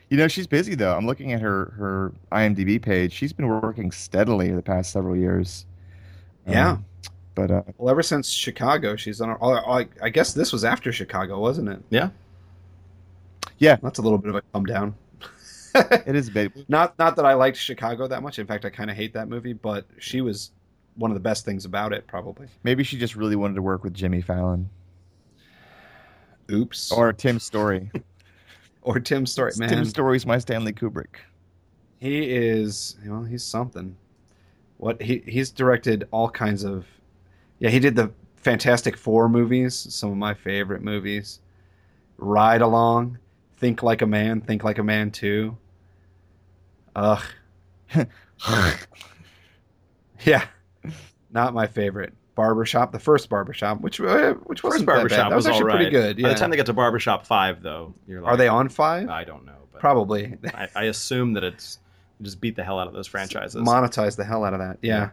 You 0.10 0.18
know, 0.18 0.28
she's 0.28 0.48
busy 0.48 0.76
though. 0.76 0.96
I'm 0.96 1.06
looking 1.06 1.34
at 1.34 1.42
her 1.42 1.74
her 1.78 2.14
IMDb 2.32 2.82
page. 2.82 3.12
She's 3.12 3.34
been 3.34 3.48
working 3.48 3.92
steadily 3.92 4.52
the 4.52 4.62
past 4.62 4.92
several 4.92 5.16
years. 5.16 5.66
Yeah. 6.48 6.72
Um, 6.72 6.86
but 7.34 7.52
uh, 7.52 7.64
Well, 7.78 7.90
ever 7.92 8.04
since 8.04 8.30
Chicago, 8.30 8.96
she's 8.96 9.20
on. 9.20 9.36
oh, 9.42 9.54
I 9.54 9.88
I 10.02 10.10
guess 10.10 10.34
this 10.34 10.54
was 10.54 10.64
after 10.64 10.92
Chicago, 10.92 11.40
wasn't 11.40 11.70
it? 11.70 11.82
Yeah. 11.90 12.10
Yeah. 13.58 13.78
that's 13.82 14.00
a 14.00 14.02
little 14.02 14.18
bit 14.18 14.30
of 14.30 14.36
a 14.36 14.42
come 14.54 14.66
down. 14.66 14.96
it 15.74 16.16
is 16.16 16.30
a 16.30 16.32
bit. 16.32 16.52
Not 16.70 16.98
not 17.00 17.16
that 17.18 17.26
I 17.26 17.34
liked 17.34 17.58
Chicago 17.58 18.08
that 18.08 18.22
much. 18.22 18.40
In 18.40 18.48
fact, 18.48 18.64
I 18.64 18.70
kind 18.70 18.90
of 18.90 18.96
hate 18.96 19.14
that 19.14 19.28
movie. 19.28 19.54
But 19.54 19.86
she 20.00 20.22
was 20.22 20.52
one 20.96 21.12
of 21.12 21.16
the 21.16 21.22
best 21.22 21.44
things 21.46 21.66
about 21.66 21.92
it, 21.94 22.08
probably. 22.08 22.48
Maybe 22.64 22.84
she 22.84 22.98
just 22.98 23.16
really 23.16 23.36
wanted 23.36 23.56
to 23.56 23.62
work 23.62 23.84
with 23.84 23.94
Jimmy 23.94 24.22
Fallon 24.22 24.70
Oops. 26.52 26.92
Or, 26.92 27.10
or 27.10 27.14
Tim 27.14 27.40
Story. 27.40 27.90
or 28.86 29.00
Tim 29.00 29.26
Story, 29.26 29.52
man. 29.58 29.70
Tim 29.70 29.86
Story's 29.86 30.26
my 30.26 30.38
Stanley 30.38 30.74
Kubrick. 30.74 31.18
He 32.00 32.32
is. 32.32 32.96
Well, 33.06 33.24
he's 33.24 33.44
something. 33.44 33.98
What 34.78 35.02
he 35.02 35.24
he's 35.26 35.52
directed 35.52 36.08
all 36.12 36.30
kinds 36.30 36.64
of. 36.64 36.86
Yeah, 37.60 37.70
he 37.70 37.80
did 37.80 37.96
the 37.96 38.12
Fantastic 38.38 38.96
Four 38.96 39.28
movies. 39.28 39.76
Some 39.76 40.12
of 40.12 40.18
my 40.18 40.34
favorite 40.34 40.82
movies. 40.82 41.40
Ride 42.18 42.62
Along, 42.62 43.18
Think 43.58 43.84
Like 43.84 44.02
a 44.02 44.06
Man, 44.06 44.40
Think 44.40 44.64
Like 44.64 44.78
a 44.78 44.84
Man 44.84 45.12
Two. 45.12 45.58
Ugh. 46.96 47.24
Yeah, 50.24 50.46
not 51.32 51.54
my 51.54 51.68
favorite. 51.68 52.14
Barbershop, 52.36 52.92
the 52.92 53.00
first 53.00 53.30
Barbershop, 53.30 53.82
which 53.82 54.00
uh, 54.02 54.34
which 54.44 54.64
wasn't 54.64 54.86
First 54.86 55.10
that 55.10 55.10
bad. 55.10 55.32
That 55.32 55.36
was, 55.36 55.46
was 55.46 55.48
actually 55.48 55.72
all 55.72 55.78
pretty 55.78 55.86
right. 55.86 55.92
good. 56.16 56.22
By 56.22 56.28
Yeah. 56.30 56.34
the 56.34 56.40
time 56.40 56.50
they 56.52 56.58
get 56.58 56.66
to 56.68 56.74
Barbershop 56.74 57.26
5, 57.26 57.62
though, 57.64 57.94
you're 58.08 58.22
like, 58.22 58.34
Are 58.34 58.38
they 58.38 58.48
on 58.50 58.70
five? 58.70 59.10
I 59.10 59.24
don't 59.24 59.46
know. 59.46 59.54
But 59.72 59.80
Probably. 59.82 60.38
I, 60.54 60.68
I 60.76 60.84
assume 60.84 61.34
that 61.34 61.44
it's 61.44 61.80
just 62.22 62.40
beat 62.42 62.56
the 62.56 62.64
hell 62.64 62.78
out 62.80 62.88
of 62.88 62.94
those 62.94 63.08
franchises. 63.08 63.56
monetize 63.62 64.16
the 64.16 64.24
hell 64.26 64.44
out 64.44 64.54
of 64.54 64.60
that. 64.60 64.78
Yeah. 64.82 65.10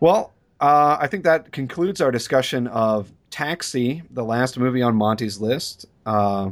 Well, 0.00 0.32
uh, 0.60 0.96
I 1.00 1.06
think 1.08 1.24
that 1.24 1.52
concludes 1.52 2.00
our 2.00 2.10
discussion 2.10 2.66
of 2.68 3.12
Taxi, 3.30 4.02
the 4.10 4.24
last 4.24 4.58
movie 4.58 4.82
on 4.82 4.94
Monte's 4.96 5.40
list. 5.40 5.86
Uh, 6.06 6.50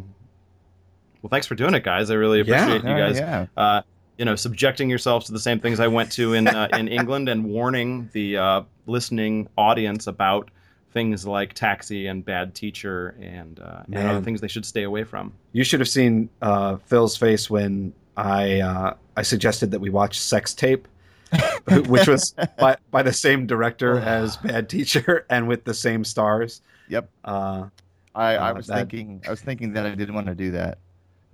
well, 1.23 1.31
thanks 1.31 1.47
for 1.47 1.55
doing 1.55 1.75
it, 1.75 1.83
guys. 1.85 2.11
I 2.11 2.15
really 2.15 2.43
Yeah. 2.43 2.65
appreciate 2.67 2.85
you 2.85 2.97
Oh, 2.97 3.09
guys. 3.09 3.19
yeah. 3.57 3.81
You 4.19 4.25
know, 4.25 4.35
subjecting 4.35 4.89
yourselves 4.89 5.27
to 5.27 5.33
the 5.33 5.39
same 5.41 5.61
things 5.61 5.79
I 5.79 5.89
went 5.89 6.11
to 6.13 6.33
in 6.33 6.49
uh, 6.49 6.69
in 6.79 6.89
England, 6.89 7.29
and 7.29 7.45
warning 7.45 8.09
the 8.13 8.37
uh, 8.39 8.63
listening 8.87 9.49
audience 9.59 10.07
about 10.07 10.51
things 10.93 11.27
like 11.27 11.53
Taxi 11.53 12.07
and 12.07 12.25
Bad 12.25 12.55
Teacher 12.55 13.15
and 13.21 13.61
uh, 13.61 13.83
and 13.87 13.97
other 14.09 14.23
things 14.23 14.41
they 14.41 14.49
should 14.49 14.65
stay 14.65 14.85
away 14.85 15.05
from. 15.05 15.33
you 15.53 15.63
should 15.65 15.81
have 15.81 15.89
seen 15.89 16.31
uh, 16.41 16.77
Phil's 16.87 17.17
face 17.17 17.51
when 17.51 17.93
I 18.17 18.61
uh, 18.61 18.95
I 19.19 19.23
suggested 19.23 19.71
that 19.73 19.81
we 19.81 19.91
watch 19.91 20.19
Sex 20.19 20.55
Tape, 20.55 20.89
which 21.87 22.09
was 22.09 22.35
by, 22.59 22.79
by 22.91 23.03
the 23.03 23.13
same 23.13 23.47
director 23.47 23.99
as 23.99 24.39
Bad 24.39 24.71
Teacher 24.71 25.27
and 25.31 25.47
with 25.47 25.65
the 25.65 25.75
same 25.75 26.05
stars. 26.05 26.63
Yep. 26.89 27.11
Uh, 27.25 27.67
I, 28.15 28.37
I 28.37 28.51
Uh, 28.51 28.55
was 28.55 28.67
that- 28.69 28.77
thinking. 28.91 29.23
I 29.27 29.31
was 29.31 29.43
thinking 29.43 29.75
that 29.75 29.85
I 29.85 29.95
didn't 29.95 30.15
want 30.15 30.29
to 30.29 30.35
do 30.35 30.53
that. 30.53 30.79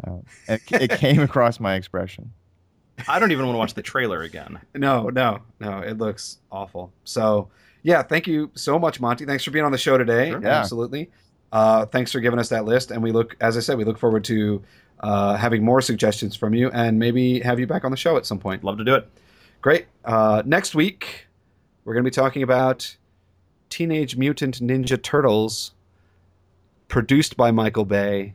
Uh, 0.02 0.16
it, 0.48 0.62
it 0.72 0.90
came 0.98 1.20
across 1.20 1.60
my 1.60 1.76
expression. 1.76 2.32
I 3.08 3.18
don't 3.18 3.32
even 3.32 3.46
want 3.46 3.54
to 3.54 3.58
watch 3.58 3.74
the 3.74 3.82
trailer 3.82 4.22
again. 4.22 4.60
No, 4.74 5.08
no, 5.08 5.40
no. 5.60 5.78
It 5.80 5.98
looks 5.98 6.38
awful. 6.50 6.92
So, 7.04 7.48
yeah, 7.82 8.02
thank 8.02 8.26
you 8.26 8.50
so 8.54 8.78
much, 8.78 9.00
Monte. 9.00 9.24
Thanks 9.24 9.44
for 9.44 9.50
being 9.50 9.64
on 9.64 9.72
the 9.72 9.78
show 9.78 9.98
today. 9.98 10.30
Sure. 10.30 10.42
Yeah. 10.42 10.60
Absolutely. 10.60 11.10
Uh, 11.50 11.86
thanks 11.86 12.12
for 12.12 12.20
giving 12.20 12.38
us 12.38 12.48
that 12.50 12.64
list. 12.64 12.90
And 12.90 13.02
we 13.02 13.12
look, 13.12 13.36
as 13.40 13.56
I 13.56 13.60
said, 13.60 13.76
we 13.76 13.84
look 13.84 13.98
forward 13.98 14.24
to 14.24 14.62
uh, 15.00 15.36
having 15.36 15.64
more 15.64 15.80
suggestions 15.80 16.36
from 16.36 16.54
you 16.54 16.70
and 16.70 16.98
maybe 16.98 17.40
have 17.40 17.58
you 17.58 17.66
back 17.66 17.84
on 17.84 17.90
the 17.90 17.96
show 17.96 18.16
at 18.16 18.24
some 18.24 18.38
point. 18.38 18.64
Love 18.64 18.78
to 18.78 18.84
do 18.84 18.94
it. 18.94 19.08
Great. 19.60 19.86
Uh, 20.04 20.42
next 20.46 20.74
week, 20.74 21.26
we're 21.84 21.94
going 21.94 22.04
to 22.04 22.10
be 22.10 22.14
talking 22.14 22.42
about 22.42 22.96
Teenage 23.68 24.16
Mutant 24.16 24.60
Ninja 24.60 25.00
Turtles, 25.02 25.72
produced 26.88 27.36
by 27.36 27.50
Michael 27.50 27.84
Bay. 27.84 28.34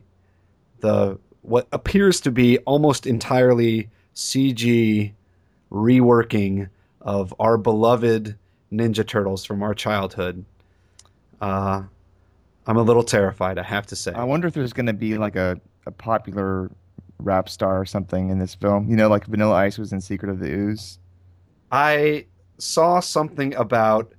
The 0.80 1.18
what 1.42 1.66
appears 1.72 2.20
to 2.20 2.30
be 2.30 2.58
almost 2.58 3.06
entirely 3.06 3.88
CG 4.18 5.12
reworking 5.70 6.68
of 7.00 7.32
our 7.38 7.56
beloved 7.56 8.36
Ninja 8.72 9.06
Turtles 9.06 9.44
from 9.44 9.62
our 9.62 9.74
childhood. 9.74 10.44
Uh, 11.40 11.84
I'm 12.66 12.76
a 12.76 12.82
little 12.82 13.04
terrified, 13.04 13.58
I 13.58 13.62
have 13.62 13.86
to 13.86 13.96
say. 13.96 14.12
I 14.12 14.24
wonder 14.24 14.48
if 14.48 14.54
there's 14.54 14.72
going 14.72 14.86
to 14.86 14.92
be 14.92 15.16
like 15.16 15.36
a, 15.36 15.60
a 15.86 15.92
popular 15.92 16.68
rap 17.20 17.48
star 17.48 17.80
or 17.80 17.86
something 17.86 18.30
in 18.30 18.40
this 18.40 18.56
film. 18.56 18.90
You 18.90 18.96
know, 18.96 19.08
like 19.08 19.24
Vanilla 19.24 19.54
Ice 19.54 19.78
was 19.78 19.92
in 19.92 20.00
Secret 20.00 20.30
of 20.30 20.40
the 20.40 20.50
Ooze. 20.50 20.98
I 21.70 22.26
saw 22.58 22.98
something 22.98 23.54
about. 23.54 24.12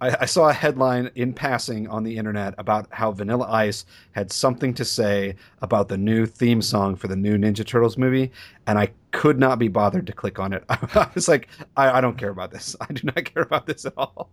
I, 0.00 0.16
I 0.20 0.24
saw 0.26 0.48
a 0.48 0.52
headline 0.52 1.10
in 1.14 1.32
passing 1.32 1.88
on 1.88 2.02
the 2.02 2.16
internet 2.16 2.54
about 2.58 2.86
how 2.90 3.12
Vanilla 3.12 3.46
Ice 3.50 3.86
had 4.12 4.30
something 4.30 4.74
to 4.74 4.84
say 4.84 5.36
about 5.62 5.88
the 5.88 5.96
new 5.96 6.26
theme 6.26 6.60
song 6.60 6.96
for 6.96 7.08
the 7.08 7.16
new 7.16 7.38
Ninja 7.38 7.66
Turtles 7.66 7.96
movie, 7.96 8.30
and 8.66 8.78
I 8.78 8.90
could 9.12 9.38
not 9.38 9.58
be 9.58 9.68
bothered 9.68 10.06
to 10.06 10.12
click 10.12 10.38
on 10.38 10.52
it. 10.52 10.64
I 10.68 11.10
was 11.14 11.28
like, 11.28 11.48
I, 11.76 11.98
I 11.98 12.00
don't 12.00 12.18
care 12.18 12.30
about 12.30 12.50
this. 12.50 12.76
I 12.80 12.92
do 12.92 13.02
not 13.04 13.24
care 13.24 13.42
about 13.42 13.66
this 13.66 13.84
at 13.84 13.94
all. 13.96 14.30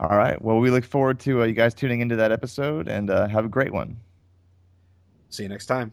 All 0.00 0.16
right. 0.16 0.40
Well, 0.40 0.58
we 0.58 0.70
look 0.70 0.84
forward 0.84 1.20
to 1.20 1.42
uh, 1.42 1.44
you 1.44 1.54
guys 1.54 1.74
tuning 1.74 2.00
into 2.00 2.16
that 2.16 2.32
episode 2.32 2.88
and 2.88 3.10
uh, 3.10 3.28
have 3.28 3.44
a 3.44 3.48
great 3.48 3.72
one. 3.72 3.96
See 5.30 5.44
you 5.44 5.48
next 5.48 5.66
time. 5.66 5.92